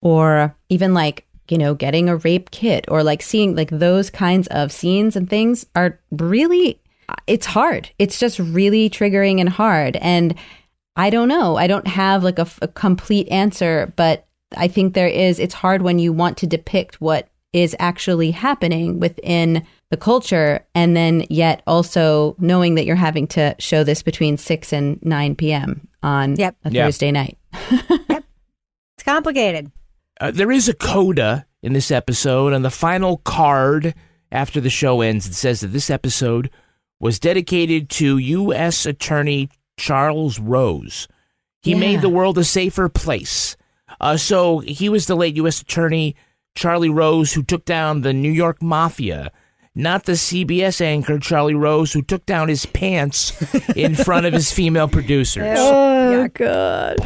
or 0.02 0.56
even 0.70 0.94
like 0.94 1.26
you 1.50 1.58
know 1.58 1.74
getting 1.74 2.08
a 2.08 2.16
rape 2.16 2.50
kit 2.52 2.86
or 2.88 3.04
like 3.04 3.22
seeing 3.22 3.54
like 3.54 3.70
those 3.70 4.10
kinds 4.10 4.48
of 4.48 4.72
scenes 4.72 5.18
and 5.18 5.30
things 5.30 5.66
are 5.76 6.00
really 6.12 6.80
it's 7.28 7.46
hard 7.48 7.90
it's 8.00 8.20
just 8.20 8.40
really 8.40 8.90
triggering 8.90 9.42
and 9.42 9.50
hard 9.50 9.98
and 9.98 10.34
i 10.96 11.10
don't 11.10 11.28
know 11.28 11.58
i 11.58 11.68
don't 11.68 11.88
have 11.88 12.24
like 12.24 12.40
a 12.40 12.46
complete 12.70 13.28
answer 13.28 13.92
but 13.98 14.27
i 14.56 14.68
think 14.68 14.94
there 14.94 15.08
is 15.08 15.40
it's 15.40 15.54
hard 15.54 15.82
when 15.82 16.00
you 16.00 16.14
want 16.14 16.38
to 16.38 16.48
depict 16.48 17.02
what 17.02 17.28
is 17.54 17.76
actually 17.80 18.32
happening 18.32 19.00
within 19.00 19.66
the 19.90 19.98
culture 19.98 20.66
and 20.76 20.96
then 20.96 21.26
yet 21.30 21.62
also 21.66 22.36
knowing 22.40 22.76
that 22.76 22.86
you're 22.86 22.96
having 22.96 23.26
to 23.28 23.56
show 23.60 23.84
this 23.84 24.04
between 24.04 24.38
6 24.38 24.74
and 24.74 25.00
9 25.04 25.36
p.m 25.36 25.88
on 26.04 26.34
a 26.40 26.52
Yeah. 26.70 26.86
thursday 26.86 27.12
night 27.12 27.38
yep. 28.10 28.24
It's 28.98 29.04
complicated. 29.04 29.72
Uh, 30.20 30.32
there 30.32 30.52
is 30.52 30.68
a 30.68 30.74
coda 30.74 31.46
in 31.62 31.74
this 31.74 31.92
episode, 31.92 32.52
and 32.54 32.66
the 32.66 32.72
final 32.72 33.18
card 33.18 33.94
after 34.32 34.60
the 34.60 34.70
show 34.72 35.02
ends, 35.02 35.28
it 35.28 35.36
says 35.36 35.62
that 35.62 35.68
this 35.68 35.90
episode 35.92 36.50
was 37.00 37.20
dedicated 37.20 37.90
to 37.92 38.18
U.S. 38.18 38.86
Attorney 38.88 39.50
Charles 39.78 40.40
Rose. 40.40 41.08
He 41.62 41.72
Yeah. 41.72 41.78
made 41.80 42.02
the 42.02 42.10
world 42.10 42.38
a 42.40 42.44
safer 42.44 42.90
place. 42.90 43.56
Uh, 44.00 44.18
so 44.18 44.60
he 44.60 44.90
was 44.90 45.06
the 45.08 45.16
late 45.16 45.36
U.S. 45.38 45.62
Attorney 45.62 46.16
Charlie 46.56 46.90
Rose 46.90 47.34
who 47.34 47.44
took 47.44 47.66
down 47.66 48.02
the 48.02 48.14
New 48.14 48.32
York 48.32 48.62
Mafia, 48.62 49.32
not 49.76 50.06
the 50.06 50.14
CBS 50.14 50.82
anchor 50.82 51.20
Charlie 51.20 51.54
Rose 51.56 51.94
who 51.94 52.02
took 52.02 52.26
down 52.26 52.48
his 52.50 52.66
pants 52.66 53.34
in 53.76 53.96
front 53.96 54.26
of 54.26 54.34
his 54.34 54.52
female 54.52 54.88
producers. 54.88 55.58
oh 55.60 56.28
god 56.34 57.00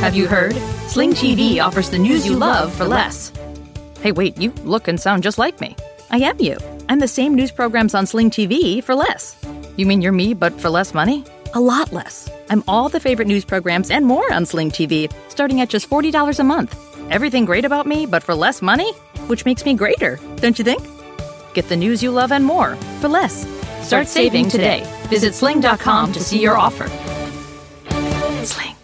Have 0.00 0.14
you 0.14 0.26
heard? 0.28 0.54
Sling 0.88 1.12
TV 1.12 1.62
offers 1.62 1.90
the 1.90 1.98
news 1.98 2.26
you 2.26 2.36
love 2.36 2.72
for 2.74 2.84
less. 2.84 3.32
Hey, 4.00 4.12
wait, 4.12 4.36
you 4.38 4.50
look 4.64 4.86
and 4.88 5.00
sound 5.00 5.22
just 5.22 5.38
like 5.38 5.60
me. 5.60 5.74
I 6.10 6.18
am 6.18 6.38
you. 6.38 6.56
I'm 6.88 7.00
the 7.00 7.08
same 7.08 7.34
news 7.34 7.50
programs 7.50 7.94
on 7.94 8.06
Sling 8.06 8.30
TV 8.30 8.84
for 8.84 8.94
less. 8.94 9.34
You 9.76 9.86
mean 9.86 10.00
you're 10.02 10.12
me, 10.12 10.32
but 10.34 10.52
for 10.60 10.70
less 10.70 10.94
money? 10.94 11.24
A 11.56 11.60
lot 11.60 11.90
less. 11.90 12.28
I'm 12.50 12.62
all 12.68 12.90
the 12.90 13.00
favorite 13.00 13.28
news 13.28 13.42
programs 13.42 13.90
and 13.90 14.04
more 14.04 14.30
on 14.30 14.44
Sling 14.44 14.70
TV, 14.70 15.10
starting 15.30 15.62
at 15.62 15.70
just 15.70 15.88
$40 15.88 16.38
a 16.38 16.44
month. 16.44 16.76
Everything 17.10 17.46
great 17.46 17.64
about 17.64 17.86
me, 17.86 18.04
but 18.04 18.22
for 18.22 18.34
less 18.34 18.60
money? 18.60 18.92
Which 19.30 19.46
makes 19.46 19.64
me 19.64 19.72
greater, 19.72 20.18
don't 20.36 20.58
you 20.58 20.66
think? 20.66 20.82
Get 21.54 21.66
the 21.70 21.76
news 21.76 22.02
you 22.02 22.10
love 22.10 22.30
and 22.30 22.44
more 22.44 22.76
for 23.00 23.08
less. 23.08 23.46
Start 23.80 24.06
saving 24.06 24.50
today. 24.50 24.84
Visit 25.08 25.32
sling.com 25.32 26.12
to 26.12 26.20
see 26.20 26.42
your 26.42 26.58
offer. 26.58 26.90
Sling. 28.44 28.76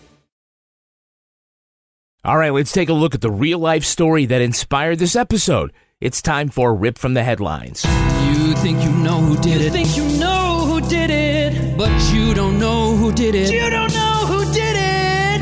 All 2.24 2.38
right, 2.38 2.54
let's 2.54 2.72
take 2.72 2.88
a 2.88 2.94
look 2.94 3.14
at 3.14 3.20
the 3.20 3.30
real 3.30 3.58
life 3.58 3.84
story 3.84 4.24
that 4.24 4.40
inspired 4.40 4.98
this 4.98 5.14
episode. 5.14 5.74
It's 6.00 6.22
time 6.22 6.48
for 6.48 6.74
Rip 6.74 6.96
from 6.96 7.12
the 7.12 7.22
Headlines. 7.22 7.84
You 7.84 8.54
think 8.54 8.82
you 8.82 8.90
know 8.92 9.20
who 9.20 9.36
did 9.42 9.60
it. 9.60 9.72
think 9.72 9.94
you 9.94 10.11
you 12.12 12.34
don't 12.34 12.58
know 12.58 12.96
who 12.96 13.12
did 13.12 13.34
it. 13.34 13.50
You 13.52 13.70
don't 13.70 13.92
know 13.92 14.26
who 14.26 14.44
did 14.52 14.76
it. 14.76 15.40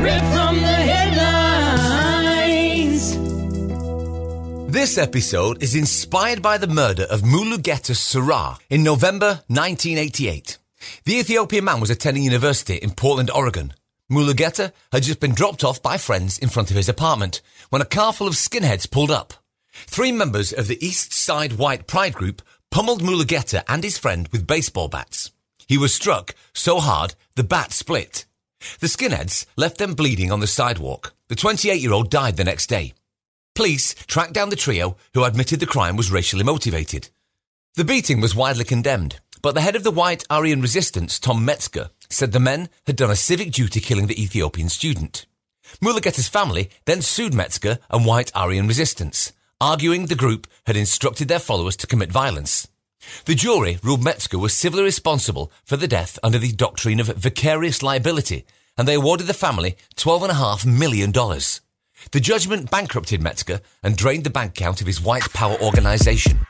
Rip 0.00 0.22
from 0.32 0.56
the 0.56 0.76
headlines. 0.92 1.68
This 4.72 4.98
episode 4.98 5.62
is 5.62 5.74
inspired 5.74 6.42
by 6.42 6.58
the 6.58 6.66
murder 6.66 7.04
of 7.04 7.22
Mulugeta 7.22 7.94
Seraw 7.96 8.58
in 8.70 8.82
November 8.82 9.42
1988. 9.48 10.58
The 11.04 11.18
Ethiopian 11.18 11.64
man 11.64 11.80
was 11.80 11.90
attending 11.90 12.22
university 12.22 12.76
in 12.76 12.90
Portland, 12.92 13.30
Oregon. 13.30 13.72
Mulugeta 14.10 14.72
had 14.92 15.02
just 15.02 15.20
been 15.20 15.34
dropped 15.34 15.64
off 15.64 15.82
by 15.82 15.98
friends 15.98 16.38
in 16.38 16.48
front 16.48 16.70
of 16.70 16.76
his 16.76 16.88
apartment 16.88 17.42
when 17.70 17.82
a 17.82 17.86
car 17.86 18.12
full 18.12 18.28
of 18.28 18.34
skinheads 18.34 18.90
pulled 18.90 19.10
up. 19.10 19.34
Three 19.86 20.12
members 20.12 20.52
of 20.52 20.66
the 20.66 20.82
East 20.84 21.12
Side 21.12 21.54
White 21.54 21.86
Pride 21.86 22.14
group 22.14 22.42
pummeled 22.70 23.02
Mulugeta 23.02 23.62
and 23.68 23.84
his 23.84 23.98
friend 23.98 24.28
with 24.28 24.46
baseball 24.46 24.88
bats. 24.88 25.30
He 25.68 25.78
was 25.78 25.94
struck 25.94 26.34
so 26.54 26.80
hard 26.80 27.14
the 27.36 27.44
bat 27.44 27.72
split. 27.72 28.24
The 28.80 28.86
skinheads 28.88 29.46
left 29.56 29.78
them 29.78 29.94
bleeding 29.94 30.32
on 30.32 30.40
the 30.40 30.46
sidewalk. 30.46 31.12
The 31.28 31.36
28 31.36 31.80
year 31.80 31.92
old 31.92 32.10
died 32.10 32.36
the 32.36 32.44
next 32.44 32.68
day. 32.68 32.94
Police 33.54 33.94
tracked 34.06 34.32
down 34.32 34.48
the 34.48 34.56
trio 34.56 34.96
who 35.14 35.24
admitted 35.24 35.60
the 35.60 35.66
crime 35.66 35.96
was 35.96 36.10
racially 36.10 36.44
motivated. 36.44 37.10
The 37.74 37.84
beating 37.84 38.20
was 38.20 38.34
widely 38.34 38.64
condemned, 38.64 39.20
but 39.42 39.54
the 39.54 39.60
head 39.60 39.76
of 39.76 39.84
the 39.84 39.90
White 39.90 40.24
Aryan 40.30 40.62
Resistance, 40.62 41.18
Tom 41.18 41.44
Metzger, 41.44 41.90
said 42.08 42.32
the 42.32 42.40
men 42.40 42.70
had 42.86 42.96
done 42.96 43.10
a 43.10 43.16
civic 43.16 43.52
duty 43.52 43.80
killing 43.80 44.06
the 44.06 44.20
Ethiopian 44.20 44.68
student. 44.68 45.26
Mulugeta's 45.82 46.28
family 46.28 46.70
then 46.86 47.02
sued 47.02 47.34
Metzger 47.34 47.78
and 47.90 48.06
White 48.06 48.32
Aryan 48.34 48.66
Resistance, 48.66 49.32
arguing 49.60 50.06
the 50.06 50.14
group 50.14 50.46
had 50.66 50.76
instructed 50.76 51.28
their 51.28 51.38
followers 51.38 51.76
to 51.76 51.86
commit 51.86 52.10
violence. 52.10 52.68
The 53.24 53.34
jury 53.34 53.78
ruled 53.82 54.02
Metzger 54.02 54.38
was 54.38 54.52
civilly 54.52 54.82
responsible 54.82 55.52
for 55.64 55.76
the 55.76 55.88
death 55.88 56.18
under 56.22 56.38
the 56.38 56.52
doctrine 56.52 57.00
of 57.00 57.08
vicarious 57.08 57.82
liability, 57.82 58.44
and 58.76 58.86
they 58.86 58.94
awarded 58.94 59.26
the 59.26 59.34
family 59.34 59.76
$12.5 59.96 60.66
million. 60.66 61.12
The 61.12 62.20
judgment 62.20 62.70
bankrupted 62.70 63.22
Metzger 63.22 63.60
and 63.82 63.96
drained 63.96 64.24
the 64.24 64.30
bank 64.30 64.52
account 64.52 64.80
of 64.80 64.86
his 64.86 65.00
white 65.00 65.32
power 65.32 65.60
organization. 65.60 66.46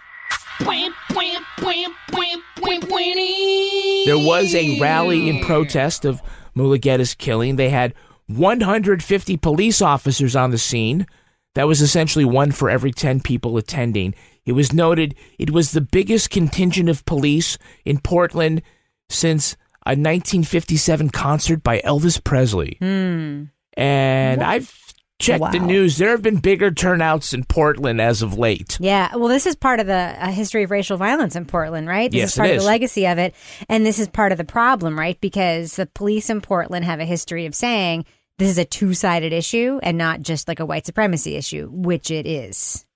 There 4.04 4.18
was 4.18 4.54
a 4.54 4.78
rally 4.80 5.28
in 5.28 5.44
protest 5.44 6.04
of 6.04 6.20
Mulugeta's 6.56 7.14
killing. 7.14 7.56
They 7.56 7.70
had 7.70 7.94
150 8.26 9.36
police 9.38 9.80
officers 9.80 10.36
on 10.36 10.50
the 10.50 10.59
scene. 10.59 11.06
That 11.54 11.66
was 11.66 11.80
essentially 11.80 12.24
one 12.24 12.52
for 12.52 12.68
every 12.70 12.92
10 12.92 13.20
people 13.20 13.56
attending. 13.56 14.14
It 14.49 14.53
was 14.53 14.72
noted 14.72 15.14
it 15.38 15.51
was 15.51 15.72
the 15.72 15.82
biggest 15.82 16.30
contingent 16.30 16.88
of 16.88 17.05
police 17.05 17.59
in 17.84 17.99
Portland 17.99 18.62
since 19.11 19.57
a 19.84 19.90
1957 19.90 21.11
concert 21.11 21.62
by 21.62 21.82
Elvis 21.84 22.24
Presley. 22.24 22.78
Hmm. 22.80 23.44
And 23.74 24.42
I've 24.42 24.74
checked 25.18 25.53
the 25.53 25.59
news. 25.59 25.99
There 25.99 26.12
have 26.12 26.22
been 26.22 26.38
bigger 26.38 26.70
turnouts 26.70 27.34
in 27.34 27.44
Portland 27.44 28.01
as 28.01 28.22
of 28.22 28.38
late. 28.38 28.78
Yeah, 28.80 29.14
well, 29.16 29.28
this 29.28 29.44
is 29.44 29.55
part 29.55 29.80
of 29.80 29.86
the 29.86 30.16
uh, 30.18 30.30
history 30.30 30.62
of 30.62 30.70
racial 30.70 30.96
violence 30.96 31.36
in 31.36 31.44
Portland, 31.44 31.86
right? 31.86 32.11
This 32.11 32.18
Yes, 32.18 32.30
is 32.30 32.36
part 32.38 32.49
it 32.49 32.57
of 32.57 32.62
the 32.62 32.66
legacy 32.66 33.07
of 33.07 33.18
it, 33.18 33.34
and 33.68 33.84
this 33.84 33.99
is 33.99 34.09
part 34.09 34.32
of 34.32 34.38
the 34.38 34.44
problem, 34.44 34.99
right? 34.99 35.20
Because 35.20 35.76
the 35.76 35.84
police 35.84 36.30
in 36.30 36.40
Portland 36.40 36.86
have 36.86 37.01
a 37.01 37.05
history 37.05 37.44
of 37.44 37.55
saying 37.55 38.07
this 38.38 38.49
is 38.49 38.57
a 38.57 38.64
two-sided 38.64 39.34
issue 39.34 39.78
and 39.82 39.99
not 39.99 40.22
just 40.22 40.49
like 40.49 40.59
a 40.59 40.66
white 40.66 40.86
supremacy 40.86 41.36
issue, 41.36 41.68
which 41.70 42.11
it 42.11 42.26
is. 42.26 42.86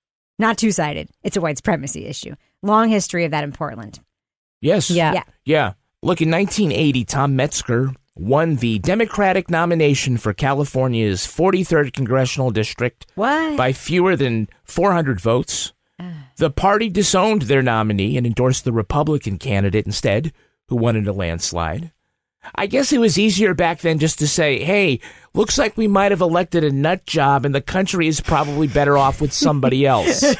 Not 0.42 0.58
two-sided; 0.58 1.08
it's 1.22 1.36
a 1.36 1.40
white 1.40 1.56
supremacy 1.56 2.04
issue. 2.06 2.34
Long 2.62 2.88
history 2.88 3.24
of 3.24 3.30
that 3.30 3.44
in 3.44 3.52
Portland. 3.52 4.00
Yes. 4.60 4.90
Yeah. 4.90 5.12
Yeah. 5.14 5.22
Yeah. 5.44 5.72
Look, 6.02 6.20
in 6.20 6.32
1980, 6.32 7.04
Tom 7.04 7.36
Metzger 7.36 7.92
won 8.16 8.56
the 8.56 8.80
Democratic 8.80 9.48
nomination 9.48 10.16
for 10.16 10.32
California's 10.34 11.20
43rd 11.20 11.92
congressional 11.92 12.50
district 12.50 13.06
What? 13.14 13.56
by 13.56 13.72
fewer 13.72 14.16
than 14.16 14.48
400 14.64 15.20
votes. 15.20 15.72
Ah. 16.00 16.28
The 16.38 16.50
party 16.50 16.88
disowned 16.88 17.42
their 17.42 17.62
nominee 17.62 18.16
and 18.16 18.26
endorsed 18.26 18.64
the 18.64 18.72
Republican 18.72 19.38
candidate 19.38 19.86
instead, 19.86 20.32
who 20.68 20.74
won 20.76 20.96
in 20.96 21.06
a 21.06 21.12
landslide. 21.12 21.92
I 22.54 22.66
guess 22.66 22.92
it 22.92 22.98
was 22.98 23.18
easier 23.18 23.54
back 23.54 23.80
then 23.80 23.98
just 23.98 24.18
to 24.18 24.28
say, 24.28 24.62
hey, 24.62 25.00
looks 25.34 25.56
like 25.56 25.74
we 25.76 25.88
might 25.88 26.10
have 26.10 26.20
elected 26.20 26.62
a 26.64 26.70
nut 26.70 27.06
job 27.06 27.46
and 27.46 27.54
the 27.54 27.60
country 27.62 28.06
is 28.08 28.20
probably 28.20 28.66
better 28.66 28.98
off 28.98 29.20
with 29.20 29.32
somebody 29.32 29.86
else. 29.86 30.20
to 30.20 30.34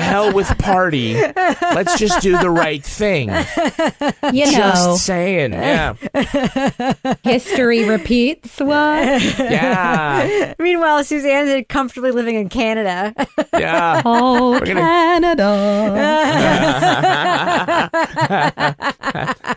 hell 0.00 0.32
with 0.32 0.46
party. 0.58 1.14
Let's 1.14 1.98
just 1.98 2.22
do 2.22 2.38
the 2.38 2.50
right 2.50 2.82
thing. 2.84 3.28
You 4.32 4.46
just 4.50 4.86
know. 4.86 4.96
saying. 4.96 5.52
Yeah. 5.52 5.94
history 7.22 7.86
repeats 7.88 8.58
what 8.60 9.22
Yeah. 9.38 10.54
Meanwhile, 10.58 11.04
Suzanne's 11.04 11.64
comfortably 11.68 12.10
living 12.12 12.36
in 12.36 12.48
Canada. 12.48 13.12
Yeah. 13.52 14.00
oh 14.04 14.58
gonna- 14.60 14.74
canada 14.74 15.46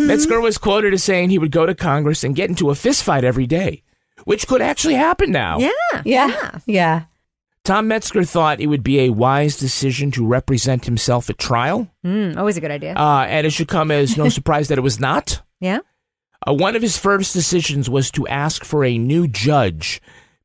Metzger 0.00 0.40
was 0.40 0.58
quoted 0.58 0.94
as 0.94 1.02
saying 1.04 1.30
he 1.30 1.38
would 1.38 1.50
go 1.52 1.66
to 1.66 1.74
Congress 1.74 2.24
and 2.24 2.34
get 2.36 2.48
into 2.50 2.70
a 2.70 2.74
fistfight 2.74 3.22
every 3.24 3.46
day 3.46 3.82
which 4.24 4.46
could 4.46 4.62
actually 4.62 4.94
happen 4.94 5.30
now. 5.32 5.58
Yeah. 5.58 5.70
Yeah. 6.04 6.58
Yeah. 6.66 7.02
Tom 7.64 7.88
Metzger 7.88 8.24
thought 8.24 8.60
it 8.60 8.68
would 8.68 8.82
be 8.84 9.00
a 9.00 9.10
wise 9.10 9.56
decision 9.56 10.10
to 10.12 10.26
represent 10.26 10.84
himself 10.86 11.28
at 11.28 11.36
trial, 11.36 11.90
Mm, 12.04 12.36
always 12.36 12.56
a 12.56 12.60
good 12.60 12.70
idea. 12.70 12.94
uh, 12.94 13.26
and 13.28 13.46
it 13.46 13.50
should 13.50 13.68
come 13.68 13.90
as 13.90 14.16
no 14.16 14.28
surprise 14.38 14.68
that 14.68 14.78
it 14.78 14.82
was 14.82 14.98
not. 15.00 15.42
yeah. 15.60 15.80
Uh, 16.46 16.52
one 16.54 16.76
of 16.76 16.82
his 16.82 16.96
first 16.98 17.32
decisions 17.34 17.88
was 17.90 18.10
to 18.12 18.26
ask 18.28 18.64
for 18.64 18.84
a 18.84 18.96
new 18.98 19.26
judge 19.26 20.00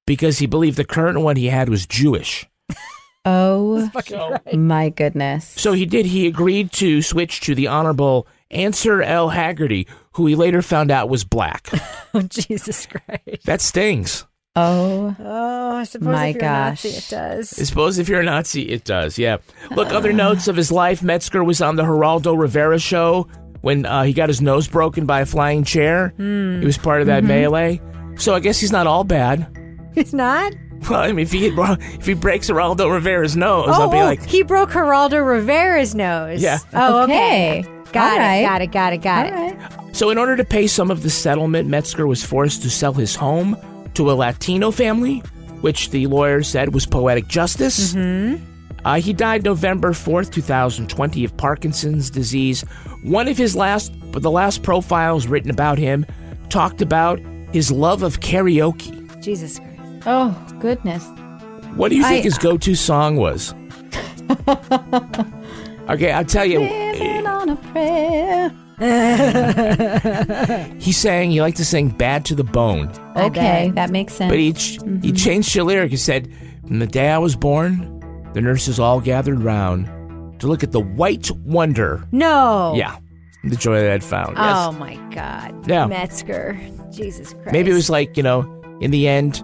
because 0.06 0.40
he 0.40 0.46
believed 0.48 0.76
the 0.78 0.84
current 0.86 1.20
one 1.22 1.36
he 1.36 1.48
had 1.48 1.70
was 1.70 1.86
Jewish. 1.86 2.48
Oh 3.26 3.90
my 4.54 4.90
goodness. 4.90 5.46
So 5.46 5.74
he 5.74 5.86
did. 5.86 6.06
He 6.08 6.26
agreed 6.26 6.72
to 6.74 7.02
switch 7.02 7.42
to 7.42 7.54
the 7.54 7.68
Honorable 7.68 8.26
Ancer 8.52 9.02
L. 9.02 9.30
Haggerty, 9.30 9.88
who 10.14 10.26
he 10.26 10.36
later 10.36 10.62
found 10.62 10.92
out 10.92 11.10
was 11.10 11.24
black. 11.24 11.70
Oh, 12.12 12.24
Jesus 12.24 12.88
Christ. 12.88 13.46
that 13.46 13.62
stings. 13.62 14.26
Oh. 14.56 15.16
Oh, 15.20 15.76
I 15.76 15.84
suppose 15.84 16.08
My 16.08 16.28
if 16.30 16.36
you're 16.38 16.44
a 16.44 16.48
Nazi, 16.48 16.90
it 16.90 17.08
does. 17.08 17.60
I 17.60 17.64
suppose 17.66 18.00
if 18.00 18.10
you're 18.10 18.22
a 18.22 18.24
Nazi, 18.24 18.64
it 18.64 18.84
does. 18.84 19.20
Yeah. 19.20 19.38
Look, 19.70 19.90
other 19.94 20.12
notes 20.12 20.48
of 20.48 20.56
his 20.56 20.72
life. 20.72 21.04
Metzger 21.04 21.44
was 21.44 21.62
on 21.62 21.76
the 21.76 21.84
Geraldo 21.84 22.36
Rivera 22.36 22.80
show 22.80 23.28
when 23.62 23.86
uh, 23.86 24.02
he 24.04 24.14
got 24.14 24.28
his 24.28 24.42
nose 24.42 24.68
broken 24.68 25.06
by 25.06 25.22
a 25.22 25.26
flying 25.28 25.64
chair. 25.64 26.14
Hmm. 26.18 26.62
He 26.62 26.66
was 26.66 26.80
part 26.80 27.02
of 27.02 27.08
that 27.08 27.22
Mhm. 27.24 27.28
melee. 27.28 27.82
So 28.18 28.34
I 28.34 28.40
guess 28.40 28.60
he's 28.60 28.72
not 28.72 28.88
all 28.88 29.04
bad. 29.04 29.46
He's 29.94 30.12
not? 30.12 30.54
Well, 30.90 31.00
I 31.02 31.10
mean, 31.12 31.20
if 31.20 31.32
he 31.32 31.46
if 31.48 32.06
he 32.08 32.16
breaks 32.16 32.50
Geraldo 32.50 32.92
Rivera's 32.92 33.36
nose, 33.38 33.66
oh, 33.68 33.84
I'll 33.84 33.92
be 33.92 33.98
oh, 33.98 34.06
like, 34.06 34.26
he 34.26 34.42
broke 34.42 34.72
Geraldo 34.72 35.24
Rivera's 35.24 35.94
nose. 35.94 36.42
Yeah. 36.42 36.58
Oh, 36.74 37.04
okay. 37.04 37.60
Okay. 37.60 37.79
Got 37.92 38.12
All 38.12 38.18
it. 38.18 38.20
right. 38.20 38.42
Got 38.44 38.62
it. 38.62 38.72
Got 38.72 38.94
it. 38.94 39.02
Got 39.02 39.26
it. 39.90 39.96
So, 39.96 40.10
in 40.12 40.18
order 40.18 40.38
to 40.38 40.46
pay 40.46 40.68
some 40.68 40.92
of 40.92 41.02
the 41.04 41.10
settlement, 41.10 41.68
Metzger 41.68 42.06
was 42.08 42.24
forced 42.24 42.62
to 42.62 42.70
sell 42.70 42.94
his 42.94 43.16
home 43.16 43.58
to 43.96 44.12
a 44.12 44.14
Latino 44.14 44.72
family, 44.72 45.20
which 45.62 45.90
the 45.90 46.08
lawyer 46.08 46.44
said 46.44 46.74
was 46.74 46.86
poetic 46.86 47.28
justice. 47.28 47.94
Mm-hmm. 47.94 48.44
Uh, 48.86 48.96
he 49.02 49.12
died 49.12 49.44
November 49.44 49.92
4th, 49.92 50.32
2020, 50.32 51.26
of 51.26 51.36
Parkinson's 51.38 52.10
disease. 52.10 52.62
One 53.04 53.28
of 53.28 53.38
his 53.38 53.56
last, 53.56 53.92
but 54.12 54.22
the 54.22 54.32
last 54.32 54.64
profiles 54.64 55.28
written 55.28 55.52
about 55.52 55.78
him 55.78 56.06
talked 56.50 56.82
about 56.82 57.20
his 57.52 57.72
love 57.72 58.04
of 58.04 58.20
karaoke. 58.22 59.22
Jesus 59.22 59.60
Christ. 59.60 60.04
Oh, 60.06 60.58
goodness. 60.62 61.04
What 61.76 61.90
do 61.90 61.98
you 61.98 62.04
think 62.04 62.20
I- 62.22 62.24
his 62.24 62.38
go 62.38 62.58
to 62.58 62.76
song 62.76 63.18
was? 63.18 63.54
okay, 65.90 66.12
I'll 66.12 66.26
tell 66.26 66.46
you. 66.46 66.60
Living 66.60 67.28
on 67.28 67.50
a 67.50 67.56
prayer. 67.56 68.52
He 70.80 70.94
sang, 70.94 71.32
he 71.32 71.42
liked 71.42 71.58
to 71.58 71.66
sing 71.66 71.90
Bad 71.90 72.24
to 72.26 72.36
the 72.36 72.46
Bone. 72.46 72.90
Okay, 73.18 73.72
that 73.76 73.90
makes 73.90 74.14
sense. 74.14 74.32
But 74.32 74.40
he, 74.40 74.54
ch- 74.54 74.72
he 74.72 74.78
mm-hmm. 74.78 75.16
changed 75.16 75.54
the 75.54 75.66
lyric. 75.66 75.92
He 75.92 75.98
said, 75.98 76.34
From 76.66 76.80
the 76.80 76.88
day 76.88 77.10
I 77.10 77.18
was 77.18 77.36
born, 77.36 78.00
the 78.34 78.42
nurses 78.42 78.80
all 78.80 79.02
gathered 79.02 79.42
round 79.42 80.40
to 80.40 80.48
look 80.48 80.64
at 80.64 80.72
the 80.72 80.80
white 80.80 81.30
wonder. 81.46 82.08
No. 82.14 82.74
Yeah, 82.76 82.98
the 83.44 83.58
joy 83.58 83.82
that 83.82 83.92
I'd 83.92 84.04
found. 84.04 84.38
Oh 84.38 84.42
yes. 84.42 84.58
Oh 84.58 84.72
my 84.72 84.96
God. 85.14 85.68
Yeah. 85.68 85.88
Metzger. 85.88 86.58
Jesus 86.92 87.34
Christ. 87.34 87.52
Maybe 87.52 87.72
it 87.72 87.76
was 87.76 87.90
like, 87.90 88.16
you 88.16 88.24
know, 88.24 88.42
in 88.80 88.92
the 88.92 89.08
end, 89.08 89.44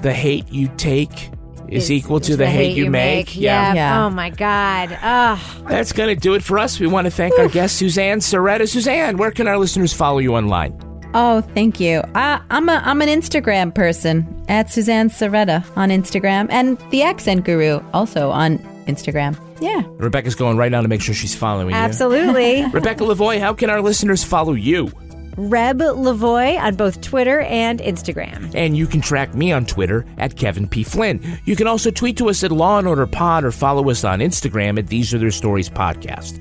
the 0.00 0.12
hate 0.12 0.50
you 0.50 0.68
take 0.76 1.30
is, 1.72 1.90
equal 1.90 2.20
to 2.20 2.36
the, 2.36 2.46
hate, 2.46 2.76
you 2.76 2.90
make. 2.90 3.36
Yeah. 3.36 4.04
Oh 4.04 4.10
my 4.10 4.30
God. 4.30 4.98
Ugh. 5.02 5.38
That's 5.68 5.92
going 5.92 6.14
to 6.14 6.20
do 6.20 6.34
it 6.34 6.42
for 6.42 6.58
us. 6.58 6.78
We 6.78 6.86
want 6.86 7.06
to 7.06 7.10
thank 7.10 7.38
our 7.38 7.48
guest, 7.48 7.76
Suzanne 7.76 8.18
Soretta. 8.18 8.68
Suzanne, 8.68 9.16
where 9.16 9.30
can 9.30 9.48
our 9.48 9.58
listeners 9.58 9.92
follow 9.92 10.18
you 10.18 10.34
online? 10.34 10.78
Oh, 11.14 11.40
thank 11.40 11.78
you. 11.78 12.02
I, 12.14 12.40
I'm 12.50 12.68
a 12.68 12.80
I'm 12.84 13.02
an 13.02 13.08
Instagram 13.08 13.74
person 13.74 14.44
at 14.48 14.70
Suzanne 14.70 15.10
Soretta 15.10 15.64
on 15.76 15.90
Instagram 15.90 16.46
and 16.50 16.78
the 16.90 17.02
Accent 17.02 17.44
Guru 17.44 17.80
also 17.92 18.30
on 18.30 18.58
Instagram. 18.86 19.38
Yeah. 19.60 19.82
Rebecca's 19.86 20.34
going 20.34 20.56
right 20.56 20.72
now 20.72 20.80
to 20.80 20.88
make 20.88 21.00
sure 21.02 21.14
she's 21.14 21.34
following 21.34 21.70
you. 21.70 21.74
Absolutely. 21.74 22.66
Rebecca 22.72 23.04
Lavoy, 23.04 23.38
how 23.38 23.54
can 23.54 23.70
our 23.70 23.80
listeners 23.80 24.24
follow 24.24 24.54
you? 24.54 24.90
Reb 25.36 25.78
Lavoy 25.78 26.60
on 26.60 26.74
both 26.74 27.00
Twitter 27.00 27.40
and 27.40 27.80
Instagram. 27.80 28.54
And 28.54 28.76
you 28.76 28.86
can 28.86 29.00
track 29.00 29.34
me 29.34 29.50
on 29.50 29.64
Twitter 29.64 30.04
at 30.18 30.36
Kevin 30.36 30.68
P. 30.68 30.82
Flynn. 30.82 31.20
You 31.46 31.56
can 31.56 31.66
also 31.66 31.90
tweet 31.90 32.18
to 32.18 32.28
us 32.28 32.44
at 32.44 32.52
Law 32.52 32.78
and 32.78 32.86
Order 32.86 33.06
Pod 33.06 33.44
or 33.44 33.50
follow 33.50 33.88
us 33.88 34.04
on 34.04 34.18
Instagram 34.18 34.78
at 34.78 34.88
These 34.88 35.14
Are 35.14 35.18
Their 35.18 35.30
Stories 35.30 35.70
Podcast. 35.70 36.38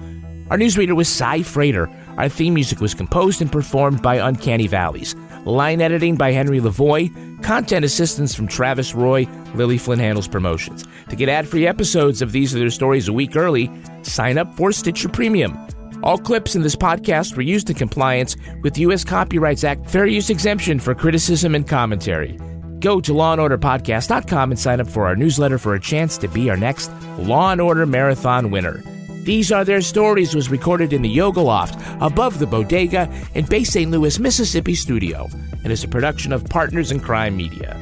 Our 0.50 0.58
newsreader 0.58 0.96
was 0.96 1.08
Cy 1.08 1.44
Frater. 1.44 1.90
Our 2.18 2.28
theme 2.28 2.54
music 2.54 2.82
was 2.82 2.94
composed 2.94 3.42
and 3.42 3.50
performed 3.50 4.02
by 4.02 4.16
Uncanny 4.16 4.68
Valleys. 4.68 5.16
Line 5.46 5.80
editing 5.80 6.18
by 6.18 6.34
Henry 6.34 6.60
Lavoy. 6.60 7.10
Content 7.42 7.86
assistance 7.86 8.36
from 8.36 8.48
Travis 8.48 8.94
Roy. 8.94 9.26
Lily 9.56 9.78
Flynn 9.78 10.00
handles 10.00 10.28
promotions. 10.28 10.84
To 11.10 11.16
get 11.16 11.30
ad-free 11.30 11.66
episodes 11.66 12.22
of 12.22 12.34
These 12.34 12.54
Are 12.54 12.60
Their 12.60 12.70
Stories 12.70 13.08
a 13.08 13.14
week 13.14 13.38
early, 13.38 13.72
sign 14.02 14.38
up 14.38 14.54
for 14.56 14.74
Stitcher 14.74 15.08
Premium. 15.08 15.58
All 16.04 16.18
clips 16.18 16.56
in 16.56 16.62
this 16.62 16.76
podcast 16.76 17.36
were 17.36 17.42
used 17.42 17.70
in 17.70 17.76
compliance 17.76 18.36
with 18.64 18.78
U.S. 18.78 19.04
Copyrights 19.04 19.64
Act 19.64 19.90
fair 19.90 20.08
use 20.08 20.30
exemption 20.30 20.80
for 20.80 20.96
criticism 20.96 21.56
and 21.56 21.68
commentary. 21.68 22.38
Go 22.80 23.00
to 23.02 23.12
lawandorderpodcast.com 23.12 24.52
and 24.52 24.60
sign 24.60 24.82
up 24.82 24.88
for 24.88 25.06
our 25.06 25.16
newsletter 25.16 25.58
for 25.58 25.76
a 25.76 25.80
chance 25.80 26.18
to 26.18 26.28
be 26.28 26.50
our 26.50 26.58
next 26.58 26.92
Law 27.20 27.52
and 27.52 27.62
Order 27.62 27.86
Marathon 27.86 28.50
winner. 28.50 28.82
These 29.24 29.52
Are 29.52 29.64
Their 29.64 29.82
Stories 29.82 30.34
was 30.34 30.50
recorded 30.50 30.94
in 30.94 31.04
the 31.04 31.10
Yoga 31.10 31.42
Loft 31.42 31.80
above 32.02 32.40
the 32.40 32.48
bodega 32.48 33.08
in 33.36 33.46
Bay 33.46 33.64
St. 33.64 33.92
Louis, 33.92 34.18
Mississippi 34.18 34.74
studio 34.74 35.30
and 35.64 35.72
is 35.72 35.84
a 35.84 35.88
production 35.88 36.34
of 36.34 36.46
Partners 36.46 36.92
in 36.92 37.00
Crime 37.00 37.38
Media. 37.38 37.78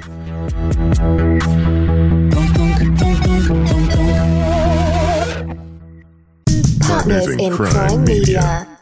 Partners 6.99 7.27
in 7.29 7.53
Crime 7.53 8.03
Media. 8.03 8.78